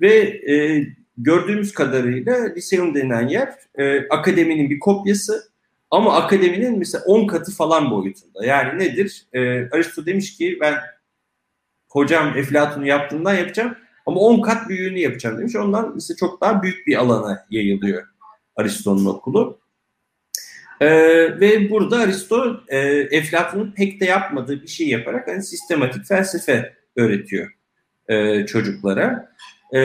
ve 0.00 0.14
e, 0.52 0.86
gördüğümüz 1.18 1.72
kadarıyla 1.72 2.54
Liseum 2.56 2.94
denilen 2.94 3.28
yer 3.28 3.48
e, 3.78 4.08
akademinin 4.08 4.70
bir 4.70 4.78
kopyası 4.78 5.49
ama 5.90 6.16
akademinin 6.16 6.78
mesela 6.78 7.04
10 7.04 7.26
katı 7.26 7.52
falan 7.52 7.90
boyutunda. 7.90 8.44
Yani 8.44 8.78
nedir? 8.78 9.26
E, 9.32 9.68
Aristo 9.70 10.06
demiş 10.06 10.36
ki 10.36 10.58
ben 10.60 10.74
hocam 11.88 12.38
Eflatun'u 12.38 12.86
yaptığından 12.86 13.34
yapacağım 13.34 13.76
ama 14.06 14.20
10 14.20 14.40
kat 14.42 14.68
büyüğünü 14.68 14.98
yapacağım 14.98 15.38
demiş. 15.38 15.56
Ondan 15.56 15.92
mesela 15.94 16.16
çok 16.16 16.40
daha 16.40 16.62
büyük 16.62 16.86
bir 16.86 16.96
alana 16.96 17.46
yayılıyor 17.50 18.02
Aristo'nun 18.56 19.04
okulu. 19.06 19.60
Ee, 20.80 21.40
ve 21.40 21.70
burada 21.70 21.98
Aristo 21.98 22.60
e, 22.68 22.78
Eflatun'un 23.10 23.72
pek 23.76 24.00
de 24.00 24.04
yapmadığı 24.04 24.62
bir 24.62 24.68
şey 24.68 24.88
yaparak 24.88 25.28
hani 25.28 25.42
sistematik 25.42 26.04
felsefe 26.04 26.74
öğretiyor 26.96 27.50
e, 28.08 28.46
çocuklara. 28.46 29.32
E, 29.72 29.80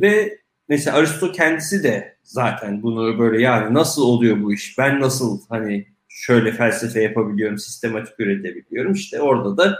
ve 0.00 0.38
mesela 0.68 0.96
Aristo 0.96 1.32
kendisi 1.32 1.82
de 1.82 2.13
zaten 2.24 2.82
bunu 2.82 3.18
böyle 3.18 3.42
yani 3.42 3.74
nasıl 3.74 4.02
oluyor 4.02 4.42
bu 4.42 4.52
iş? 4.52 4.78
Ben 4.78 5.00
nasıl 5.00 5.40
hani 5.48 5.86
şöyle 6.08 6.52
felsefe 6.52 7.02
yapabiliyorum, 7.02 7.58
sistematik 7.58 8.20
üretebiliyorum. 8.20 8.92
İşte 8.92 9.20
orada 9.20 9.56
da 9.56 9.78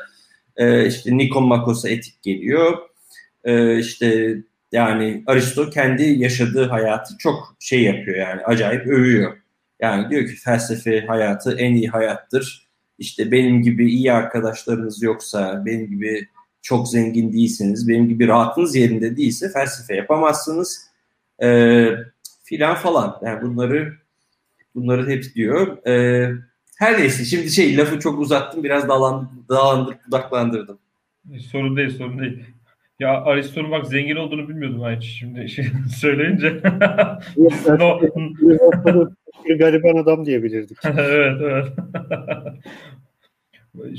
e, 0.57 0.87
işte 0.87 1.17
Nikomakos'a 1.17 1.89
etik 1.89 2.23
geliyor. 2.23 2.79
E, 3.45 3.79
işte 3.79 4.37
yani 4.73 5.23
Aristo 5.27 5.71
kendi 5.71 6.03
yaşadığı 6.03 6.69
hayatı 6.69 7.19
çok 7.19 7.57
şey 7.61 7.83
yapıyor 7.83 8.17
yani 8.17 8.43
acayip 8.45 8.87
övüyor. 8.87 9.37
Yani 9.81 10.11
diyor 10.11 10.27
ki 10.27 10.37
felsefe 10.37 11.07
hayatı 11.07 11.57
en 11.59 11.75
iyi 11.75 11.89
hayattır. 11.89 12.69
İşte 12.99 13.31
benim 13.31 13.63
gibi 13.63 13.91
iyi 13.91 14.13
arkadaşlarınız 14.13 15.03
yoksa, 15.03 15.63
benim 15.67 15.87
gibi 15.91 16.29
çok 16.63 16.89
zengin 16.89 17.33
değilseniz, 17.33 17.89
benim 17.89 18.09
gibi 18.09 18.29
rahatınız 18.29 18.77
yerinde 18.77 19.17
değilse 19.17 19.53
felsefe 19.53 19.97
yapamazsınız. 19.97 20.87
Ee, 21.43 21.89
filan 22.45 22.75
falan. 22.75 23.17
Yani 23.23 23.43
bunları 23.43 23.93
bunları 24.75 25.11
hep 25.11 25.25
diyor. 25.35 25.87
Ee, 25.87 26.33
her 26.79 27.01
neyse 27.01 27.25
şimdi 27.25 27.51
şey 27.51 27.77
lafı 27.77 27.99
çok 27.99 28.19
uzattım 28.21 28.65
biraz 28.65 28.89
dağlandım, 28.89 29.45
dağlandırıp 29.49 30.07
budaklandırdım. 30.07 30.79
Sorun 31.51 31.77
değil 31.77 31.91
sorun 31.99 32.19
değil. 32.19 32.45
Ya 33.01 33.23
Aristo'nun 33.23 33.71
bak 33.71 33.87
zengin 33.87 34.17
olduğunu 34.17 34.49
bilmiyordum 34.49 34.83
ben 34.85 34.97
hiç 34.97 35.05
şimdi 35.05 35.49
şey 35.55 35.67
söyleyince. 35.97 36.61
no. 37.79 38.01
bir 39.49 39.59
gariban 39.59 39.97
adam 39.97 40.27
diyebilirdik. 40.27 40.79
evet 40.85 41.41
evet. 41.41 41.67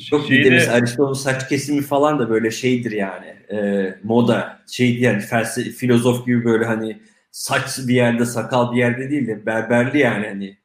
Çok 0.09 0.27
Şeyde... 0.27 0.51
bir 0.51 0.67
Aristo'nun 0.67 1.13
saç 1.13 1.49
kesimi 1.49 1.81
falan 1.81 2.19
da 2.19 2.29
böyle 2.29 2.51
şeydir 2.51 2.91
yani. 2.91 3.25
E, 3.51 3.89
moda. 4.03 4.59
Şey 4.71 4.99
yani 4.99 5.19
felsefe, 5.19 5.69
filozof 5.69 6.25
gibi 6.25 6.45
böyle 6.45 6.65
hani 6.65 6.99
saç 7.35 7.79
bir 7.87 7.95
yerde 7.95 8.25
sakal 8.25 8.73
bir 8.73 8.77
yerde 8.77 9.09
değil 9.09 9.27
de 9.27 9.45
berberli 9.45 9.97
yani 9.97 10.27
hani. 10.27 10.57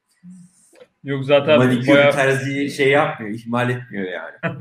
Yok 1.05 1.25
zaten 1.25 1.59
manikür 1.59 1.89
bayağı... 1.89 2.13
terziyi 2.13 2.71
şey 2.71 2.89
yapmıyor, 2.89 3.35
ihmal 3.35 3.71
etmiyor 3.71 4.05
yani. 4.05 4.59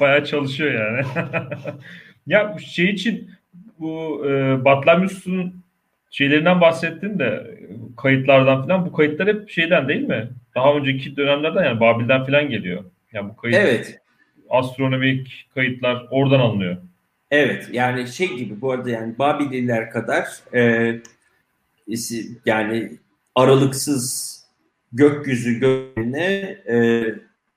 bayağı 0.00 0.24
çalışıyor 0.24 0.72
yani. 0.72 1.06
ya 2.26 2.56
şey 2.58 2.90
için 2.90 3.30
bu 3.78 4.26
e, 4.26 4.64
Batlamyus'un 4.64 5.54
şeylerinden 6.10 6.60
bahsettin 6.60 7.18
de 7.18 7.58
kayıtlardan 7.96 8.62
falan 8.62 8.86
bu 8.86 8.92
kayıtlar 8.92 9.28
hep 9.28 9.50
şeyden 9.50 9.88
değil 9.88 10.08
mi? 10.08 10.28
Daha 10.54 10.74
önceki 10.74 11.16
dönemlerden 11.16 11.64
yani 11.64 11.80
Babil'den 11.80 12.26
falan 12.26 12.48
geliyor. 12.48 12.84
Yani 13.12 13.28
bu 13.28 13.36
kayıt 13.36 13.56
Evet. 13.56 14.00
Astronomik 14.50 15.48
kayıtlar 15.54 16.06
oradan 16.10 16.40
alınıyor. 16.40 16.76
Evet 17.30 17.68
yani 17.72 18.08
şey 18.08 18.36
gibi 18.36 18.60
bu 18.60 18.72
arada 18.72 18.90
yani 18.90 19.18
Babililer 19.18 19.90
kadar 19.90 20.28
e, 20.54 20.94
yani 22.46 22.92
aralıksız 23.34 24.36
gökyüzü 24.92 25.60
göğüne 25.60 26.24
e, 26.68 27.04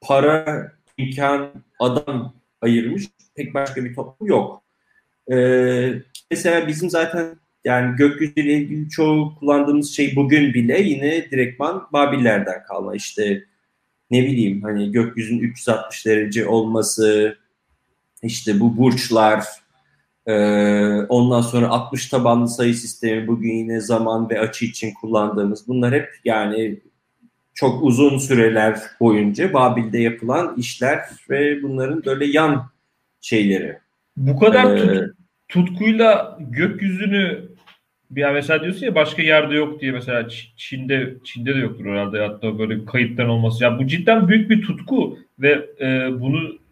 para, 0.02 0.72
imkan, 0.98 1.52
adam 1.80 2.34
ayırmış 2.62 3.04
pek 3.36 3.54
başka 3.54 3.86
bir 3.86 3.96
toplum 3.96 4.28
yok. 4.28 4.64
E, 5.32 5.38
mesela 6.32 6.68
bizim 6.68 6.90
zaten 6.90 7.36
yani 7.66 7.96
gökyüzüyle 7.96 8.54
ilgili 8.54 8.90
çoğu 8.90 9.36
kullandığımız 9.36 9.92
şey 9.96 10.16
bugün 10.16 10.54
bile 10.54 10.82
yine 10.82 11.32
direktman 11.32 11.88
Babillerden 11.94 12.64
kalma. 12.64 12.96
İşte 12.96 13.44
ne 14.12 14.22
bileyim 14.24 14.62
hani 14.62 14.92
gökyüzünün 14.92 15.40
360 15.40 16.06
derece 16.06 16.48
olması, 16.48 17.38
işte 18.24 18.60
bu 18.60 18.78
burçlar, 18.78 19.46
e, 20.28 20.36
ondan 21.10 21.42
sonra 21.42 21.70
60 21.70 22.08
tabanlı 22.08 22.48
sayı 22.48 22.76
sistemi 22.76 23.28
bugün 23.28 23.54
yine 23.54 23.82
zaman 23.82 24.30
ve 24.30 24.40
açı 24.40 24.66
için 24.66 24.94
kullandığımız 25.02 25.68
bunlar 25.68 25.94
hep 25.94 26.10
yani 26.26 26.80
çok 27.54 27.84
uzun 27.84 28.18
süreler 28.18 28.80
boyunca 29.00 29.54
Babil'de 29.54 30.00
yapılan 30.00 30.56
işler 30.58 31.00
ve 31.30 31.64
bunların 31.64 32.06
böyle 32.06 32.26
yan 32.26 32.70
şeyleri. 33.22 33.78
Bu 34.18 34.40
kadar 34.40 34.78
ee, 34.78 35.08
tutkuyla 35.48 36.38
gökyüzünü 36.40 37.54
bir 38.12 38.30
mesela 38.30 38.64
diyorsun 38.64 38.86
ya 38.86 38.96
başka 38.96 39.22
yerde 39.22 39.56
yok 39.56 39.82
diye 39.82 39.92
mesela 39.92 40.28
Çin'de 40.58 41.14
Çin'de 41.24 41.56
de 41.56 41.60
yoktur 41.60 41.86
herhalde 41.86 42.20
hatta 42.20 42.60
böyle 42.60 42.86
kayıttan 42.86 43.30
olması. 43.30 43.64
Ya 43.64 43.80
bu 43.80 43.88
cidden 43.88 44.28
büyük 44.28 44.50
bir 44.50 44.62
tutku 44.62 45.20
ve 45.40 45.70
e, 45.82 46.22
bunu 46.22 46.63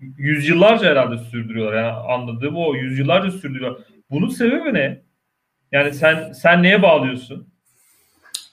yüzyıllarca 0.00 0.90
herhalde 0.90 1.18
sürdürüyorlar. 1.18 1.76
Yani 1.76 1.92
anladığım 1.92 2.56
o 2.56 2.74
yüzyıllarca 2.74 3.30
sürdürüyorlar. 3.30 3.82
Bunun 4.10 4.28
sebebi 4.28 4.74
ne? 4.74 5.02
Yani 5.72 5.94
sen 5.94 6.32
sen 6.32 6.62
neye 6.62 6.82
bağlıyorsun? 6.82 7.48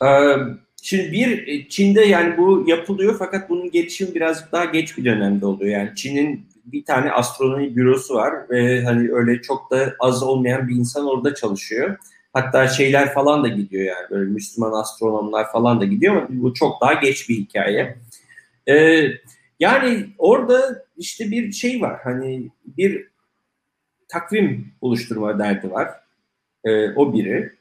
Ee, 0.05 0.35
şimdi 0.83 1.11
bir 1.11 1.69
Çin'de 1.69 2.01
yani 2.01 2.37
bu 2.37 2.63
yapılıyor 2.67 3.15
fakat 3.19 3.49
bunun 3.49 3.71
gelişimi 3.71 4.15
birazcık 4.15 4.51
daha 4.51 4.65
geç 4.65 4.97
bir 4.97 5.05
dönemde 5.05 5.45
oluyor. 5.45 5.71
Yani 5.71 5.95
Çin'in 5.95 6.47
bir 6.65 6.85
tane 6.85 7.11
astronomi 7.11 7.75
bürosu 7.75 8.15
var 8.15 8.49
ve 8.49 8.83
hani 8.83 9.11
öyle 9.11 9.41
çok 9.41 9.71
da 9.71 9.95
az 9.99 10.23
olmayan 10.23 10.67
bir 10.67 10.75
insan 10.75 11.07
orada 11.07 11.35
çalışıyor. 11.35 11.97
Hatta 12.33 12.67
şeyler 12.67 13.13
falan 13.13 13.43
da 13.43 13.47
gidiyor 13.47 13.85
yani 13.85 14.09
böyle 14.09 14.29
Müslüman 14.29 14.71
astronomlar 14.71 15.51
falan 15.51 15.81
da 15.81 15.85
gidiyor 15.85 16.15
ama 16.15 16.27
bu 16.29 16.53
çok 16.53 16.81
daha 16.81 16.93
geç 16.93 17.29
bir 17.29 17.35
hikaye. 17.35 17.97
Ee, 18.69 19.07
yani 19.59 20.05
orada 20.17 20.86
işte 20.97 21.31
bir 21.31 21.51
şey 21.51 21.81
var 21.81 21.99
hani 22.03 22.49
bir 22.77 23.07
takvim 24.07 24.67
oluşturma 24.81 25.39
derdi 25.39 25.71
var. 25.71 25.89
Ee, 26.65 26.89
o 26.89 27.13
biri. 27.13 27.51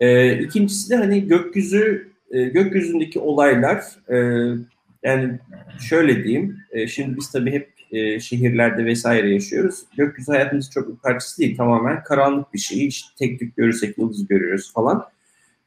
Ee, 0.00 0.38
ikincisi 0.38 0.90
de 0.90 0.96
hani 0.96 1.28
gökyüzü 1.28 2.10
e, 2.30 2.42
gökyüzündeki 2.42 3.18
olaylar 3.18 3.84
e, 4.08 4.16
yani 5.02 5.38
şöyle 5.88 6.24
diyeyim 6.24 6.58
e, 6.72 6.86
şimdi 6.86 7.16
biz 7.16 7.30
tabii 7.32 7.52
hep 7.52 7.68
e, 7.92 8.20
şehirlerde 8.20 8.84
vesaire 8.84 9.30
yaşıyoruz. 9.30 9.84
Gökyüzü 9.96 10.32
hayatımızın 10.32 10.70
çok 10.70 10.88
bir 10.88 10.96
parçası 10.96 11.38
değil. 11.38 11.56
Tamamen 11.56 12.02
karanlık 12.04 12.54
bir 12.54 12.58
şey. 12.58 12.86
İşte 12.86 13.08
tek 13.18 13.38
tük 13.38 13.56
görürsek 13.56 13.98
yıldız 13.98 14.28
görüyoruz 14.28 14.72
falan. 14.72 15.04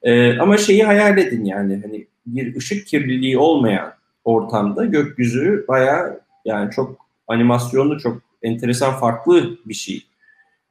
E, 0.04 0.38
ama 0.38 0.58
şeyi 0.58 0.84
hayal 0.84 1.18
edin 1.18 1.46
yani 1.46 1.82
hani 1.84 2.08
bir 2.26 2.56
ışık 2.56 2.88
kirliliği 2.88 3.38
olmayan 3.38 3.94
ortamda 4.24 4.86
gökyüzü 4.86 5.66
bayağı 5.68 6.24
Yani 6.46 6.72
çok 6.72 7.03
animasyonlu, 7.34 8.00
çok 8.00 8.22
enteresan, 8.42 9.00
farklı 9.00 9.58
bir 9.66 9.74
şey. 9.74 10.08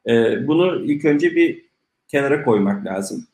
E, 0.07 0.47
bunu 0.47 0.85
ilk 0.85 1.05
önce 1.05 1.35
bir 1.35 1.65
kenara 2.07 2.43
koymak 2.43 2.85
lazım. 2.85 3.27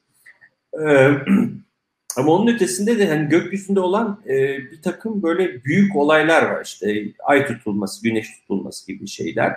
E, 0.74 0.84
ama 2.18 2.32
onun 2.32 2.56
ötesinde 2.56 3.00
de 3.00 3.08
hani 3.08 3.30
gökyüzünde 3.30 3.80
olan 3.80 4.22
e, 4.26 4.58
bir 4.58 4.82
takım 4.82 5.24
böyle 5.24 5.64
büyük 5.64 5.96
olaylar 5.96 6.52
var. 6.52 6.66
İşte 6.66 7.06
ay 7.24 7.48
tutulması, 7.48 8.04
güneş 8.04 8.40
tutulması 8.40 8.88
gibi 8.88 9.08
şeyler. 9.08 9.54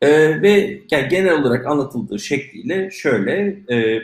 E, 0.00 0.42
ve 0.42 0.80
yani 0.90 1.08
genel 1.08 1.32
olarak 1.32 1.66
anlatıldığı 1.66 2.18
şekliyle 2.18 2.90
şöyle 2.90 3.56
e, 3.70 4.02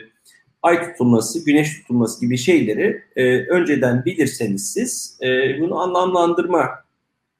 ay 0.63 0.91
tutulması, 0.91 1.45
güneş 1.45 1.81
tutulması 1.81 2.21
gibi 2.21 2.37
şeyleri 2.37 3.03
e, 3.15 3.45
önceden 3.45 4.05
bilirseniz 4.05 4.73
siz 4.73 5.19
e, 5.21 5.59
bunu 5.59 5.79
anlamlandırma 5.79 6.69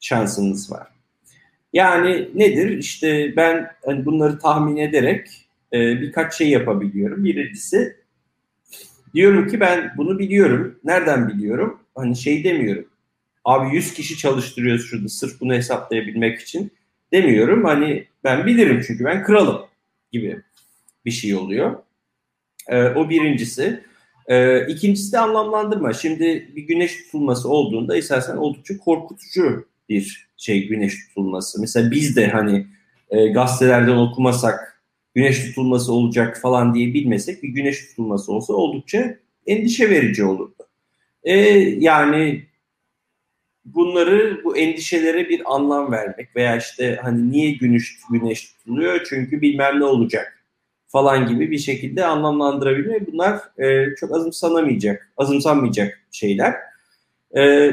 şansınız 0.02 0.72
var. 0.72 0.88
Yani 1.74 2.30
nedir? 2.36 2.78
İşte 2.78 3.34
ben 3.36 3.72
hani 3.86 4.06
bunları 4.06 4.40
tahmin 4.40 4.78
ederek 4.78 5.28
e, 5.74 6.02
birkaç 6.02 6.34
şey 6.34 6.50
yapabiliyorum. 6.50 7.24
Birincisi 7.24 7.96
diyorum 9.14 9.48
ki 9.48 9.60
ben 9.60 9.94
bunu 9.98 10.20
biliyorum. 10.20 10.80
Nereden 10.84 11.30
biliyorum? 11.30 11.80
Hani 11.96 12.16
şey 12.16 12.44
demiyorum. 12.44 12.86
Abi 13.46 13.76
100 13.76 13.94
kişi 13.94 14.18
çalıştırıyoruz 14.18 14.86
şurada 14.86 15.10
sırf 15.10 15.42
bunu 15.42 15.54
hesaplayabilmek 15.54 16.42
için 16.42 16.72
demiyorum. 17.14 17.66
Hani 17.66 18.08
ben 18.24 18.46
bilirim 18.46 18.84
çünkü 18.88 19.06
ben 19.06 19.24
kralım 19.24 19.62
gibi 20.12 20.42
bir 21.06 21.12
şey 21.12 21.36
oluyor. 21.36 21.76
E, 22.68 22.84
o 22.84 23.10
birincisi. 23.10 23.84
E, 24.28 24.68
ikincisi 24.68 25.12
de 25.12 25.20
anlamlandırma. 25.20 25.94
Şimdi 25.94 26.52
bir 26.56 26.62
güneş 26.62 27.04
tutulması 27.04 27.50
olduğunda 27.50 27.98
esasen 27.98 28.38
oldukça 28.38 28.78
korkutucu 28.78 29.66
bir 29.92 30.28
şey 30.38 30.68
güneş 30.68 31.08
tutulması. 31.08 31.62
Mesela 31.62 31.92
biz 31.92 32.16
de 32.16 32.28
hani 32.28 32.68
e, 33.10 33.28
gazetelerden 33.28 33.98
okumasak 33.98 34.82
güneş 35.16 35.46
tutulması 35.46 35.94
olacak 35.94 36.40
falan 36.42 36.76
diye 36.76 36.94
bilmesek 36.94 37.44
bir 37.44 37.50
güneş 37.50 37.88
tutulması 37.88 38.34
olsa 38.34 38.54
oldukça 38.54 39.16
endişe 39.48 39.90
verici 39.90 40.24
olurdu. 40.24 40.68
E, 41.24 41.34
yani 41.80 42.46
bunları 43.66 44.42
bu 44.44 44.58
endişelere 44.58 45.30
bir 45.30 45.56
anlam 45.56 45.92
vermek 45.92 46.36
veya 46.36 46.58
işte 46.58 47.00
hani 47.02 47.32
niye 47.32 47.52
güneş 47.52 48.00
güneş 48.10 48.54
tutuluyor 48.54 49.06
çünkü 49.10 49.42
bilmem 49.42 49.80
ne 49.80 49.86
olacak 49.86 50.46
falan 50.88 51.28
gibi 51.28 51.52
bir 51.52 51.58
şekilde 51.58 52.06
anlamlandırabilmek 52.06 53.14
bunlar 53.14 53.40
e, 53.58 53.96
çok 53.96 54.12
azımsanamayacak, 54.12 55.12
azımsanmayacak 55.18 56.00
şeyler. 56.12 56.56
E, 57.38 57.72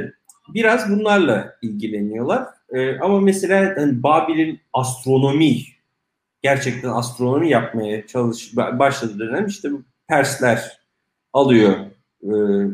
biraz 0.55 0.91
bunlarla 0.91 1.55
ilgileniyorlar. 1.63 2.47
E, 2.73 2.99
ama 2.99 3.21
mesela 3.21 3.75
hani 3.77 4.03
Babil'in 4.03 4.61
astronomi, 4.73 5.55
gerçekten 6.43 6.89
astronomi 6.89 7.51
yapmaya 7.51 8.07
çalış 8.07 8.57
başladığı 8.57 9.19
dönem 9.19 9.47
işte 9.47 9.69
Persler 10.09 10.79
alıyor 11.33 11.73
e, 12.23 12.29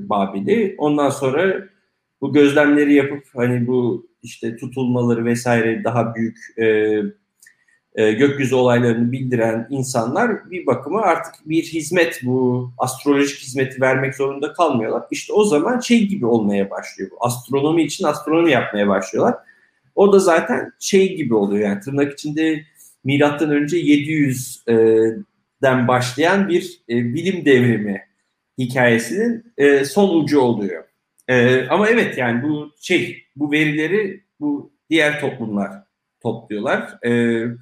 Babil'i. 0.09 0.75
Ondan 0.79 1.11
sonra 1.11 1.69
bu 2.21 2.33
gözlemleri 2.33 2.95
yapıp 2.95 3.25
hani 3.35 3.67
bu 3.67 4.07
işte 4.23 4.57
tutulmaları 4.57 5.25
vesaire 5.25 5.85
daha 5.85 6.15
büyük 6.15 6.39
e, 6.59 6.99
e, 7.95 8.13
gökyüzü 8.13 8.55
olaylarını 8.55 9.13
bildiren 9.13 9.67
insanlar 9.71 10.51
bir 10.51 10.67
bakıma 10.67 11.01
artık 11.01 11.35
bir 11.47 11.63
hizmet 11.63 12.21
bu 12.23 12.71
astrolojik 12.79 13.39
hizmeti 13.39 13.81
vermek 13.81 14.15
zorunda 14.15 14.53
kalmıyorlar. 14.53 15.03
İşte 15.11 15.33
o 15.33 15.45
zaman 15.45 15.81
şey 15.81 16.07
gibi 16.07 16.27
olmaya 16.27 16.71
başlıyor 16.71 17.11
bu. 17.11 17.17
Astronomi 17.21 17.83
için 17.83 18.05
astronomi 18.05 18.51
yapmaya 18.51 18.89
başlıyorlar. 18.89 19.35
O 19.95 20.13
da 20.13 20.19
zaten 20.19 20.73
şey 20.81 21.17
gibi 21.17 21.35
oluyor 21.35 21.69
yani 21.69 21.81
tırnak 21.81 22.13
içinde 22.13 22.65
milattan 23.05 23.51
önce 23.51 23.77
700'den 23.77 25.89
başlayan 25.89 26.49
bir 26.49 26.81
e, 26.89 27.15
bilim 27.15 27.45
devrimi 27.45 28.03
hikayesinin 28.59 29.53
e, 29.59 29.85
son 29.85 30.23
ucu 30.23 30.41
oluyor. 30.41 30.85
E, 31.29 31.67
ama 31.67 31.89
evet 31.89 32.19
yani 32.19 32.43
bu 32.43 32.71
şey 32.81 33.25
bu 33.37 33.53
verileri 33.53 34.25
bu 34.41 34.73
diğer 34.91 35.21
toplumlar 35.21 35.71
topluyorlar. 36.23 36.99
Evet 37.03 37.59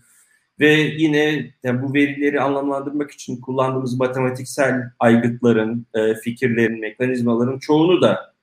ve 0.61 0.72
yine 0.74 1.50
yani 1.62 1.82
bu 1.82 1.94
verileri 1.94 2.40
anlamlandırmak 2.40 3.11
için 3.11 3.40
kullandığımız 3.40 3.98
matematiksel 3.98 4.82
aygıtların, 4.98 5.86
e, 5.94 6.14
fikirlerin, 6.14 6.80
mekanizmaların 6.80 7.59
çoğunu 7.59 8.03
da 8.03 8.34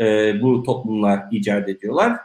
e, 0.00 0.34
bu 0.42 0.62
toplumlar 0.62 1.22
icat 1.30 1.68
ediyorlar. 1.68 2.16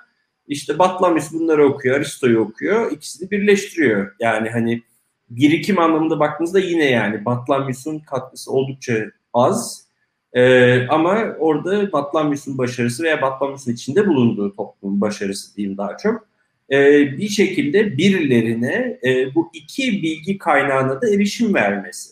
İşte 0.47 0.79
Batlamyus 0.79 1.33
bunları 1.33 1.65
okuyor, 1.65 1.95
Aristo'yu 1.95 2.39
okuyor, 2.39 2.91
ikisini 2.91 3.31
birleştiriyor. 3.31 4.15
Yani 4.19 4.49
hani 4.49 4.81
birikim 5.29 5.79
anlamında 5.79 6.19
baktığınızda 6.19 6.59
yine 6.59 6.86
yani 6.86 7.25
Batlamyus'un 7.25 7.99
katkısı 7.99 8.51
oldukça 8.51 9.05
az. 9.33 9.86
Ee, 10.33 10.88
ama 10.88 11.36
orada 11.39 11.91
Batlamyus'un 11.91 12.57
başarısı 12.57 13.03
veya 13.03 13.21
Batlamyus'un 13.21 13.71
içinde 13.71 14.07
bulunduğu 14.07 14.55
toplumun 14.55 15.01
başarısı 15.01 15.55
diyeyim 15.55 15.77
daha 15.77 15.97
çok 15.97 16.27
e, 16.72 16.78
bir 17.18 17.30
şekilde 17.30 17.97
birilerine 17.97 18.99
e, 19.03 19.36
bu 19.36 19.49
iki 19.53 19.91
bilgi 19.91 20.38
kaynağına 20.38 21.01
da 21.01 21.09
erişim 21.09 21.53
vermesi. 21.53 22.09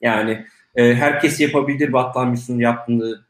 Yani 0.00 0.44
e, 0.74 0.94
herkes 0.94 1.40
yapabilir 1.40 1.92
Batlamyus'un 1.92 2.58
yaptığını 2.58 3.20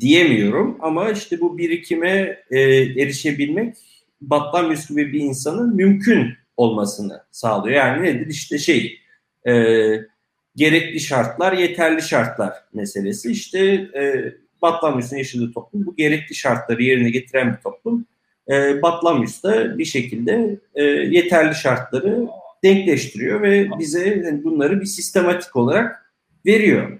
diyemiyorum 0.00 0.78
ama 0.80 1.10
işte 1.10 1.40
bu 1.40 1.58
birikime 1.58 2.42
e, 2.50 2.60
erişebilmek 3.02 3.76
Batlamyus 4.20 4.88
gibi 4.88 5.12
bir 5.12 5.20
insanın 5.20 5.76
mümkün 5.76 6.34
olmasını 6.56 7.24
sağlıyor. 7.30 7.76
Yani 7.76 8.02
nedir? 8.02 8.26
İşte 8.26 8.58
şey 8.58 9.00
e, 9.46 9.52
gerekli 10.56 11.00
şartlar, 11.00 11.52
yeterli 11.52 12.02
şartlar 12.02 12.52
meselesi. 12.72 13.30
İşte 13.32 13.58
e, 13.94 14.34
Batlamyus'un 14.62 15.16
yaşadığı 15.16 15.52
toplum 15.52 15.86
bu 15.86 15.96
gerekli 15.96 16.34
şartları 16.34 16.82
yerine 16.82 17.10
getiren 17.10 17.52
bir 17.52 17.62
toplum 17.62 18.06
e, 18.50 18.82
Batlamyus 18.82 19.42
da 19.42 19.78
bir 19.78 19.84
şekilde 19.84 20.58
e, 20.74 20.84
yeterli 20.84 21.54
şartları 21.54 22.26
denkleştiriyor 22.64 23.42
ve 23.42 23.68
bize 23.78 24.08
yani 24.08 24.44
bunları 24.44 24.80
bir 24.80 24.86
sistematik 24.86 25.56
olarak 25.56 26.12
veriyor. 26.46 26.98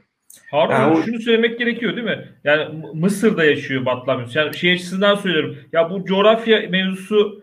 Harun 0.50 0.72
yani 0.72 0.98
o... 0.98 1.02
şunu 1.02 1.20
söylemek 1.20 1.58
gerekiyor 1.58 1.96
değil 1.96 2.06
mi? 2.06 2.28
Yani 2.44 2.84
Mısır'da 2.94 3.44
yaşıyor 3.44 3.86
Batlamyus. 3.86 4.36
Yani 4.36 4.56
şey 4.56 4.72
açısından 4.72 5.14
söylüyorum. 5.14 5.56
Ya 5.72 5.90
bu 5.90 6.04
coğrafya 6.04 6.68
mevzusu 6.70 7.42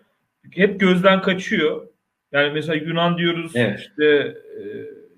hep 0.52 0.80
gözden 0.80 1.22
kaçıyor. 1.22 1.88
Yani 2.32 2.54
mesela 2.54 2.76
Yunan 2.76 3.18
diyoruz 3.18 3.52
evet. 3.56 3.80
işte 3.80 4.06
e, 4.06 4.64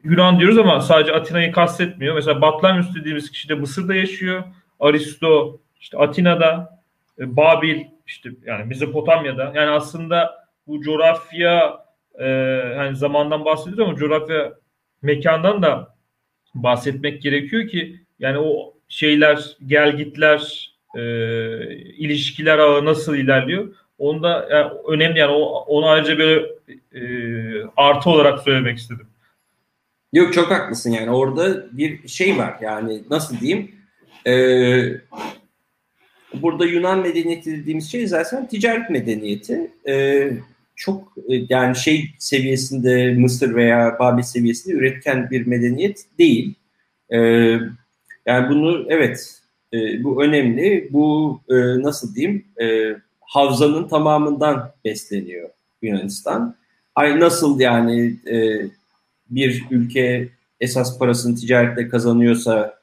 Yunan 0.03 0.39
diyoruz 0.39 0.57
ama 0.57 0.81
sadece 0.81 1.13
Atina'yı 1.13 1.51
kastetmiyor. 1.51 2.15
Mesela 2.15 2.41
Batlamyus 2.41 2.95
dediğimiz 2.95 3.31
kişi 3.31 3.49
de 3.49 3.53
Mısır'da 3.53 3.95
yaşıyor. 3.95 4.43
Aristo 4.79 5.59
işte 5.79 5.97
Atina'da, 5.97 6.81
e, 7.19 7.35
Babil 7.37 7.83
işte 8.09 8.29
yani 8.45 8.65
Mezopotamya'da 8.65 9.43
yani 9.55 9.69
aslında 9.69 10.47
bu 10.67 10.81
coğrafya 10.81 11.85
e, 12.13 12.27
yani 12.77 12.95
zamandan 12.95 13.45
bahsediyoruz 13.45 13.79
ama 13.79 13.95
coğrafya 13.95 14.53
mekandan 15.01 15.63
da 15.63 15.95
bahsetmek 16.55 17.21
gerekiyor 17.21 17.67
ki 17.67 17.99
yani 18.19 18.37
o 18.37 18.73
şeyler 18.87 19.57
gelgitler 19.67 20.71
e, 20.95 21.01
ilişkiler 21.75 22.59
ağı 22.59 22.85
nasıl 22.85 23.15
ilerliyor? 23.15 23.75
Onda 23.97 24.47
yani 24.51 24.71
önemli 24.87 25.19
yani 25.19 25.31
onu 25.31 25.87
ayrıca 25.87 26.17
böyle 26.17 26.45
e, 26.93 27.01
artı 27.77 28.09
olarak 28.09 28.39
söylemek 28.39 28.77
istedim. 28.77 29.07
Yok 30.13 30.33
çok 30.33 30.51
haklısın 30.51 30.91
yani. 30.91 31.11
Orada 31.11 31.77
bir 31.77 32.07
şey 32.07 32.37
var. 32.37 32.53
Yani 32.61 33.03
nasıl 33.09 33.39
diyeyim? 33.39 33.71
E, 34.27 34.33
burada 36.33 36.65
Yunan 36.65 36.99
medeniyeti 36.99 37.51
dediğimiz 37.51 37.91
şey 37.91 38.07
zaten 38.07 38.47
ticaret 38.47 38.89
medeniyeti. 38.89 39.71
Ee, 39.87 40.31
çok 40.75 41.13
e, 41.29 41.35
yani 41.49 41.75
şey 41.75 42.09
seviyesinde 42.19 43.13
Mısır 43.13 43.55
veya 43.55 43.99
Babil 43.99 44.23
seviyesinde 44.23 44.73
üretken 44.73 45.29
bir 45.31 45.47
medeniyet 45.47 46.05
değil. 46.19 46.53
Ee, 47.09 47.17
yani 48.25 48.49
bunu 48.49 48.85
evet 48.89 49.41
e, 49.73 50.03
bu 50.03 50.23
önemli. 50.23 50.89
Bu 50.91 51.39
e, 51.49 51.55
nasıl 51.55 52.15
diyeyim 52.15 52.45
e, 52.61 52.95
havzanın 53.21 53.87
tamamından 53.87 54.71
besleniyor 54.85 55.49
Yunanistan. 55.81 56.55
Ay 56.95 57.19
nasıl 57.19 57.59
yani 57.59 58.15
e, 58.31 58.65
bir 59.29 59.63
ülke 59.71 60.29
esas 60.59 60.99
parasını 60.99 61.35
ticaretle 61.35 61.89
kazanıyorsa 61.89 62.79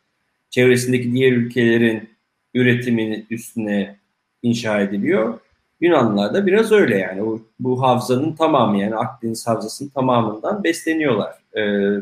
çevresindeki 0.51 1.13
diğer 1.13 1.33
ülkelerin 1.33 2.09
üretiminin 2.57 3.27
üstüne 3.31 3.97
inşa 4.43 4.81
ediliyor. 4.81 5.39
Yunanlılar 5.81 6.35
da 6.35 6.47
biraz 6.47 6.73
öyle 6.73 6.99
yani. 6.99 7.23
O, 7.23 7.41
bu 7.61 7.83
havzanın 7.83 8.33
tamamı 8.33 8.79
yani 8.79 8.97
Akdeniz 8.97 9.47
havzasının 9.47 9.89
tamamından 9.89 10.65
besleniyorlar. 10.65 11.35
Ee, 11.57 12.01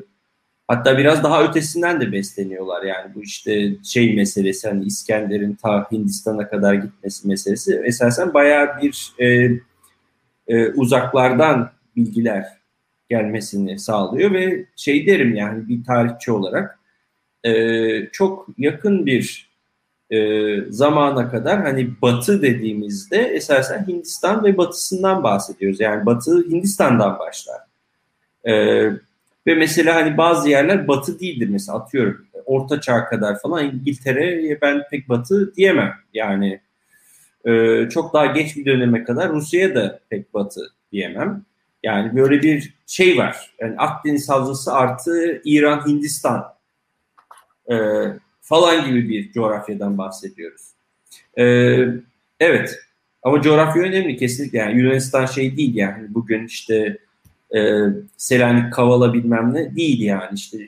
Hatta 0.68 0.98
biraz 0.98 1.22
daha 1.22 1.44
ötesinden 1.44 2.00
de 2.00 2.12
besleniyorlar 2.12 2.82
yani 2.82 3.14
bu 3.14 3.22
işte 3.22 3.72
şey 3.84 4.14
meselesi 4.14 4.68
hani 4.68 4.84
İskender'in 4.84 5.54
ta 5.54 5.86
Hindistan'a 5.92 6.48
kadar 6.48 6.74
gitmesi 6.74 7.28
meselesi 7.28 7.82
esasen 7.84 8.34
bayağı 8.34 8.82
bir 8.82 9.12
e, 9.18 9.50
e, 10.48 10.68
uzaklardan 10.68 11.70
bilgiler 11.96 12.44
gelmesini 13.08 13.78
sağlıyor 13.78 14.32
ve 14.32 14.66
şey 14.76 15.06
derim 15.06 15.34
yani 15.34 15.68
bir 15.68 15.84
tarihçi 15.84 16.32
olarak 16.32 16.78
e, 17.44 17.52
çok 18.12 18.46
yakın 18.58 19.06
bir 19.06 19.53
e, 20.14 20.72
zamana 20.72 21.30
kadar 21.30 21.62
hani 21.62 21.90
batı 22.02 22.42
dediğimizde 22.42 23.18
esasen 23.18 23.86
Hindistan 23.88 24.44
ve 24.44 24.56
batısından 24.56 25.22
bahsediyoruz. 25.22 25.80
Yani 25.80 26.06
batı 26.06 26.44
Hindistan'dan 26.48 27.18
başlar. 27.18 27.60
E, 28.44 28.54
ve 29.46 29.54
mesela 29.54 29.94
hani 29.94 30.16
bazı 30.16 30.48
yerler 30.48 30.88
batı 30.88 31.20
değildir 31.20 31.48
mesela 31.48 31.78
atıyorum 31.78 32.26
orta 32.46 32.80
çağ 32.80 33.04
kadar 33.04 33.40
falan 33.40 33.64
İngiltere'ye 33.64 34.60
ben 34.62 34.82
pek 34.90 35.08
batı 35.08 35.54
diyemem. 35.54 35.94
Yani 36.14 36.60
e, 37.44 37.82
çok 37.88 38.14
daha 38.14 38.26
geç 38.26 38.56
bir 38.56 38.64
döneme 38.64 39.04
kadar 39.04 39.28
Rusya'ya 39.28 39.74
da 39.74 40.00
pek 40.10 40.34
batı 40.34 40.60
diyemem. 40.92 41.42
Yani 41.82 42.16
böyle 42.16 42.42
bir 42.42 42.74
şey 42.86 43.18
var. 43.18 43.54
Yani 43.60 43.74
Akdeniz 43.78 44.28
Havzası 44.28 44.72
artı 44.72 45.42
İran, 45.44 45.86
Hindistan 45.86 46.54
e, 47.70 47.74
falan 48.44 48.86
gibi 48.86 49.08
bir 49.08 49.32
coğrafyadan 49.32 49.98
bahsediyoruz. 49.98 50.62
E, 51.38 51.44
evet 52.40 52.78
ama 53.22 53.42
coğrafya 53.42 53.82
önemli 53.82 54.16
kesinlikle. 54.16 54.58
Yani 54.58 54.80
Yunanistan 54.80 55.26
şey 55.26 55.56
değil 55.56 55.74
yani 55.74 56.14
bugün 56.14 56.46
işte 56.46 56.98
e, 57.56 57.78
Selanik, 58.16 58.72
Kavala 58.72 59.14
bilmem 59.14 59.54
ne 59.54 59.76
değil 59.76 60.00
yani. 60.00 60.34
işte 60.34 60.58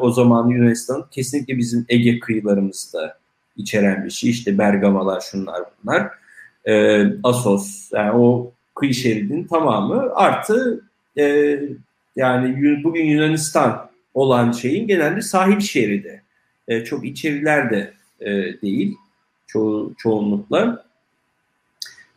o 0.00 0.10
zaman 0.10 0.48
Yunanistan 0.48 1.06
kesinlikle 1.10 1.58
bizim 1.58 1.86
Ege 1.88 2.18
kıyılarımızda 2.18 3.18
içeren 3.56 4.04
bir 4.04 4.10
şey. 4.10 4.30
İşte 4.30 4.58
Bergamalar 4.58 5.20
şunlar 5.20 5.62
bunlar. 5.84 6.10
E, 6.64 7.04
Asos 7.22 7.92
yani 7.92 8.12
o 8.12 8.52
kıyı 8.74 8.94
şeridin 8.94 9.44
tamamı 9.44 10.14
artı 10.14 10.80
e, 11.18 11.58
yani 12.16 12.82
bugün 12.84 13.04
Yunanistan 13.04 13.90
olan 14.14 14.52
şeyin 14.52 14.86
genelde 14.86 15.20
sahil 15.22 15.60
şeridi. 15.60 16.22
E, 16.68 16.84
çok 16.84 17.04
içeriler 17.04 17.70
de 17.70 17.92
e, 18.20 18.30
değil 18.62 18.96
ço 19.46 19.90
çoğunlukla. 19.98 20.86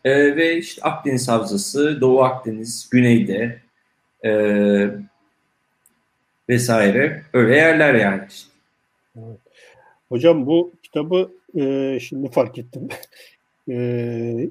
E, 0.06 0.36
ve 0.36 0.58
işte 0.58 0.82
Akdeniz 0.82 1.28
Havzası, 1.28 2.02
Doğu 2.02 2.24
Akdeniz, 2.24 2.90
Güneyde 2.92 3.62
e, 4.26 4.32
vesaire 6.50 7.24
öyle 7.34 7.56
yerler 7.56 7.94
yani. 7.94 8.22
Işte. 8.30 8.50
Hocam 10.10 10.46
bu 10.46 10.72
kitabı 10.84 11.32
e, 11.56 11.98
şimdi 12.00 12.32
fark 12.32 12.58
ettim. 12.58 12.88
e, 13.70 13.74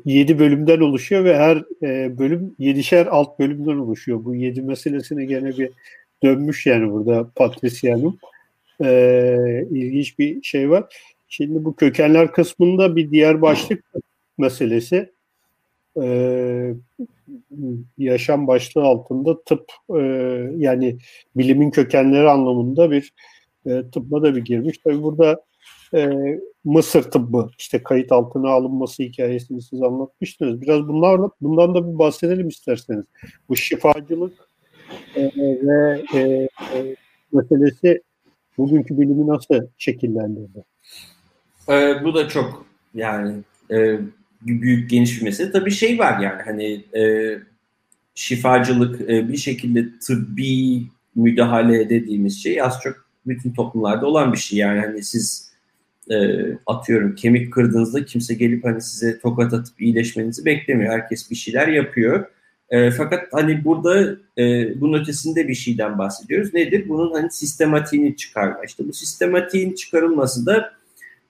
7 0.04 0.38
bölümden 0.38 0.80
oluşuyor 0.80 1.24
ve 1.24 1.36
her 1.36 1.56
e, 1.82 2.18
bölüm 2.18 2.54
7'şer 2.60 3.08
alt 3.08 3.38
bölümden 3.38 3.76
oluşuyor. 3.76 4.24
Bu 4.24 4.34
7 4.34 4.62
meselesine 4.62 5.24
gene 5.24 5.58
bir 5.58 5.70
dönmüş 6.22 6.66
yani 6.66 6.92
burada 6.92 7.30
Patricianum. 7.36 8.18
E, 8.84 9.66
ilginç 9.70 10.18
bir 10.18 10.42
şey 10.42 10.70
var. 10.70 10.84
Şimdi 11.28 11.64
bu 11.64 11.76
kökenler 11.76 12.32
kısmında 12.32 12.96
bir 12.96 13.10
diğer 13.10 13.42
başlık 13.42 13.84
meselesi 14.38 15.12
e, 16.02 16.74
yaşam 17.98 18.46
başlığı 18.46 18.82
altında 18.82 19.42
tıp 19.42 19.72
e, 19.90 20.00
yani 20.56 20.98
bilimin 21.36 21.70
kökenleri 21.70 22.30
anlamında 22.30 22.90
bir 22.90 23.12
e, 23.66 23.82
tıbba 23.92 24.22
da 24.22 24.36
bir 24.36 24.44
girmiş. 24.44 24.78
Tabi 24.78 25.02
burada 25.02 25.42
e, 25.94 26.10
Mısır 26.64 27.02
tıbbı 27.02 27.50
işte 27.58 27.82
kayıt 27.82 28.12
altına 28.12 28.48
alınması 28.50 29.02
hikayesini 29.02 29.62
siz 29.62 29.82
anlatmıştınız. 29.82 30.60
Biraz 30.60 30.88
bunlarla 30.88 31.30
bundan 31.40 31.74
da 31.74 31.92
bir 31.92 31.98
bahsedelim 31.98 32.48
isterseniz. 32.48 33.04
Bu 33.48 33.56
şifacılık 33.56 34.48
e, 35.16 35.22
ve 35.36 36.02
e, 36.14 36.18
e, 36.74 36.96
meselesi 37.32 38.02
bugünkü 38.58 38.98
bilimi 39.00 39.26
nasıl 39.26 39.66
şekillendirdi? 39.78 40.64
Ee, 41.68 41.94
bu 42.04 42.14
da 42.14 42.28
çok 42.28 42.66
yani 42.94 43.34
e, 43.70 43.98
büyük 44.42 44.90
geniş 44.90 45.20
bir 45.20 45.24
mesele. 45.24 45.52
Tabii 45.52 45.70
şey 45.70 45.98
var 45.98 46.20
yani 46.20 46.42
hani 46.42 46.84
e, 47.02 47.34
şifacılık 48.14 49.00
e, 49.00 49.28
bir 49.28 49.36
şekilde 49.36 49.98
tıbbi 49.98 50.82
müdahale 51.14 51.90
dediğimiz 51.90 52.42
şey 52.42 52.62
az 52.62 52.80
çok 52.82 53.08
bütün 53.26 53.52
toplumlarda 53.52 54.06
olan 54.06 54.32
bir 54.32 54.38
şey. 54.38 54.58
Yani 54.58 54.80
hani 54.80 55.02
siz 55.02 55.52
e, 56.10 56.16
atıyorum 56.66 57.14
kemik 57.14 57.52
kırdığınızda 57.52 58.04
kimse 58.04 58.34
gelip 58.34 58.64
hani 58.64 58.82
size 58.82 59.18
tokat 59.18 59.52
atıp 59.54 59.80
iyileşmenizi 59.80 60.44
beklemiyor. 60.44 60.92
Herkes 60.92 61.30
bir 61.30 61.36
şeyler 61.36 61.68
yapıyor. 61.68 62.26
E, 62.70 62.90
fakat 62.90 63.32
hani 63.32 63.64
burada 63.64 64.16
e, 64.38 64.74
bunun 64.80 65.00
ötesinde 65.02 65.48
bir 65.48 65.54
şeyden 65.54 65.98
bahsediyoruz. 65.98 66.54
Nedir? 66.54 66.88
Bunun 66.88 67.14
hani 67.14 67.30
sistematiğini 67.30 68.16
çıkarma. 68.16 68.64
İşte 68.64 68.88
bu 68.88 68.92
sistematiğin 68.92 69.74
çıkarılması 69.74 70.46
da 70.46 70.72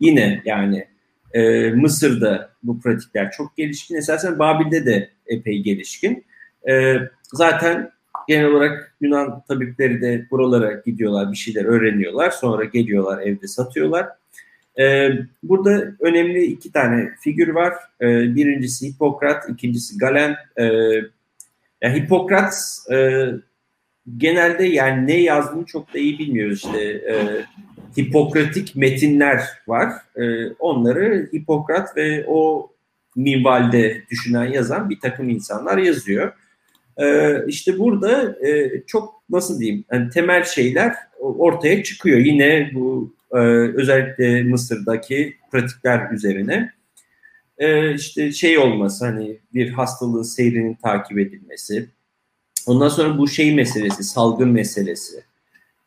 yine 0.00 0.42
yani 0.44 0.86
e, 1.34 1.70
Mısır'da 1.70 2.50
bu 2.62 2.80
pratikler 2.80 3.30
çok 3.30 3.56
gelişkin. 3.56 3.94
Esasen 3.94 4.38
Babil'de 4.38 4.86
de 4.86 5.10
epey 5.26 5.62
gelişkin. 5.62 6.24
E, 6.68 6.96
zaten 7.22 7.90
genel 8.28 8.46
olarak 8.46 8.94
Yunan 9.00 9.42
tabipleri 9.48 10.00
de 10.00 10.26
buralara 10.30 10.82
gidiyorlar, 10.86 11.32
bir 11.32 11.36
şeyler 11.36 11.64
öğreniyorlar. 11.64 12.30
Sonra 12.30 12.64
geliyorlar 12.64 13.22
evde 13.22 13.46
satıyorlar. 13.46 14.08
E, 14.80 15.10
burada 15.42 15.94
önemli 16.00 16.44
iki 16.44 16.72
tane 16.72 17.10
figür 17.20 17.48
var. 17.48 17.74
E, 18.00 18.06
birincisi 18.34 18.88
Hipokrat, 18.88 19.50
ikincisi 19.50 19.98
Galen. 19.98 20.36
E, 20.60 20.64
yani 21.82 22.02
Hipokrat 22.02 22.54
e, 22.92 23.26
genelde 24.16 24.64
yani 24.64 25.06
ne 25.06 25.16
yazdığını 25.16 25.64
çok 25.64 25.94
da 25.94 25.98
iyi 25.98 26.18
bilmiyoruz 26.18 26.64
işte. 26.64 26.80
E, 26.80 27.14
Hipokratik 27.98 28.76
metinler 28.76 29.42
var. 29.66 29.92
E, 30.16 30.52
onları 30.58 31.28
Hipokrat 31.34 31.96
ve 31.96 32.24
o 32.28 32.70
minvalde 33.16 34.02
düşünen 34.10 34.44
yazan 34.44 34.90
bir 34.90 35.00
takım 35.00 35.28
insanlar 35.28 35.78
yazıyor. 35.78 36.32
E, 36.96 37.36
işte 37.46 37.78
burada 37.78 38.36
e, 38.48 38.82
çok 38.86 39.22
nasıl 39.30 39.60
diyeyim 39.60 39.84
yani 39.92 40.10
temel 40.10 40.44
şeyler 40.44 40.94
ortaya 41.20 41.82
çıkıyor. 41.82 42.18
Yine 42.18 42.70
bu 42.74 43.14
e, 43.32 43.38
özellikle 43.74 44.42
Mısır'daki 44.42 45.36
pratikler 45.52 46.10
üzerine. 46.10 46.72
E, 47.58 47.94
işte 47.94 48.32
şey 48.32 48.58
olması 48.58 49.06
hani 49.06 49.38
bir 49.54 49.70
hastalığın 49.70 50.22
seyrinin 50.22 50.74
takip 50.74 51.18
edilmesi. 51.18 51.88
Ondan 52.66 52.88
sonra 52.88 53.18
bu 53.18 53.28
şey 53.28 53.54
meselesi, 53.54 54.04
salgın 54.04 54.48
meselesi. 54.48 55.24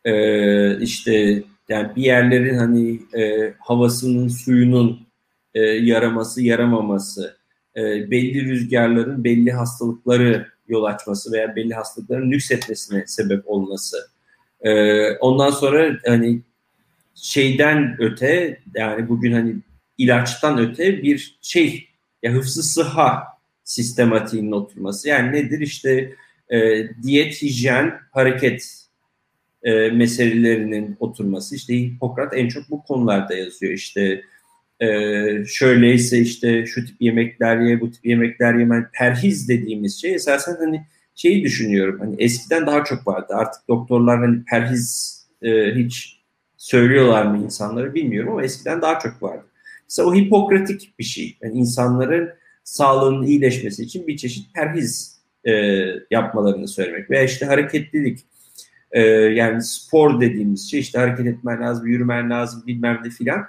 E, 0.05 0.81
işte 0.81 1.43
yani 1.69 1.95
bir 1.95 2.03
yerlerin 2.03 2.57
hani 2.57 2.99
e, 3.17 3.53
havasının, 3.59 4.27
suyunun 4.27 5.07
e, 5.53 5.59
yaraması, 5.61 6.41
yaramaması, 6.41 7.37
e, 7.75 8.11
belli 8.11 8.45
rüzgarların 8.45 9.23
belli 9.23 9.51
hastalıkları 9.51 10.47
yol 10.67 10.83
açması 10.83 11.31
veya 11.31 11.55
belli 11.55 11.73
hastalıkların 11.73 12.31
nüksetmesine 12.31 13.03
sebep 13.07 13.49
olması. 13.49 13.97
E, 14.61 14.71
ondan 15.11 15.51
sonra 15.51 15.97
hani 16.05 16.41
şeyden 17.15 17.95
öte 17.99 18.59
yani 18.75 19.09
bugün 19.09 19.31
hani 19.31 19.55
ilaçtan 20.03 20.57
öte 20.57 21.03
bir 21.03 21.37
şey 21.41 21.87
ya 22.23 22.31
hıfzı 22.31 22.63
sıha 22.63 23.23
sistematiğinin 23.63 24.51
oturması. 24.51 25.09
Yani 25.09 25.31
nedir 25.31 25.59
işte 25.59 26.15
e, 26.49 26.87
diyet, 27.03 27.41
hijyen, 27.41 27.99
hareket 28.11 28.81
e, 29.63 29.89
meselelerinin 29.89 30.97
oturması. 30.99 31.55
İşte 31.55 31.73
Hipokrat 31.73 32.33
en 32.37 32.47
çok 32.47 32.69
bu 32.69 32.83
konularda 32.83 33.33
yazıyor. 33.33 33.73
İşte 33.73 34.21
e, 34.79 34.87
şöyleyse 35.47 36.19
işte 36.19 36.65
şu 36.65 36.85
tip 36.85 36.95
yemekler 36.99 37.59
ye, 37.59 37.81
bu 37.81 37.91
tip 37.91 38.05
yemekler 38.05 38.53
yeme. 38.53 38.89
Perhiz 38.93 39.49
dediğimiz 39.49 40.01
şey 40.01 40.13
esasen 40.13 40.55
hani 40.59 40.85
şeyi 41.15 41.43
düşünüyorum. 41.43 41.99
Hani 41.99 42.15
eskiden 42.19 42.67
daha 42.67 42.83
çok 42.83 43.07
vardı. 43.07 43.33
Artık 43.35 43.67
doktorlar 43.67 44.19
hani 44.19 44.43
perhiz 44.45 45.17
e, 45.41 45.75
hiç 45.75 46.21
söylüyorlar 46.57 47.25
mı 47.25 47.43
insanları 47.43 47.93
bilmiyorum 47.93 48.31
ama 48.31 48.43
eskiden 48.43 48.81
daha 48.81 48.99
çok 48.99 49.23
vardı. 49.23 49.45
Mesela 49.91 50.09
o 50.09 50.15
hipokratik 50.15 50.99
bir 50.99 51.03
şey. 51.03 51.37
Yani 51.41 51.57
insanların 51.57 52.29
sağlığının 52.63 53.23
iyileşmesi 53.23 53.83
için 53.83 54.07
bir 54.07 54.17
çeşit 54.17 54.53
perhiz 54.53 55.21
e, 55.45 55.51
yapmalarını 56.11 56.67
söylemek. 56.67 57.09
Veya 57.09 57.23
işte 57.23 57.45
hareketlilik 57.45 58.19
e, 58.91 59.01
yani 59.09 59.63
spor 59.63 60.21
dediğimiz 60.21 60.71
şey 60.71 60.79
işte 60.79 60.99
hareket 60.99 61.27
etmen 61.27 61.61
lazım, 61.61 61.87
yürümen 61.87 62.29
lazım 62.29 62.63
bilmem 62.67 63.01
ne 63.05 63.09
filan. 63.09 63.45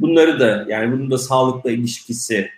Bunları 0.00 0.40
da 0.40 0.66
yani 0.68 0.92
bunun 0.92 1.10
da 1.10 1.18
sağlıkla 1.18 1.70
ilişkisi 1.70 2.50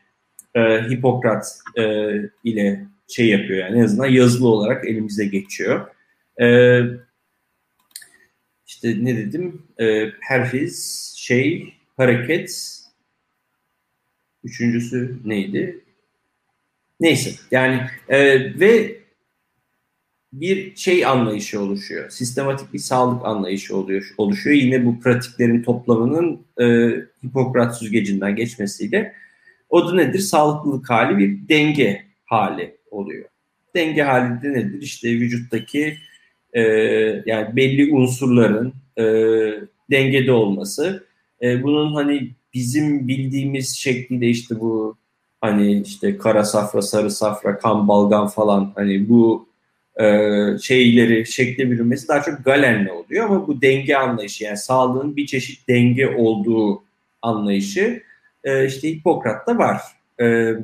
e, 0.54 0.60
Hipokrat 0.90 1.58
e, 1.78 2.12
ile 2.44 2.86
şey 3.08 3.28
yapıyor 3.28 3.58
yani 3.58 3.78
en 3.78 3.84
azından 3.84 4.06
yazılı 4.06 4.48
olarak 4.48 4.88
elimize 4.88 5.26
geçiyor. 5.26 5.86
E, 6.40 6.46
işte 8.66 9.04
ne 9.04 9.16
dedim? 9.16 9.62
E, 9.78 10.10
perfiz, 10.28 11.14
şey, 11.16 11.74
hareket. 11.96 12.77
Üçüncüsü 14.44 15.18
neydi? 15.24 15.84
Neyse 17.00 17.30
yani 17.50 17.80
e, 18.08 18.38
ve 18.60 18.98
bir 20.32 20.76
şey 20.76 21.06
anlayışı 21.06 21.60
oluşuyor. 21.60 22.10
Sistematik 22.10 22.72
bir 22.72 22.78
sağlık 22.78 23.26
anlayışı 23.26 23.76
oluyor, 23.76 24.14
oluşuyor. 24.18 24.56
Yine 24.56 24.84
bu 24.84 25.00
pratiklerin 25.00 25.62
toplamının 25.62 26.46
e, 26.60 26.90
Hipokrat 27.26 27.78
süzgecinden 27.78 28.36
geçmesiyle 28.36 29.14
o 29.68 29.88
da 29.88 29.94
nedir? 29.94 30.18
Sağlıklılık 30.18 30.90
hali 30.90 31.18
bir 31.18 31.48
denge 31.48 32.04
hali 32.24 32.76
oluyor. 32.90 33.24
Denge 33.74 34.02
hali 34.02 34.42
de 34.42 34.52
nedir? 34.52 34.82
İşte 34.82 35.08
vücuttaki 35.08 35.96
e, 36.52 36.60
yani 37.26 37.56
belli 37.56 37.92
unsurların 37.92 38.74
e, 38.98 39.04
dengede 39.90 40.32
olması. 40.32 41.06
E, 41.42 41.62
bunun 41.62 41.94
hani 41.94 42.30
bizim 42.54 43.08
bildiğimiz 43.08 43.76
şekliyle 43.76 44.26
işte 44.28 44.60
bu 44.60 44.96
hani 45.40 45.82
işte 45.82 46.18
kara 46.18 46.44
safra, 46.44 46.82
sarı 46.82 47.10
safra, 47.10 47.58
kan 47.58 47.88
balgam 47.88 48.28
falan 48.28 48.72
hani 48.74 49.08
bu 49.08 49.48
e, 50.00 50.04
şeyleri 50.62 51.26
şekle 51.26 51.70
bürünmesi 51.70 52.08
daha 52.08 52.22
çok 52.22 52.44
Galen'le 52.44 52.88
oluyor 52.88 53.24
ama 53.24 53.46
bu 53.46 53.62
denge 53.62 53.96
anlayışı 53.96 54.44
yani 54.44 54.56
sağlığın 54.56 55.16
bir 55.16 55.26
çeşit 55.26 55.68
denge 55.68 56.08
olduğu 56.08 56.82
anlayışı 57.22 58.02
e, 58.44 58.66
işte 58.66 58.88
Hipokrat'ta 58.88 59.58
var. 59.58 59.82
E, 60.20 60.54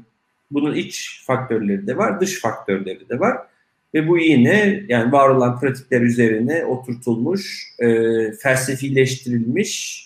bunun 0.51 0.75
iç 0.75 1.23
faktörleri 1.27 1.87
de 1.87 1.97
var, 1.97 2.21
dış 2.21 2.41
faktörleri 2.41 3.09
de 3.09 3.21
var. 3.21 3.37
Ve 3.95 4.09
bu 4.09 4.19
yine 4.19 4.85
yani 4.89 5.13
var 5.13 5.29
olan 5.29 5.61
pratikler 5.61 6.01
üzerine 6.01 6.65
oturtulmuş, 6.65 7.69
e, 7.79 7.89
felsefileştirilmiş, 8.33 10.05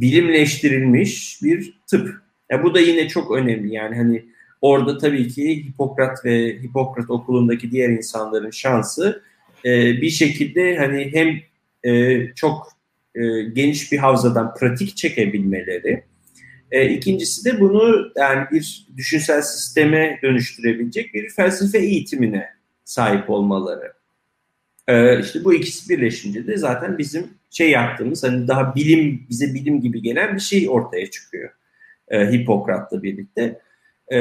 bilimleştirilmiş 0.00 1.42
bir 1.42 1.80
tıp. 1.86 2.22
Ya 2.50 2.62
bu 2.62 2.74
da 2.74 2.80
yine 2.80 3.08
çok 3.08 3.30
önemli. 3.30 3.74
Yani 3.74 3.96
hani 3.96 4.24
orada 4.60 4.98
tabii 4.98 5.28
ki 5.28 5.66
Hipokrat 5.66 6.24
ve 6.24 6.62
Hipokrat 6.62 7.10
okulundaki 7.10 7.70
diğer 7.70 7.88
insanların 7.88 8.50
şansı 8.50 9.22
e, 9.64 10.00
bir 10.00 10.10
şekilde 10.10 10.76
hani 10.76 11.10
hem 11.12 11.40
e, 11.92 12.26
çok 12.34 12.72
e, 13.14 13.42
geniş 13.42 13.92
bir 13.92 13.98
havzadan 13.98 14.54
pratik 14.54 14.96
çekebilmeleri, 14.96 16.04
e, 16.70 16.88
ikincisi 16.88 17.44
de 17.44 17.60
bunu 17.60 18.12
yani 18.16 18.46
bir 18.52 18.86
düşünsel 18.96 19.42
sisteme 19.42 20.18
dönüştürebilecek 20.22 21.14
bir 21.14 21.28
felsefe 21.28 21.78
eğitimine 21.78 22.46
sahip 22.84 23.30
olmaları. 23.30 23.92
E, 24.88 25.20
işte 25.20 25.44
bu 25.44 25.54
ikisi 25.54 25.88
birleşince 25.88 26.46
de 26.46 26.56
zaten 26.56 26.98
bizim 26.98 27.26
şey 27.50 27.70
yaptığımız 27.70 28.24
hani 28.24 28.48
daha 28.48 28.74
bilim 28.74 29.26
bize 29.30 29.54
bilim 29.54 29.80
gibi 29.80 30.02
gelen 30.02 30.34
bir 30.34 30.40
şey 30.40 30.68
ortaya 30.70 31.10
çıkıyor. 31.10 31.50
E, 32.08 32.32
Hipokrat'la 32.32 33.02
birlikte. 33.02 33.60
E, 34.12 34.18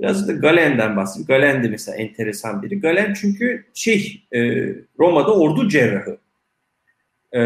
biraz 0.00 0.28
da 0.28 0.32
Galen'den 0.32 0.96
bahsedeyim. 0.96 1.26
Galen 1.26 1.64
de 1.64 1.68
mesela 1.68 1.96
enteresan 1.96 2.62
biri. 2.62 2.80
Galen 2.80 3.14
çünkü 3.14 3.64
şey 3.74 4.22
e, 4.34 4.68
Roma'da 4.98 5.34
ordu 5.34 5.68
cerrahı. 5.68 6.18
E, 7.32 7.40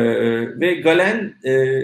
ve 0.60 0.74
Galen 0.74 1.34
e, 1.46 1.82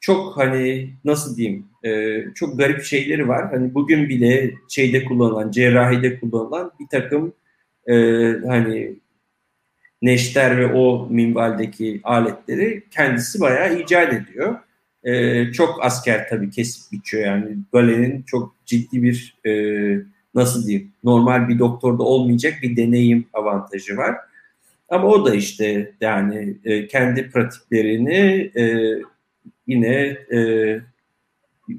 çok 0.00 0.36
hani 0.36 0.90
nasıl 1.04 1.36
diyeyim 1.36 1.66
e, 1.84 2.22
çok 2.34 2.58
garip 2.58 2.82
şeyleri 2.82 3.28
var. 3.28 3.50
Hani 3.50 3.74
bugün 3.74 4.08
bile 4.08 4.54
şeyde 4.68 5.04
kullanılan, 5.04 5.50
cerrahide 5.50 6.20
kullanılan 6.20 6.72
bir 6.80 6.86
takım 6.90 7.34
e, 7.86 7.94
hani 8.46 8.96
neşter 10.02 10.58
ve 10.58 10.72
o 10.72 11.08
minvaldeki 11.10 12.00
aletleri 12.04 12.84
kendisi 12.90 13.40
bayağı 13.40 13.80
icat 13.80 14.12
ediyor. 14.12 14.58
E, 15.04 15.52
çok 15.52 15.84
asker 15.84 16.28
tabii 16.28 16.50
kesip 16.50 16.92
biçiyor 16.92 17.26
yani. 17.26 17.56
Galen'in 17.72 18.22
çok 18.22 18.54
ciddi 18.66 19.02
bir 19.02 19.36
e, 19.46 19.52
nasıl 20.34 20.66
diyeyim 20.66 20.92
normal 21.04 21.48
bir 21.48 21.58
doktorda 21.58 22.02
olmayacak 22.02 22.54
bir 22.62 22.76
deneyim 22.76 23.26
avantajı 23.32 23.96
var. 23.96 24.16
Ama 24.88 25.08
o 25.08 25.26
da 25.26 25.34
işte 25.34 25.92
yani 26.00 26.56
e, 26.64 26.86
kendi 26.86 27.30
pratiklerini 27.30 28.50
e, 28.56 28.94
yine 29.66 29.94
e, 30.32 30.80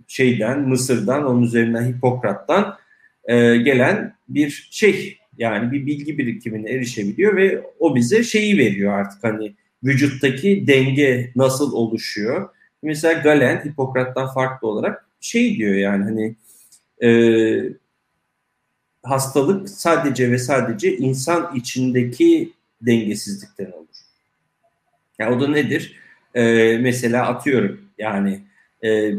şeyden 0.07 0.61
Mısır'dan 0.61 1.25
onun 1.25 1.43
üzerinden 1.43 1.93
Hipokrat'tan 1.93 2.77
e, 3.25 3.57
gelen 3.57 4.13
bir 4.29 4.67
şey 4.71 5.16
yani 5.37 5.71
bir 5.71 5.85
bilgi 5.85 6.17
birikimine 6.17 6.69
erişebiliyor 6.69 7.35
ve 7.35 7.61
o 7.79 7.95
bize 7.95 8.23
şeyi 8.23 8.57
veriyor 8.57 8.93
artık 8.93 9.23
hani 9.23 9.55
vücuttaki 9.83 10.67
denge 10.67 11.31
nasıl 11.35 11.73
oluşuyor. 11.73 12.49
Mesela 12.83 13.21
Galen 13.21 13.65
Hipokrat'tan 13.65 14.33
farklı 14.33 14.67
olarak 14.67 15.07
şey 15.21 15.57
diyor 15.57 15.75
yani 15.75 16.03
hani 16.03 16.35
e, 17.03 17.09
hastalık 19.03 19.69
sadece 19.69 20.31
ve 20.31 20.37
sadece 20.37 20.97
insan 20.97 21.55
içindeki 21.55 22.53
dengesizlikten 22.81 23.71
olur. 23.71 23.87
Yani 25.19 25.35
o 25.35 25.41
da 25.41 25.47
nedir? 25.47 25.97
e, 26.37 26.77
mesela 26.77 27.27
atıyorum 27.27 27.81
yani 27.97 28.39
e, 28.83 29.13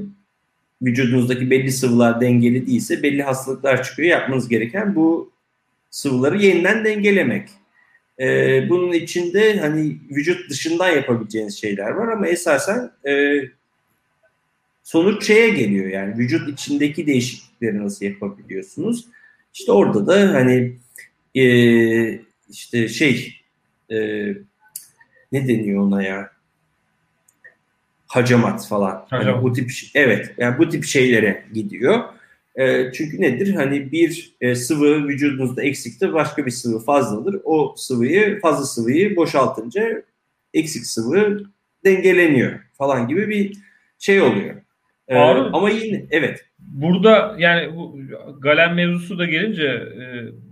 vücudunuzdaki 0.82 1.50
belli 1.50 1.72
sıvılar 1.72 2.20
dengeli 2.20 2.66
değilse 2.66 3.02
belli 3.02 3.22
hastalıklar 3.22 3.82
çıkıyor. 3.82 4.08
Yapmanız 4.08 4.48
gereken 4.48 4.94
bu 4.94 5.32
sıvıları 5.90 6.42
yeniden 6.42 6.84
dengelemek. 6.84 7.48
E, 8.20 8.26
bunun 8.68 8.92
içinde 8.92 9.60
hani 9.60 9.98
vücut 10.10 10.50
dışından 10.50 10.88
yapabileceğiniz 10.88 11.60
şeyler 11.60 11.90
var 11.90 12.08
ama 12.08 12.28
esasen 12.28 12.90
e, 13.08 13.42
sonuç 14.82 15.26
şeye 15.26 15.50
geliyor 15.50 15.86
yani 15.86 16.18
vücut 16.18 16.48
içindeki 16.48 17.06
değişiklikleri 17.06 17.84
nasıl 17.84 18.04
yapabiliyorsunuz? 18.04 19.06
İşte 19.54 19.72
orada 19.72 20.06
da 20.06 20.34
hani 20.34 20.76
e, 21.34 21.44
işte 22.50 22.88
şey 22.88 23.34
e, 23.90 23.96
ne 25.32 25.48
deniyor 25.48 25.82
ona 25.82 26.02
ya? 26.02 26.38
hacamat 28.08 28.68
falan. 28.68 29.06
Yani 29.12 29.42
bu 29.42 29.52
tip 29.52 29.70
evet 29.94 30.34
yani 30.38 30.58
bu 30.58 30.68
tip 30.68 30.84
şeylere 30.84 31.44
gidiyor. 31.54 32.04
E, 32.58 32.92
çünkü 32.92 33.20
nedir? 33.20 33.54
Hani 33.54 33.92
bir 33.92 34.32
e, 34.40 34.54
sıvı 34.54 35.08
vücudunuzda 35.08 35.62
eksiktir, 35.62 36.12
başka 36.12 36.46
bir 36.46 36.50
sıvı 36.50 36.84
fazladır. 36.84 37.40
O 37.44 37.74
sıvıyı, 37.76 38.40
fazla 38.40 38.64
sıvıyı 38.64 39.16
boşaltınca 39.16 40.02
eksik 40.54 40.86
sıvı 40.86 41.42
dengeleniyor 41.84 42.60
falan 42.78 43.08
gibi 43.08 43.28
bir 43.28 43.56
şey 43.98 44.22
oluyor. 44.22 44.54
E, 45.08 45.18
ama 45.18 45.70
yine 45.70 46.06
evet. 46.10 46.44
Burada 46.58 47.36
yani 47.38 47.76
bu 47.76 47.98
Galen 48.40 48.74
mevzusu 48.74 49.18
da 49.18 49.24
gelince 49.24 49.64
e, 49.64 50.04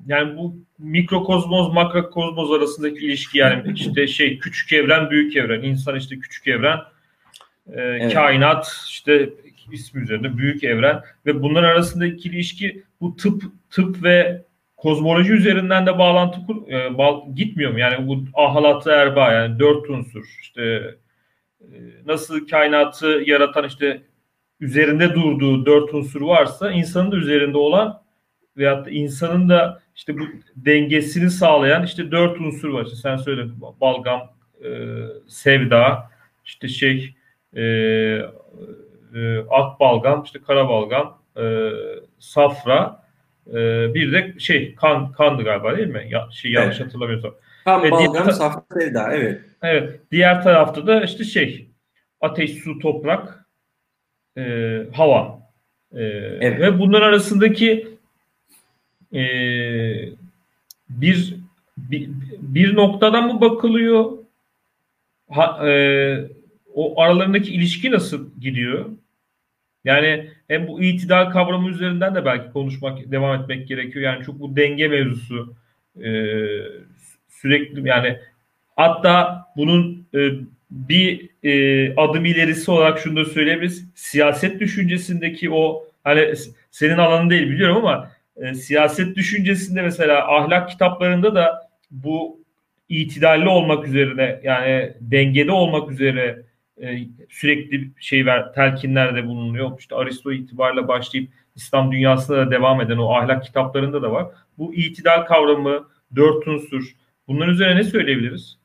yani 0.06 0.36
bu 0.36 0.56
mikrokozmoz 0.78 1.72
makrokozmoz 1.72 2.52
arasındaki 2.52 3.06
ilişki 3.06 3.38
yani 3.38 3.72
işte 3.74 4.06
şey 4.06 4.38
küçük 4.38 4.72
evren 4.72 5.10
büyük 5.10 5.36
evren 5.36 5.62
insan 5.62 5.96
işte 5.96 6.18
küçük 6.18 6.48
evren 6.48 6.78
e, 7.72 7.80
evet. 7.80 8.14
kainat 8.14 8.66
işte 8.88 9.30
ismi 9.72 10.02
üzerinde 10.02 10.36
büyük 10.36 10.64
evren 10.64 11.02
ve 11.26 11.42
bunların 11.42 11.68
arasındaki 11.68 12.28
ilişki 12.28 12.82
bu 13.00 13.16
tıp 13.16 13.42
tıp 13.70 14.02
ve 14.02 14.42
kozmoloji 14.76 15.32
üzerinden 15.32 15.86
de 15.86 15.98
bağlantı 15.98 16.46
kur, 16.46 16.68
e, 16.68 16.98
bağ, 16.98 17.24
gitmiyor 17.34 17.72
mu? 17.72 17.78
Yani 17.78 18.08
bu 18.08 18.24
ahalatı 18.34 18.90
erba 18.90 19.32
yani 19.32 19.58
dört 19.58 19.90
unsur 19.90 20.24
işte 20.40 20.94
e, 21.60 21.66
nasıl 22.06 22.46
kainatı 22.48 23.22
yaratan 23.26 23.64
işte 23.64 24.02
üzerinde 24.60 25.14
durduğu 25.14 25.66
dört 25.66 25.94
unsur 25.94 26.20
varsa 26.20 26.70
insanın 26.70 27.12
da 27.12 27.16
üzerinde 27.16 27.58
olan 27.58 28.02
veyahut 28.56 28.86
da 28.86 28.90
insanın 28.90 29.48
da 29.48 29.82
işte 29.96 30.18
bu 30.18 30.22
dengesini 30.56 31.30
sağlayan 31.30 31.84
işte 31.84 32.10
dört 32.10 32.40
unsur 32.40 32.68
var. 32.68 32.84
İşte 32.84 32.96
sen 32.96 33.16
söyle 33.16 33.46
balgam, 33.80 34.20
e, 34.64 34.68
sevda, 35.28 36.10
işte 36.44 36.68
şey 36.68 37.14
e, 37.56 37.62
e, 39.16 39.38
ak 39.50 39.80
balgam, 39.80 40.22
işte 40.22 40.38
kara 40.46 40.68
balgam, 40.68 41.18
e, 41.36 41.70
safra, 42.18 43.02
e, 43.50 43.54
bir 43.94 44.12
de 44.12 44.34
şey 44.38 44.74
kan 44.74 45.12
kandı 45.12 45.42
galiba 45.42 45.76
değil 45.76 45.88
mi? 45.88 46.06
Ya, 46.10 46.28
şey 46.32 46.52
yanlış 46.52 46.76
evet. 46.76 46.86
hatırlamıyorsam. 46.86 47.34
Kan, 47.64 47.82
Ve 47.82 47.90
balgam, 47.90 48.14
diğer, 48.14 48.30
safra, 48.30 48.62
sevda 48.80 49.12
evet. 49.12 49.40
Evet. 49.62 50.00
Diğer 50.12 50.42
tarafta 50.42 50.86
da 50.86 51.04
işte 51.04 51.24
şey 51.24 51.68
ateş, 52.20 52.52
su, 52.52 52.78
toprak, 52.78 53.46
e, 54.38 54.82
hava. 54.92 55.38
E, 55.92 56.02
evet. 56.40 56.60
Ve 56.60 56.78
bunlar 56.78 57.02
arasındaki 57.02 57.88
e, 59.14 59.22
bir, 60.88 61.36
bir 61.76 62.10
bir 62.38 62.76
noktadan 62.76 63.34
mı 63.34 63.40
bakılıyor? 63.40 64.12
Ha, 65.30 65.68
e, 65.68 65.72
o 66.74 67.00
aralarındaki 67.00 67.54
ilişki 67.54 67.90
nasıl 67.90 68.40
gidiyor? 68.40 68.86
Yani 69.86 70.30
hem 70.48 70.68
bu 70.68 70.82
itidal 70.82 71.30
kavramı 71.30 71.70
üzerinden 71.70 72.14
de 72.14 72.24
belki 72.24 72.52
konuşmak, 72.52 73.10
devam 73.12 73.42
etmek 73.42 73.68
gerekiyor. 73.68 74.04
Yani 74.04 74.24
çok 74.24 74.40
bu 74.40 74.56
denge 74.56 74.88
mevzusu 74.88 75.54
e, 75.96 76.10
sürekli 77.28 77.88
yani 77.88 78.18
hatta 78.76 79.46
bunun 79.56 80.06
e, 80.14 80.30
bir 80.70 81.30
e, 81.42 81.94
adım 81.96 82.24
ilerisi 82.24 82.70
olarak 82.70 82.98
şunu 82.98 83.16
da 83.16 83.24
söyleyebiliriz. 83.24 83.90
Siyaset 83.94 84.60
düşüncesindeki 84.60 85.50
o 85.50 85.86
hani 86.04 86.34
senin 86.70 86.98
alanın 86.98 87.30
değil 87.30 87.50
biliyorum 87.50 87.76
ama 87.76 88.10
e, 88.36 88.54
siyaset 88.54 89.16
düşüncesinde 89.16 89.82
mesela 89.82 90.36
ahlak 90.36 90.70
kitaplarında 90.70 91.34
da 91.34 91.68
bu 91.90 92.40
itidalli 92.88 93.48
olmak 93.48 93.88
üzerine 93.88 94.40
yani 94.42 94.92
dengede 95.00 95.52
olmak 95.52 95.90
üzere 95.90 96.42
e, 96.82 96.98
sürekli 97.28 97.90
şey 98.00 98.26
ver 98.26 98.52
telkinlerde 98.52 99.26
bulunuyor. 99.26 99.78
İşte 99.78 99.94
Aristo 99.94 100.32
itibarla 100.32 100.88
başlayıp 100.88 101.30
İslam 101.56 101.92
dünyasında 101.92 102.38
da 102.46 102.50
devam 102.50 102.80
eden 102.80 102.98
o 102.98 103.14
ahlak 103.14 103.44
kitaplarında 103.44 104.02
da 104.02 104.12
var. 104.12 104.26
Bu 104.58 104.74
itidal 104.74 105.26
kavramı, 105.26 105.86
dört 106.16 106.48
unsur 106.48 106.96
bunların 107.28 107.54
üzerine 107.54 107.76
ne 107.76 107.84
söyleyebiliriz? 107.84 108.58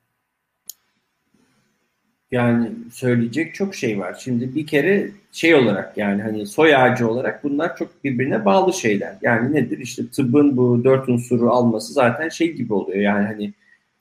Yani 2.31 2.71
söyleyecek 2.91 3.53
çok 3.55 3.75
şey 3.75 3.99
var. 3.99 4.15
Şimdi 4.23 4.55
bir 4.55 4.67
kere 4.67 5.11
şey 5.31 5.55
olarak 5.55 5.97
yani 5.97 6.21
hani 6.21 6.47
soy 6.47 6.75
ağacı 6.75 7.09
olarak 7.09 7.43
bunlar 7.43 7.77
çok 7.77 8.03
birbirine 8.03 8.45
bağlı 8.45 8.73
şeyler. 8.73 9.15
Yani 9.21 9.53
nedir 9.53 9.77
işte 9.77 10.07
tıbbın 10.07 10.57
bu 10.57 10.83
dört 10.83 11.09
unsuru 11.09 11.49
alması 11.49 11.93
zaten 11.93 12.29
şey 12.29 12.53
gibi 12.53 12.73
oluyor. 12.73 12.99
Yani 12.99 13.25
hani 13.25 13.53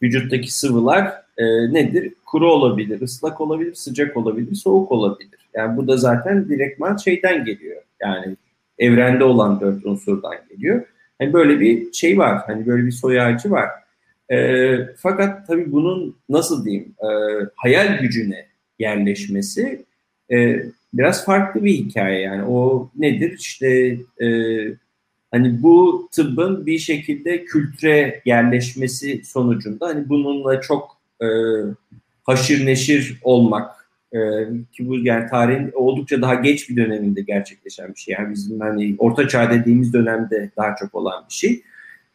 vücuttaki 0.03 0.55
sıvılar 0.55 1.23
e, 1.39 1.45
nedir? 1.73 2.15
Kuru 2.27 2.53
olabilir, 2.53 3.01
ıslak 3.01 3.41
olabilir, 3.41 3.75
sıcak 3.75 4.17
olabilir, 4.17 4.55
soğuk 4.55 4.93
olabilir. 4.93 5.41
Yani 5.55 5.77
bu 5.77 5.89
da 5.89 5.97
zaten 5.97 6.49
direktman 6.49 6.97
şeyden 6.97 7.45
geliyor. 7.45 7.83
Yani 8.03 8.37
evrende 8.79 9.25
olan 9.25 9.61
dört 9.61 9.87
unsurdan 9.87 10.35
geliyor. 10.51 10.85
Hani 11.19 11.33
böyle 11.33 11.61
bir 11.61 11.93
şey 11.93 12.19
var. 12.19 12.43
Hani 12.47 12.67
böyle 12.67 12.87
bir 12.87 12.93
soy 12.93 13.21
ağacı 13.21 13.51
var. 13.51 13.69
E, 14.33 14.77
fakat 14.97 15.47
tabii 15.47 15.73
bunun 15.73 16.17
nasıl 16.29 16.65
diyeyim 16.65 16.95
e, 17.03 17.09
hayal 17.57 17.99
gücüne 18.01 18.47
yerleşmesi 18.79 19.85
e, 20.33 20.63
biraz 20.95 21.25
farklı 21.25 21.65
bir 21.65 21.73
hikaye 21.73 22.21
yani 22.21 22.45
o 22.45 22.91
nedir 22.97 23.37
işte 23.39 23.97
e, 24.23 24.29
hani 25.31 25.63
bu 25.63 26.09
tıbbın 26.13 26.67
bir 26.67 26.79
şekilde 26.79 27.45
kültüre 27.45 28.23
yerleşmesi 28.25 29.23
sonucunda 29.25 29.87
hani 29.87 30.09
bununla 30.09 30.61
çok 30.61 30.97
e, 31.23 31.27
haşır 32.25 32.67
neşir 32.67 33.19
olmak 33.23 33.81
e, 34.13 34.19
ki 34.73 34.89
bu 34.89 34.99
yani 34.99 35.31
tarihin 35.31 35.71
oldukça 35.75 36.23
daha 36.23 36.35
geç 36.35 36.71
bir 36.71 36.77
döneminde 36.77 37.21
gerçekleşen 37.21 37.95
bir 37.95 38.01
şey. 38.01 38.15
Yani 38.19 38.35
bizim 38.35 38.61
hani 38.61 38.95
orta 38.99 39.29
çağ 39.29 39.51
dediğimiz 39.51 39.93
dönemde 39.93 40.51
daha 40.57 40.77
çok 40.77 40.95
olan 40.95 41.25
bir 41.29 41.35
şey. 41.35 41.63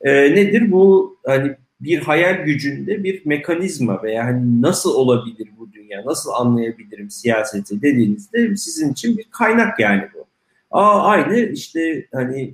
E, 0.02 0.12
nedir 0.12 0.72
bu 0.72 1.18
hani 1.26 1.56
bir 1.82 2.00
hayal 2.00 2.46
gücünde 2.46 3.04
bir 3.04 3.26
mekanizma 3.26 4.04
veya 4.04 4.26
hani 4.26 4.62
nasıl 4.62 4.96
olabilir 4.96 5.50
bu 5.60 5.74
dünya, 5.74 6.06
nasıl 6.06 6.32
anlayabilirim 6.32 7.10
siyaseti 7.10 7.82
dediğinizde 7.82 8.56
sizin 8.56 8.92
için 8.92 9.18
bir 9.18 9.24
kaynak 9.32 9.80
yani 9.80 10.04
bu. 10.14 10.26
Aa, 10.72 11.04
aynı 11.04 11.40
işte 11.40 12.06
hani 12.14 12.54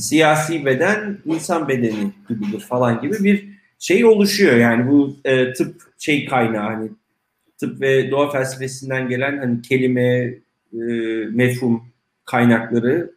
siyasi 0.00 0.66
beden 0.66 1.18
insan 1.24 1.68
bedeni 1.68 2.12
gibidir 2.28 2.60
falan 2.60 3.00
gibi 3.00 3.24
bir 3.24 3.48
şey 3.78 4.04
oluşuyor. 4.04 4.56
Yani 4.56 4.90
bu 4.90 5.16
e, 5.24 5.52
tıp 5.52 5.82
şey 5.98 6.26
kaynağı 6.26 6.74
hani 6.74 6.90
tıp 7.58 7.80
ve 7.80 8.10
doğa 8.10 8.30
felsefesinden 8.30 9.08
gelen 9.08 9.38
hani 9.38 9.62
kelime, 9.62 10.34
e, 10.72 10.80
mefhum 11.30 11.82
kaynakları 12.24 13.10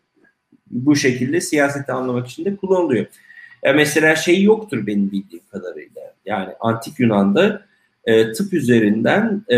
bu 0.71 0.95
şekilde 0.95 1.41
siyaseti 1.41 1.91
anlamak 1.91 2.27
için 2.27 2.45
de 2.45 2.55
kullanılıyor. 2.55 3.05
E, 3.63 3.71
mesela 3.71 4.15
şey 4.15 4.43
yoktur 4.43 4.87
benim 4.87 5.11
bildiğim 5.11 5.43
kadarıyla. 5.51 6.01
Yani 6.25 6.53
antik 6.59 6.99
Yunan'da 6.99 7.65
e, 8.05 8.31
tıp 8.31 8.53
üzerinden 8.53 9.45
e, 9.51 9.57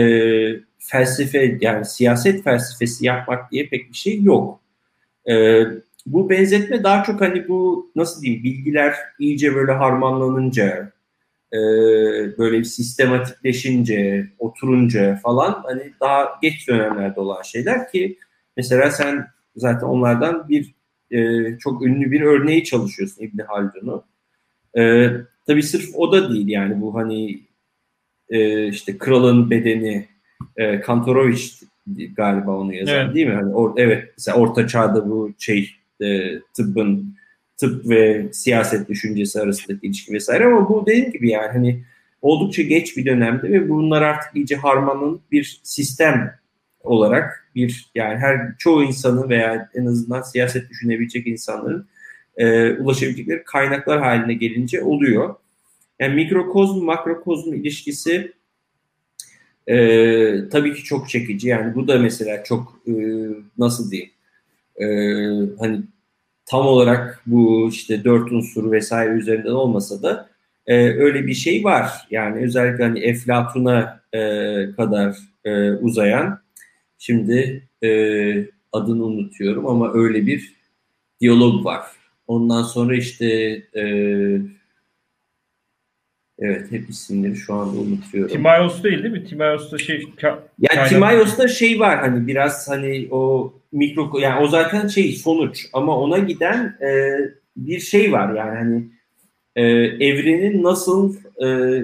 felsefe 0.78 1.58
yani 1.62 1.86
siyaset 1.86 2.44
felsefesi 2.44 3.06
yapmak 3.06 3.52
diye 3.52 3.68
pek 3.68 3.90
bir 3.90 3.98
şey 3.98 4.22
yok. 4.22 4.60
E, 5.30 5.64
bu 6.06 6.30
benzetme 6.30 6.84
daha 6.84 7.04
çok 7.04 7.22
hani 7.22 7.48
bu 7.48 7.92
nasıl 7.96 8.22
diyeyim 8.22 8.44
bilgiler 8.44 8.96
iyice 9.20 9.56
böyle 9.56 9.72
harmanlanınca 9.72 10.92
e, 11.54 11.58
böyle 12.38 12.60
bir 12.60 12.64
sistematikleşince, 12.64 14.28
oturunca 14.40 15.16
falan 15.24 15.64
hani 15.64 15.94
daha 16.02 16.40
geç 16.42 16.68
dönemlerde 16.68 17.20
olan 17.20 17.42
şeyler 17.42 17.92
ki 17.92 18.18
mesela 18.58 18.92
sen 18.92 19.28
zaten 19.56 19.88
onlardan 19.88 20.50
bir 20.50 20.76
e, 21.12 21.44
çok 21.58 21.86
ünlü 21.86 22.12
bir 22.12 22.22
örneği 22.22 22.64
çalışıyorsun 22.64 23.24
İbni 23.24 23.44
Haldun'u. 23.44 24.04
E, 24.78 25.12
tabii 25.48 25.64
sırf 25.64 25.96
o 25.96 26.12
da 26.12 26.34
değil 26.34 26.48
yani 26.48 26.82
bu 26.82 26.96
hani 26.96 27.40
e, 28.30 28.68
işte 28.68 28.98
kralın 28.98 29.50
bedeni 29.50 30.08
e, 30.58 30.82
Kantorovich 30.82 31.64
galiba 32.16 32.58
onu 32.58 32.74
yazan 32.74 32.96
evet. 32.96 33.16
değil 33.16 33.28
mi? 33.28 33.34
Hani 33.34 33.54
or, 33.54 33.74
evet 33.78 34.14
mesela 34.18 34.38
orta 34.38 34.68
çağda 34.68 35.10
bu 35.10 35.34
şey 35.38 35.70
e, 36.02 36.40
tıbbın 36.54 37.16
tıp 37.58 37.90
ve 37.90 38.30
siyaset 38.34 38.90
düşüncesi 38.90 39.42
arasındaki 39.42 39.88
ilişki 39.88 40.14
vesaire 40.14 40.46
ama 40.46 40.70
bu 40.70 40.86
dediğim 40.88 41.12
gibi 41.12 41.30
yani 41.30 41.52
hani 41.52 41.84
oldukça 42.22 42.62
geç 42.62 42.98
bir 42.98 43.06
dönemde 43.06 43.50
ve 43.50 43.70
bunlar 43.70 44.02
artık 44.02 44.36
iyice 44.36 44.56
harmanlanıp 44.56 45.32
bir 45.32 45.60
sistem 45.64 46.36
olarak 46.84 47.52
bir 47.56 47.92
yani 47.96 48.18
her 48.18 48.58
çoğu 48.58 48.84
insanın 48.84 49.30
veya 49.30 49.70
en 49.74 49.86
azından 49.86 50.22
siyaset 50.22 50.70
düşünebilecek 50.70 51.28
insanların 51.28 51.88
e, 52.38 52.72
ulaşabilecekleri 52.72 53.44
kaynaklar 53.44 54.00
haline 54.00 54.34
gelince 54.34 54.84
oluyor. 54.84 55.36
Yani 56.00 56.16
mikrokozm 56.16 56.86
makrokozm 56.86 57.54
ilişkisi 57.54 58.34
e, 59.68 59.78
tabii 60.50 60.74
ki 60.74 60.84
çok 60.84 61.10
çekici. 61.10 61.48
Yani 61.48 61.76
bu 61.76 61.88
da 61.88 62.00
mesela 62.00 62.44
çok 62.44 62.82
e, 62.88 62.94
nasıl 63.58 63.92
diyeyim 63.92 64.15
e, 64.82 64.86
hani 65.60 65.82
tam 66.46 66.68
olarak 66.68 67.22
bu 67.26 67.70
işte 67.70 68.04
dört 68.04 68.32
unsur 68.32 68.72
vesaire 68.72 69.14
üzerinden 69.14 69.52
olmasa 69.52 70.04
da 70.04 70.30
e, 70.68 70.76
öyle 70.76 71.28
bir 71.28 71.34
şey 71.34 71.64
var. 71.64 71.92
Yani 72.12 72.44
özellikle 72.44 72.84
hani 72.84 73.00
Eflatun'a 73.00 74.02
e, 74.14 74.20
kadar 74.78 75.16
e, 75.46 75.72
uzayan 75.72 76.46
Şimdi 76.98 77.68
e, 77.84 77.90
adını 78.72 79.06
unutuyorum 79.06 79.68
ama 79.68 79.94
öyle 79.94 80.26
bir 80.26 80.54
diyalog 81.22 81.66
var. 81.66 81.82
Ondan 82.28 82.64
sonra 82.64 82.96
işte 82.96 83.26
e, 83.76 83.84
evet 86.40 86.72
hep 86.72 86.90
isimleri 86.90 87.36
şu 87.36 87.54
anda 87.54 87.80
unutuyorum. 87.80 88.36
Timaios 88.36 88.84
değil 88.84 89.04
değil 89.04 89.14
mi? 89.14 89.26
Timaios'ta 89.26 89.78
şey 89.78 89.98
ka- 89.98 90.40
yani 90.60 90.90
Timaios'ta 90.90 91.48
şey 91.48 91.80
var 91.80 92.00
hani 92.00 92.28
biraz 92.28 92.70
hani 92.70 93.08
o 93.12 93.54
mikro 93.76 94.20
yani 94.20 94.44
o 94.44 94.48
zaten 94.48 94.88
şey 94.88 95.12
sonuç 95.12 95.66
ama 95.74 96.00
ona 96.00 96.18
giden 96.18 96.78
e, 96.82 97.20
bir 97.58 97.80
şey 97.80 98.12
var 98.12 98.36
yani 98.36 98.58
hani 98.58 98.84
e, 99.56 99.64
evrenin 100.06 100.64
nasıl 100.64 101.16
e, 101.46 101.80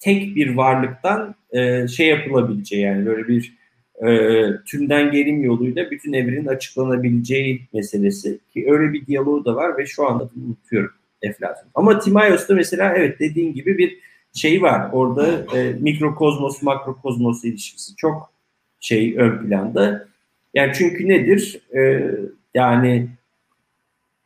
tek 0.00 0.36
bir 0.36 0.56
varlıktan 0.56 1.34
e, 1.52 1.88
şey 1.88 2.06
yapılabileceği 2.08 2.82
yani 2.82 3.06
böyle 3.06 3.28
bir 3.28 3.54
e, 4.06 4.42
tümden 4.66 5.10
gelim 5.10 5.44
yoluyla 5.44 5.90
bütün 5.90 6.12
evrenin 6.12 6.46
açıklanabileceği 6.46 7.62
meselesi 7.72 8.38
ki 8.54 8.66
öyle 8.70 8.92
bir 8.92 9.06
diyaloğu 9.06 9.44
da 9.44 9.56
var 9.56 9.78
ve 9.78 9.86
şu 9.86 10.08
anda 10.08 10.28
unutuyorum 10.46 10.92
Eflatun. 11.22 11.68
Ama 11.74 11.98
Timaios'ta 11.98 12.54
mesela 12.54 12.94
evet 12.96 13.20
dediğin 13.20 13.54
gibi 13.54 13.78
bir 13.78 13.98
şey 14.34 14.62
var. 14.62 14.90
Orada 14.92 15.46
e, 15.56 15.72
mikrokozmos 15.80 16.62
makrokozmos 16.62 17.44
ilişkisi 17.44 17.96
çok 17.96 18.32
şey 18.80 19.16
ön 19.18 19.46
planda. 19.46 20.08
Yani 20.54 20.72
çünkü 20.74 21.08
nedir? 21.08 21.60
E, 21.76 22.10
yani 22.54 23.08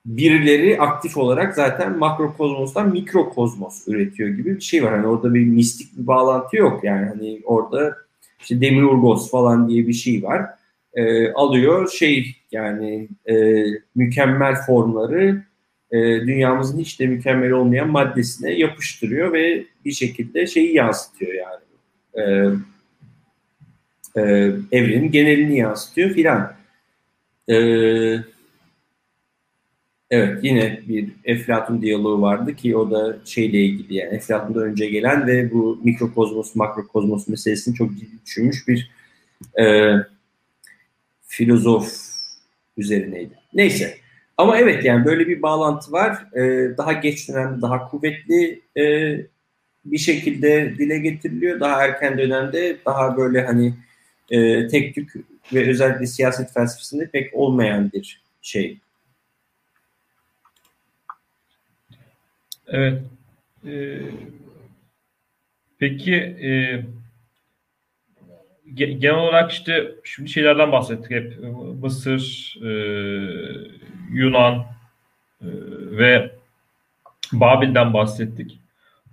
birileri 0.07 0.81
aktif 0.81 1.17
olarak 1.17 1.55
zaten 1.55 1.99
makrokozmostan 1.99 2.93
mikrokozmos 2.93 3.89
üretiyor 3.89 4.29
gibi 4.29 4.57
bir 4.57 4.61
şey 4.61 4.85
var. 4.85 4.95
Hani 4.95 5.07
orada 5.07 5.35
bir 5.35 5.45
mistik 5.45 5.99
bir 5.99 6.07
bağlantı 6.07 6.57
yok. 6.57 6.85
Yani 6.85 7.07
hani 7.07 7.41
orada 7.45 7.97
işte 8.41 8.61
Demiurgos 8.61 9.31
falan 9.31 9.69
diye 9.69 9.89
bir 9.89 9.93
şey 9.93 10.23
var. 10.23 10.47
E, 10.95 11.33
alıyor 11.33 11.91
şey 11.91 12.37
yani 12.53 13.09
e, 13.31 13.65
mükemmel 13.95 14.55
formları 14.67 15.43
e, 15.91 15.99
dünyamızın 16.01 16.79
hiç 16.79 17.01
de 17.01 17.07
mükemmel 17.07 17.51
olmayan 17.51 17.89
maddesine 17.89 18.53
yapıştırıyor 18.53 19.33
ve 19.33 19.65
bir 19.85 19.93
şekilde 19.93 20.47
şeyi 20.47 20.75
yansıtıyor 20.75 21.33
yani. 21.33 21.63
E, 22.17 22.25
e, 24.17 24.21
evrenin 24.73 25.11
genelini 25.11 25.59
yansıtıyor 25.59 26.11
filan. 26.11 26.53
Eee 27.49 28.25
Evet 30.11 30.45
yine 30.45 30.81
bir 30.89 31.13
Eflatun 31.25 31.83
diyaloğu 31.83 32.23
vardı 32.23 32.57
ki 32.57 32.77
o 32.77 32.91
da 32.91 33.19
şeyle 33.25 33.59
ilgili 33.59 33.95
yani 33.95 34.15
Eflatun'dan 34.15 34.63
önce 34.63 34.87
gelen 34.87 35.27
ve 35.27 35.53
bu 35.53 35.81
mikrokozmos 35.85 36.55
makrokozmos 36.55 37.29
meselesini 37.29 37.75
çok 37.75 37.91
düşünmüş 38.27 38.69
bir 38.69 38.91
e, 39.61 39.95
filozof 41.27 41.93
üzerineydi. 42.77 43.35
Neyse 43.55 43.95
ama 44.37 44.59
evet 44.59 44.85
yani 44.85 45.05
böyle 45.05 45.29
bir 45.29 45.43
bağlantı 45.43 45.93
var. 45.93 46.37
E, 46.37 46.77
daha 46.79 46.93
geç 46.93 47.29
dönemde 47.29 47.63
daha 47.63 47.89
kuvvetli 47.89 48.63
e, 48.77 48.83
bir 49.85 49.99
şekilde 49.99 50.75
dile 50.79 50.99
getiriliyor. 50.99 51.61
Daha 51.61 51.85
erken 51.85 52.19
dönemde 52.19 52.77
daha 52.87 53.17
böyle 53.17 53.47
hani 53.47 53.75
e, 54.31 54.67
tek 54.67 54.95
tük 54.95 55.15
ve 55.53 55.71
özellikle 55.71 56.07
siyaset 56.07 56.55
felsefesinde 56.55 57.11
pek 57.11 57.35
olmayan 57.35 57.93
bir 57.93 58.23
şey. 58.43 58.79
Evet. 62.67 63.03
Ee, 63.67 64.01
peki 65.79 66.15
e, 66.15 66.83
genel 68.75 69.15
olarak 69.15 69.53
işte 69.53 69.95
şimdi 70.05 70.31
şeylerden 70.31 70.73
bahsettik 70.73 71.11
hep. 71.11 71.39
Mısır, 71.83 72.55
e, 72.63 72.71
Yunan 74.13 74.67
e, 75.41 75.49
ve 75.99 76.31
Babil'den 77.33 77.95
bahsettik. 77.95 78.61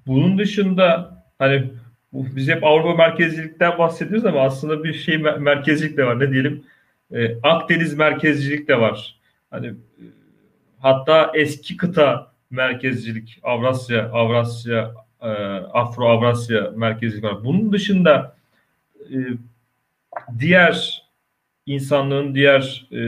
Bunun 0.08 0.38
dışında 0.38 1.16
hani 1.40 1.72
biz 2.16 2.48
hep 2.48 2.64
Avrupa 2.64 2.94
merkezcilikten 2.94 3.78
bahsediyoruz 3.78 4.26
ama 4.26 4.42
aslında 4.42 4.84
bir 4.84 4.94
şey 4.94 5.18
merkezcilik 5.18 5.98
de 5.98 6.06
var. 6.06 6.20
Ne 6.20 6.32
diyelim? 6.32 6.64
E, 7.12 7.42
Akdeniz 7.44 7.94
merkezcilik 7.94 8.68
de 8.68 8.80
var. 8.80 9.20
Hani 9.52 9.68
e, 9.68 10.04
hatta 10.80 11.32
eski 11.36 11.78
kıta 11.78 12.32
merkezcilik, 12.50 13.40
Avrasya, 13.44 14.10
Avrasya, 14.12 14.94
e, 15.22 15.28
Afro 15.74 16.08
Avrasya 16.08 16.72
merkezcilik 16.76 17.24
var. 17.24 17.44
Bunun 17.44 17.72
dışında 17.72 18.36
e, 19.00 19.18
diğer 20.40 21.04
insanlığın 21.66 22.36
diğer 22.36 22.88
e, 22.92 23.02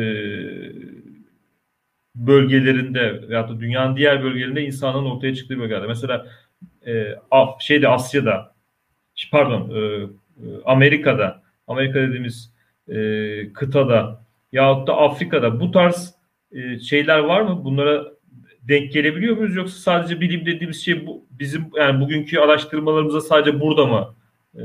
bölgelerinde 2.15 3.29
veyahut 3.29 3.49
da 3.49 3.59
dünyanın 3.59 3.95
diğer 3.95 4.23
bölgelerinde 4.23 4.65
insanlığın 4.65 5.05
ortaya 5.05 5.35
çıktığı 5.35 5.59
bölgelerde. 5.59 5.87
Mesela 5.87 6.27
e, 6.87 7.15
şeyde 7.59 7.87
Asya'da 7.87 8.56
pardon 9.31 9.69
e, 9.75 9.79
e, 9.79 10.07
Amerika'da 10.65 11.43
Amerika 11.67 11.99
dediğimiz 11.99 12.51
e, 12.89 12.97
kıtada 13.53 14.21
yahut 14.51 14.87
da 14.87 14.97
Afrika'da 14.97 15.59
bu 15.59 15.71
tarz 15.71 16.13
e, 16.51 16.79
şeyler 16.79 17.19
var 17.19 17.41
mı? 17.41 17.63
Bunlara 17.63 18.05
denk 18.67 18.93
gelebiliyor 18.93 19.37
muyuz 19.37 19.55
yoksa 19.55 19.79
sadece 19.79 20.21
bilim 20.21 20.45
dediğimiz 20.45 20.85
şey 20.85 21.07
bu 21.07 21.25
bizim 21.31 21.65
yani 21.75 22.01
bugünkü 22.01 22.39
araştırmalarımıza 22.39 23.21
sadece 23.21 23.59
burada 23.59 23.85
mı 23.85 24.15
e, 24.55 24.63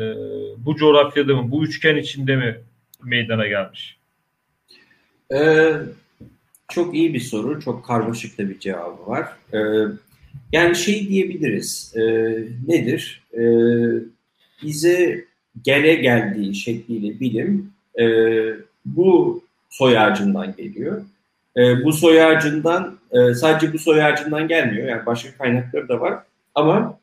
bu 0.59 0.77
coğrafyada 0.77 1.37
mı 1.37 1.51
bu 1.51 1.65
üçgen 1.65 1.97
içinde 1.97 2.37
mi 2.37 2.61
meydana 3.05 3.47
gelmiş? 3.47 3.99
Ee, 5.35 5.73
çok 6.69 6.95
iyi 6.95 7.15
bir 7.15 7.21
soru. 7.21 7.61
Çok 7.61 7.85
karmaşık 7.85 8.39
da 8.39 8.49
bir 8.49 8.59
cevabı 8.59 9.07
var. 9.07 9.29
Ee, 9.53 9.59
yani 10.53 10.77
şey 10.77 11.09
diyebiliriz. 11.09 11.95
E, 11.97 12.03
nedir? 12.69 13.23
E, 13.33 13.43
bize 14.63 15.25
gele 15.65 15.95
geldiği 15.95 16.55
şekliyle 16.55 17.21
bilim 17.21 17.73
e, 17.99 18.05
bu 18.85 19.43
soy 19.71 19.99
ağacından 19.99 20.57
geliyor. 20.57 21.03
E, 21.57 21.85
bu 21.85 21.93
soy 21.93 22.23
ağacından 22.23 22.99
e, 23.11 23.35
sadece 23.35 23.73
bu 23.73 23.79
soy 23.79 24.05
ağacından 24.05 24.49
gelmiyor. 24.49 24.89
Yani 24.89 25.07
başka 25.07 25.39
kaynakları 25.39 25.89
da 25.89 26.01
var. 26.01 26.19
Ama 26.55 26.99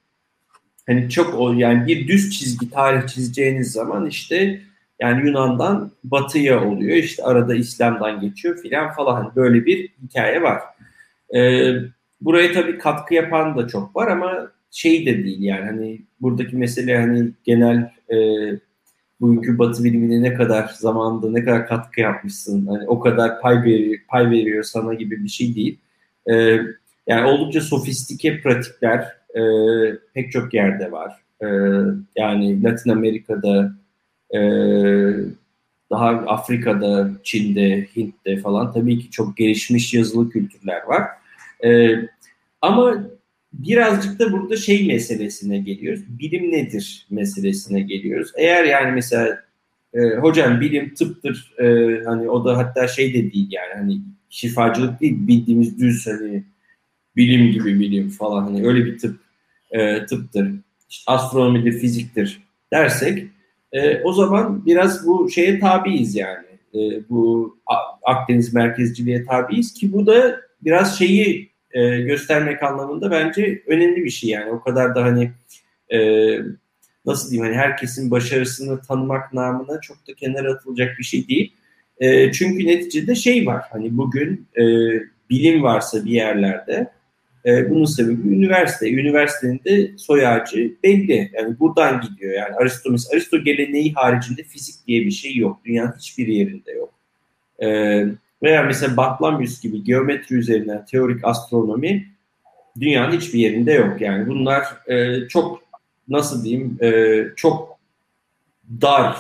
hani 0.87 1.09
çok 1.09 1.39
o 1.39 1.53
yani 1.53 1.87
bir 1.87 2.07
düz 2.07 2.39
çizgi 2.39 2.69
tarih 2.69 3.07
çizeceğiniz 3.07 3.71
zaman 3.71 4.05
işte 4.05 4.61
yani 4.99 5.27
Yunan'dan 5.27 5.91
batıya 6.03 6.63
oluyor. 6.63 6.97
İşte 6.97 7.23
arada 7.23 7.55
İslam'dan 7.55 8.21
geçiyor 8.21 8.57
filan 8.57 8.93
falan. 8.93 9.23
Hani 9.23 9.35
böyle 9.35 9.65
bir 9.65 9.89
hikaye 10.03 10.41
var. 10.41 10.61
Ee, 11.35 11.73
buraya 12.21 12.53
tabii 12.53 12.77
katkı 12.77 13.13
yapan 13.13 13.57
da 13.57 13.67
çok 13.67 13.95
var 13.95 14.07
ama 14.07 14.51
şey 14.71 15.05
de 15.05 15.23
değil 15.23 15.41
yani 15.41 15.65
hani 15.65 16.01
buradaki 16.21 16.55
mesele 16.55 16.97
hani 16.97 17.31
genel 17.43 17.91
e, 18.11 18.17
bugünkü 19.21 19.57
batı 19.57 19.83
bilimine 19.83 20.21
ne 20.21 20.33
kadar 20.33 20.67
zamanda 20.67 21.31
ne 21.31 21.43
kadar 21.43 21.67
katkı 21.67 22.01
yapmışsın 22.01 22.67
hani 22.67 22.87
o 22.87 22.99
kadar 22.99 23.41
pay 23.41 23.63
veriyor, 23.63 23.99
pay 24.07 24.31
veriyor 24.31 24.63
sana 24.63 24.93
gibi 24.93 25.23
bir 25.23 25.29
şey 25.29 25.55
değil. 25.55 25.79
E, 26.31 26.59
yani 27.07 27.25
oldukça 27.25 27.61
sofistike 27.61 28.41
pratikler 28.41 28.99
e, 29.35 29.41
pek 30.13 30.31
çok 30.31 30.53
yerde 30.53 30.91
var. 30.91 31.13
E, 31.41 31.47
yani 32.15 32.63
Latin 32.63 32.89
Amerika'da 32.89 33.71
e, 34.33 34.39
daha 35.91 36.09
Afrika'da, 36.09 37.11
Çin'de, 37.23 37.87
Hint'te 37.95 38.37
falan 38.37 38.73
tabii 38.73 38.99
ki 38.99 39.11
çok 39.11 39.37
gelişmiş 39.37 39.93
yazılı 39.93 40.29
kültürler 40.29 40.81
var. 40.87 41.03
E, 41.65 41.95
ama 42.61 43.03
birazcık 43.53 44.19
da 44.19 44.31
burada 44.31 44.57
şey 44.57 44.87
meselesine 44.87 45.59
geliyoruz. 45.59 46.01
Bilim 46.19 46.51
nedir 46.51 47.07
meselesine 47.09 47.81
geliyoruz. 47.81 48.31
Eğer 48.35 48.63
yani 48.63 48.91
mesela 48.91 49.43
e, 49.93 49.99
hocam 49.99 50.61
bilim 50.61 50.93
tıptır 50.93 51.53
e, 51.59 51.65
hani 52.03 52.29
o 52.29 52.45
da 52.45 52.57
hatta 52.57 52.87
şey 52.87 53.13
de 53.13 53.33
değil 53.33 53.47
yani 53.51 53.73
hani 53.73 54.01
şifacılık 54.29 55.01
değil 55.01 55.27
bildiğimiz 55.27 55.79
düz 55.79 56.07
hani 56.07 56.43
bilim 57.15 57.51
gibi 57.51 57.79
bilim 57.79 58.09
falan 58.09 58.43
hani 58.43 58.67
öyle 58.67 58.85
bir 58.85 58.97
tıp 58.97 59.19
e, 59.71 60.05
tıptır. 60.05 60.51
İşte 60.89 61.11
astronomidir, 61.11 61.79
fiziktir 61.79 62.43
dersek 62.73 63.27
e, 63.71 64.01
o 64.03 64.13
zaman 64.13 64.65
biraz 64.65 65.07
bu 65.07 65.29
şeye 65.29 65.59
tabiiz 65.59 66.15
yani. 66.15 66.47
E, 66.75 67.09
bu 67.09 67.57
Akdeniz 68.03 68.53
merkezciliğe 68.53 69.25
tabiiz 69.25 69.73
ki 69.73 69.93
bu 69.93 70.05
da 70.05 70.41
biraz 70.61 70.99
şeyi 70.99 71.49
e, 71.71 72.01
göstermek 72.01 72.63
anlamında 72.63 73.11
bence 73.11 73.63
önemli 73.67 74.03
bir 74.03 74.09
şey 74.09 74.29
yani. 74.29 74.51
O 74.51 74.61
kadar 74.61 74.95
da 74.95 75.03
hani 75.03 75.31
e, 75.89 75.99
nasıl 77.05 77.31
diyeyim 77.31 77.51
hani 77.51 77.61
herkesin 77.61 78.11
başarısını 78.11 78.81
tanımak 78.81 79.33
namına 79.33 79.81
çok 79.81 80.07
da 80.07 80.13
kenara 80.13 80.53
atılacak 80.53 80.99
bir 80.99 81.03
şey 81.03 81.27
değil. 81.27 81.53
E, 81.99 82.31
çünkü 82.31 82.67
neticede 82.67 83.15
şey 83.15 83.45
var 83.45 83.63
hani 83.71 83.97
bugün 83.97 84.47
e, 84.57 84.63
bilim 85.29 85.63
varsa 85.63 86.05
bir 86.05 86.11
yerlerde 86.11 86.91
e, 87.45 87.69
bunun 87.69 87.85
sebebi 87.85 88.29
üniversite. 88.29 88.91
Üniversitenin 88.91 89.61
de 89.65 89.97
soy 89.97 90.27
ağacı 90.27 90.73
belli. 90.83 91.31
Yani 91.33 91.59
buradan 91.59 92.01
gidiyor. 92.01 92.33
Yani 92.33 92.55
Aristo, 92.55 92.95
Aristo 93.13 93.43
geleneği 93.43 93.93
haricinde 93.93 94.43
fizik 94.43 94.87
diye 94.87 95.05
bir 95.05 95.11
şey 95.11 95.35
yok. 95.35 95.59
Dünyanın 95.65 95.95
hiçbir 95.97 96.27
yerinde 96.27 96.71
yok. 96.71 96.93
E, 97.61 97.67
veya 98.43 98.63
mesela 98.63 98.97
Batlamyus 98.97 99.61
gibi 99.61 99.83
geometri 99.83 100.35
üzerinden 100.35 100.85
teorik 100.85 101.25
astronomi 101.25 102.07
dünyanın 102.79 103.17
hiçbir 103.17 103.39
yerinde 103.39 103.73
yok. 103.73 104.01
Yani 104.01 104.27
bunlar 104.27 104.63
e, 104.87 105.27
çok 105.27 105.63
nasıl 106.07 106.43
diyeyim 106.43 106.77
e, 106.81 107.23
çok 107.35 107.79
dar 108.81 109.17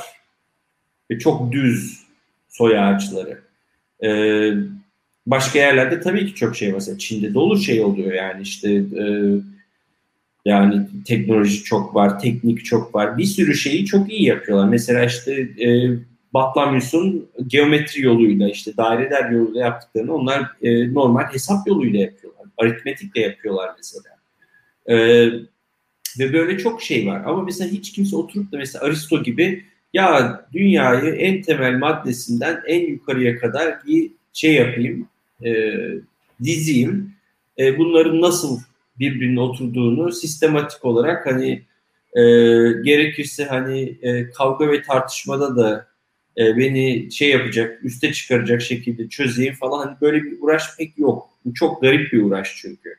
ve 1.11 1.19
çok 1.19 1.51
düz 1.51 2.03
soy 2.49 2.79
ağaçları. 2.79 3.41
E, 4.03 4.09
başka 5.27 5.59
yerlerde 5.59 6.01
tabii 6.01 6.27
ki 6.27 6.35
çok 6.35 6.55
şey. 6.55 6.73
Mesela 6.73 6.97
Çin'de 6.97 7.33
dolu 7.33 7.57
şey 7.57 7.81
oluyor 7.81 8.13
yani 8.13 8.41
işte 8.41 8.71
e, 8.73 9.05
yani 10.45 10.87
teknoloji 11.05 11.63
çok 11.63 11.95
var, 11.95 12.19
teknik 12.19 12.65
çok 12.65 12.95
var. 12.95 13.17
Bir 13.17 13.25
sürü 13.25 13.55
şeyi 13.55 13.85
çok 13.85 14.11
iyi 14.11 14.25
yapıyorlar. 14.25 14.67
Mesela 14.67 15.05
işte 15.05 15.33
e, 15.41 15.89
Batlamyus'un 16.33 17.29
geometri 17.47 18.01
yoluyla 18.01 18.49
işte 18.49 18.77
daireler 18.77 19.29
yoluyla 19.29 19.61
yaptıklarını 19.61 20.15
onlar 20.15 20.51
e, 20.61 20.93
normal 20.93 21.23
hesap 21.23 21.67
yoluyla 21.67 21.99
yapıyorlar. 21.99 22.45
Aritmetikle 22.57 23.21
yapıyorlar 23.21 23.69
mesela. 23.77 24.15
E, 24.87 24.95
ve 26.19 26.33
böyle 26.33 26.57
çok 26.57 26.81
şey 26.81 27.07
var. 27.07 27.23
Ama 27.25 27.43
mesela 27.43 27.71
hiç 27.71 27.91
kimse 27.91 28.15
oturup 28.15 28.51
da 28.51 28.57
mesela 28.57 28.85
Aristo 28.85 29.23
gibi 29.23 29.65
ya 29.93 30.41
dünyayı 30.53 31.13
en 31.13 31.41
temel 31.41 31.77
maddesinden 31.77 32.61
en 32.67 32.87
yukarıya 32.87 33.37
kadar 33.39 33.85
bir 33.87 34.11
şey 34.33 34.53
yapayım, 34.53 35.07
e, 35.45 35.73
diziyim. 36.43 37.13
E, 37.59 37.77
bunların 37.77 38.21
nasıl 38.21 38.59
birbirine 38.99 39.39
oturduğunu 39.39 40.11
sistematik 40.11 40.85
olarak 40.85 41.25
hani 41.25 41.51
e, 42.13 42.21
gerekirse 42.83 43.45
hani 43.45 43.97
e, 44.01 44.29
kavga 44.29 44.71
ve 44.71 44.81
tartışmada 44.81 45.55
da 45.55 45.88
e, 46.39 46.57
beni 46.57 47.11
şey 47.11 47.29
yapacak, 47.29 47.85
üste 47.85 48.13
çıkaracak 48.13 48.61
şekilde 48.61 49.09
çözeyim 49.09 49.53
falan 49.53 49.87
hani 49.87 49.97
böyle 50.01 50.23
bir 50.23 50.41
uğraş 50.41 50.77
pek 50.77 50.97
yok. 50.97 51.29
Bu 51.45 51.53
çok 51.53 51.81
garip 51.81 52.13
bir 52.13 52.23
uğraş 52.23 52.55
çünkü. 52.61 52.95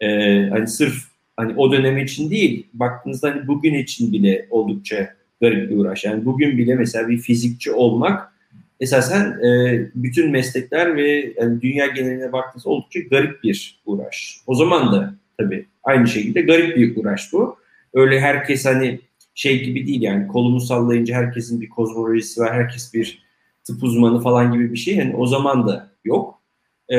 E, 0.00 0.08
hani 0.48 0.66
sırf 0.66 0.94
hani 1.36 1.54
o 1.56 1.72
dönem 1.72 1.98
için 1.98 2.30
değil, 2.30 2.66
baktığınızda 2.72 3.30
hani 3.30 3.46
bugün 3.46 3.74
için 3.74 4.12
bile 4.12 4.46
oldukça 4.50 5.14
garip 5.40 5.70
bir 5.70 5.76
uğraş. 5.76 6.04
Yani 6.04 6.24
bugün 6.24 6.58
bile 6.58 6.74
mesela 6.74 7.08
bir 7.08 7.18
fizikçi 7.18 7.72
olmak 7.72 8.32
esasen 8.80 9.44
e, 9.44 9.80
bütün 9.94 10.30
meslekler 10.30 10.96
ve 10.96 11.34
yani 11.40 11.60
dünya 11.60 11.86
geneline 11.86 12.32
baktığınızda 12.32 12.70
oldukça 12.70 13.00
garip 13.00 13.42
bir 13.42 13.80
uğraş. 13.86 14.40
O 14.46 14.54
zaman 14.54 14.92
da 14.92 15.14
tabii 15.38 15.66
aynı 15.82 16.08
şekilde 16.08 16.40
garip 16.40 16.76
bir 16.76 16.96
uğraş 16.96 17.32
bu. 17.32 17.56
Öyle 17.94 18.20
herkes 18.20 18.66
hani 18.66 19.00
şey 19.34 19.64
gibi 19.64 19.86
değil 19.86 20.02
yani 20.02 20.28
kolumu 20.28 20.60
sallayınca 20.60 21.14
herkesin 21.14 21.60
bir 21.60 21.68
kozmolojisi 21.68 22.40
var, 22.40 22.54
herkes 22.54 22.94
bir 22.94 23.24
tıp 23.64 23.82
uzmanı 23.82 24.20
falan 24.20 24.52
gibi 24.52 24.72
bir 24.72 24.78
şey. 24.78 24.96
Yani 24.96 25.16
o 25.16 25.26
zaman 25.26 25.66
da 25.68 25.90
yok. 26.04 26.40
E, 26.88 26.98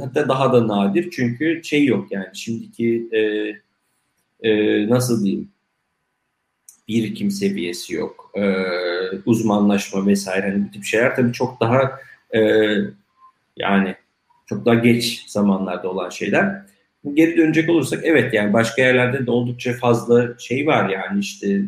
hatta 0.00 0.28
daha 0.28 0.52
da 0.52 0.68
nadir 0.68 1.10
çünkü 1.10 1.60
şey 1.64 1.84
yok 1.84 2.12
yani 2.12 2.26
şimdiki 2.32 3.08
e, 3.12 3.20
e, 4.48 4.88
nasıl 4.88 5.24
diyeyim 5.24 5.50
birikim 6.88 7.30
seviyesi 7.30 7.94
yok. 7.94 8.30
E, 8.34 8.42
uzmanlaşma 9.26 10.06
vesaire 10.06 10.50
hani 10.50 10.66
bu 10.66 10.70
tip 10.70 10.84
şeyler 10.84 11.16
tabii 11.16 11.32
çok 11.32 11.60
daha 11.60 12.00
e, 12.34 12.40
yani 13.56 13.94
çok 14.46 14.66
daha 14.66 14.74
geç 14.74 15.24
zamanlarda 15.26 15.90
olan 15.90 16.10
şeyler. 16.10 16.66
Geri 17.14 17.36
dönecek 17.36 17.70
olursak 17.70 18.00
evet 18.04 18.34
yani 18.34 18.52
başka 18.52 18.82
yerlerde 18.82 19.26
de 19.26 19.30
oldukça 19.30 19.72
fazla 19.72 20.38
şey 20.38 20.66
var 20.66 20.88
yani 20.88 21.20
işte 21.20 21.60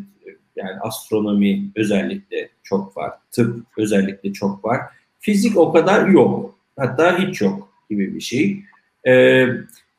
yani 0.55 0.79
astronomi 0.81 1.71
özellikle 1.75 2.49
çok 2.63 2.97
var. 2.97 3.11
Tıp 3.31 3.65
özellikle 3.77 4.33
çok 4.33 4.65
var. 4.65 4.79
Fizik 5.19 5.57
o 5.57 5.73
kadar 5.73 6.07
yok. 6.07 6.55
Hatta 6.77 7.19
hiç 7.19 7.41
yok 7.41 7.69
gibi 7.89 8.15
bir 8.15 8.21
şey. 8.21 8.59
Ee, 9.07 9.45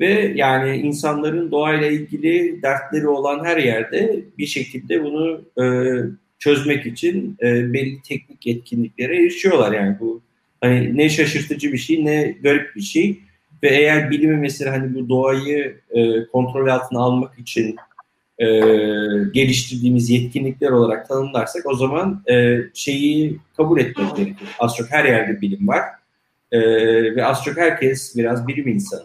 ve 0.01 0.33
yani 0.35 0.77
insanların 0.77 1.51
doğayla 1.51 1.87
ilgili 1.87 2.63
dertleri 2.63 3.09
olan 3.09 3.45
her 3.45 3.57
yerde 3.57 4.21
bir 4.39 4.47
şekilde 4.47 5.05
bunu 5.05 5.43
e, 5.63 5.65
çözmek 6.39 6.87
için 6.87 7.37
e, 7.43 7.73
belli 7.73 8.03
teknik 8.03 8.47
yetkinliklere 8.47 9.17
erişiyorlar. 9.17 9.73
Yani 9.73 9.97
bu 10.01 10.23
hani 10.61 10.97
ne 10.97 11.09
şaşırtıcı 11.09 11.73
bir 11.73 11.79
şey 11.79 12.05
ne 12.05 12.37
garip 12.43 12.77
bir 12.77 12.81
şey. 12.81 13.21
Ve 13.63 13.69
eğer 13.69 14.11
bilimi 14.11 14.37
mesela 14.37 14.73
hani 14.73 14.95
bu 14.95 15.09
doğayı 15.09 15.81
e, 15.91 16.27
kontrol 16.27 16.69
altına 16.69 16.99
almak 16.99 17.39
için 17.39 17.77
e, 18.39 18.47
geliştirdiğimiz 19.33 20.11
yetkinlikler 20.11 20.71
olarak 20.71 21.09
tanımlarsak 21.09 21.67
o 21.67 21.75
zaman 21.75 22.23
e, 22.31 22.59
şeyi 22.75 23.39
kabul 23.57 23.81
etmek 23.81 24.17
gerekir. 24.17 24.49
Az 24.59 24.77
çok 24.77 24.91
her 24.91 25.05
yerde 25.05 25.41
bilim 25.41 25.69
var 25.69 25.83
e, 26.53 26.61
ve 27.17 27.27
az 27.27 27.45
çok 27.45 27.57
herkes 27.57 28.17
biraz 28.17 28.49
bilim 28.49 28.69
insanı. 28.69 29.05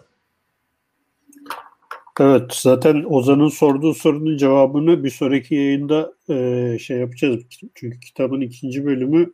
Evet 2.20 2.54
zaten 2.54 3.04
Ozan'ın 3.08 3.48
sorduğu 3.48 3.94
sorunun 3.94 4.36
cevabını 4.36 5.04
bir 5.04 5.10
sonraki 5.10 5.54
yayında 5.54 6.12
e, 6.28 6.78
şey 6.78 6.98
yapacağız. 6.98 7.42
Çünkü 7.50 8.00
kitabın 8.00 8.40
ikinci 8.40 8.84
bölümü 8.84 9.32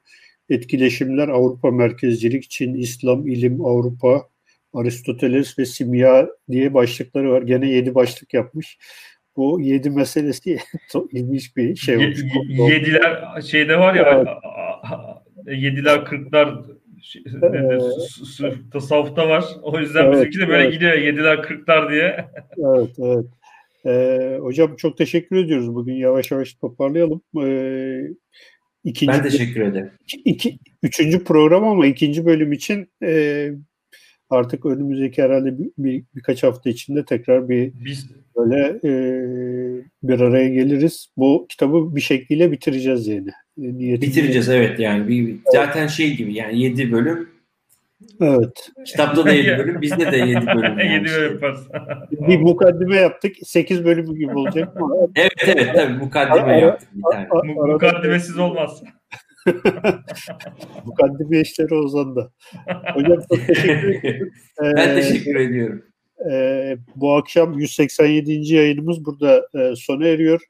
etkileşimler 0.48 1.28
Avrupa 1.28 1.70
merkezcilik, 1.70 2.50
Çin, 2.50 2.74
İslam, 2.74 3.26
ilim, 3.26 3.64
Avrupa, 3.64 4.28
Aristoteles 4.72 5.58
ve 5.58 5.64
simya 5.64 6.28
diye 6.50 6.74
başlıkları 6.74 7.30
var. 7.30 7.42
Gene 7.42 7.68
yedi 7.70 7.94
başlık 7.94 8.34
yapmış. 8.34 8.78
Bu 9.36 9.60
yedi 9.60 9.90
meselesi 9.90 10.58
çok 10.92 11.14
ilginç 11.14 11.56
bir 11.56 11.76
şey 11.76 11.96
olmuş. 11.96 12.18
Ye, 12.48 12.64
yediler 12.64 13.40
şeyde 13.40 13.78
var 13.78 13.94
ya 13.94 14.24
evet. 15.46 15.62
yediler 15.62 16.04
kırklar 16.04 16.58
şey, 17.02 17.22
evet. 17.42 17.82
tasavvufta 18.72 19.28
var. 19.28 19.44
O 19.62 19.80
yüzden 19.80 20.04
evet, 20.04 20.14
bizimki 20.14 20.38
de 20.38 20.48
böyle 20.48 20.62
evet. 20.62 20.72
gidiyor 20.72 20.92
yediler 20.92 21.42
kırklar 21.42 21.90
diye. 21.90 22.26
evet 22.58 22.90
evet. 22.98 23.26
Ee, 23.86 24.38
hocam 24.40 24.76
çok 24.76 24.98
teşekkür 24.98 25.36
ediyoruz. 25.36 25.74
Bugün 25.74 25.94
yavaş 25.94 26.30
yavaş 26.30 26.54
toparlayalım. 26.54 27.22
Ee, 27.42 28.00
ikinci, 28.84 29.12
ben 29.12 29.22
teşekkür 29.22 29.60
ederim. 29.60 29.90
Iki, 30.00 30.16
iki, 30.16 30.58
üçüncü 30.82 31.24
program 31.24 31.64
ama 31.64 31.86
ikinci 31.86 32.26
bölüm 32.26 32.52
için 32.52 32.90
e, 33.02 33.50
artık 34.32 34.66
önümüzdeki 34.66 35.22
herhalde 35.22 35.58
bir, 35.58 35.70
bir, 35.78 36.04
birkaç 36.16 36.42
hafta 36.42 36.70
içinde 36.70 37.04
tekrar 37.04 37.48
bir 37.48 37.72
Biz... 37.84 38.10
böyle 38.36 38.80
e, 38.84 38.92
bir 40.02 40.20
araya 40.20 40.48
geliriz. 40.48 41.08
Bu 41.16 41.46
kitabı 41.48 41.96
bir 41.96 42.00
şekliyle 42.00 42.52
bitireceğiz 42.52 43.06
yani. 43.06 43.28
E, 43.28 43.34
Niyetimiz 43.62 44.16
bitireceğiz 44.16 44.48
evet 44.48 44.78
yani. 44.80 45.08
Bir, 45.08 45.28
evet. 45.28 45.40
Zaten 45.52 45.86
şey 45.86 46.16
gibi 46.16 46.34
yani 46.34 46.60
yedi 46.60 46.92
bölüm 46.92 47.32
Evet. 48.20 48.70
Kitapta 48.86 49.26
da 49.26 49.32
7 49.32 49.48
bölüm, 49.58 49.82
bizde 49.82 50.12
de 50.12 50.16
7 50.16 50.46
bölüm. 50.46 50.78
Yani 50.78 50.92
7 50.92 51.04
bölüm 51.04 51.32
yaparız. 51.32 51.68
bir 52.10 52.38
mukaddime 52.38 52.96
yaptık. 52.96 53.36
8 53.44 53.84
bölüm 53.84 54.14
gibi 54.14 54.38
olacak 54.38 54.80
mı? 54.80 55.08
evet 55.16 55.32
evet 55.46 55.74
tabii 55.74 55.92
mukaddime 55.92 56.60
yaptık 56.60 56.88
bir 56.92 57.02
tane. 57.12 57.28
Mukaddimesiz 57.72 58.38
olmaz. 58.38 58.82
Mukaddime 60.84 61.40
işleri 61.40 61.74
Ozan'da. 61.74 62.32
Hocam 62.94 63.18
çok 63.28 63.46
teşekkür 63.46 63.94
ederim. 63.94 64.32
ben 64.62 64.88
ee, 64.88 65.00
teşekkür 65.00 65.36
ediyorum. 65.36 65.82
E, 66.30 66.76
bu 66.96 67.14
akşam 67.16 67.58
187. 67.58 68.54
yayınımız 68.54 69.04
burada 69.04 69.48
e, 69.54 69.76
sona 69.76 70.06
eriyor. 70.06 70.42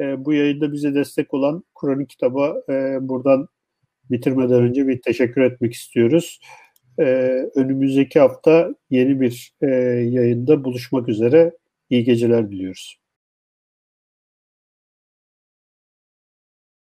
E, 0.00 0.24
bu 0.24 0.32
yayında 0.32 0.72
bize 0.72 0.94
destek 0.94 1.34
olan 1.34 1.64
Kronik 1.80 2.10
Kitaba 2.10 2.62
e, 2.68 2.98
buradan 3.00 3.48
bitirmeden 4.10 4.62
önce 4.62 4.88
bir 4.88 5.02
teşekkür 5.02 5.42
etmek 5.42 5.72
istiyoruz. 5.72 6.40
E, 6.98 7.04
önümüzdeki 7.54 8.20
hafta 8.20 8.74
yeni 8.90 9.20
bir 9.20 9.52
e, 9.62 9.66
yayında 10.10 10.64
buluşmak 10.64 11.08
üzere. 11.08 11.52
İyi 11.90 12.04
geceler 12.04 12.50
diliyoruz. 12.50 13.01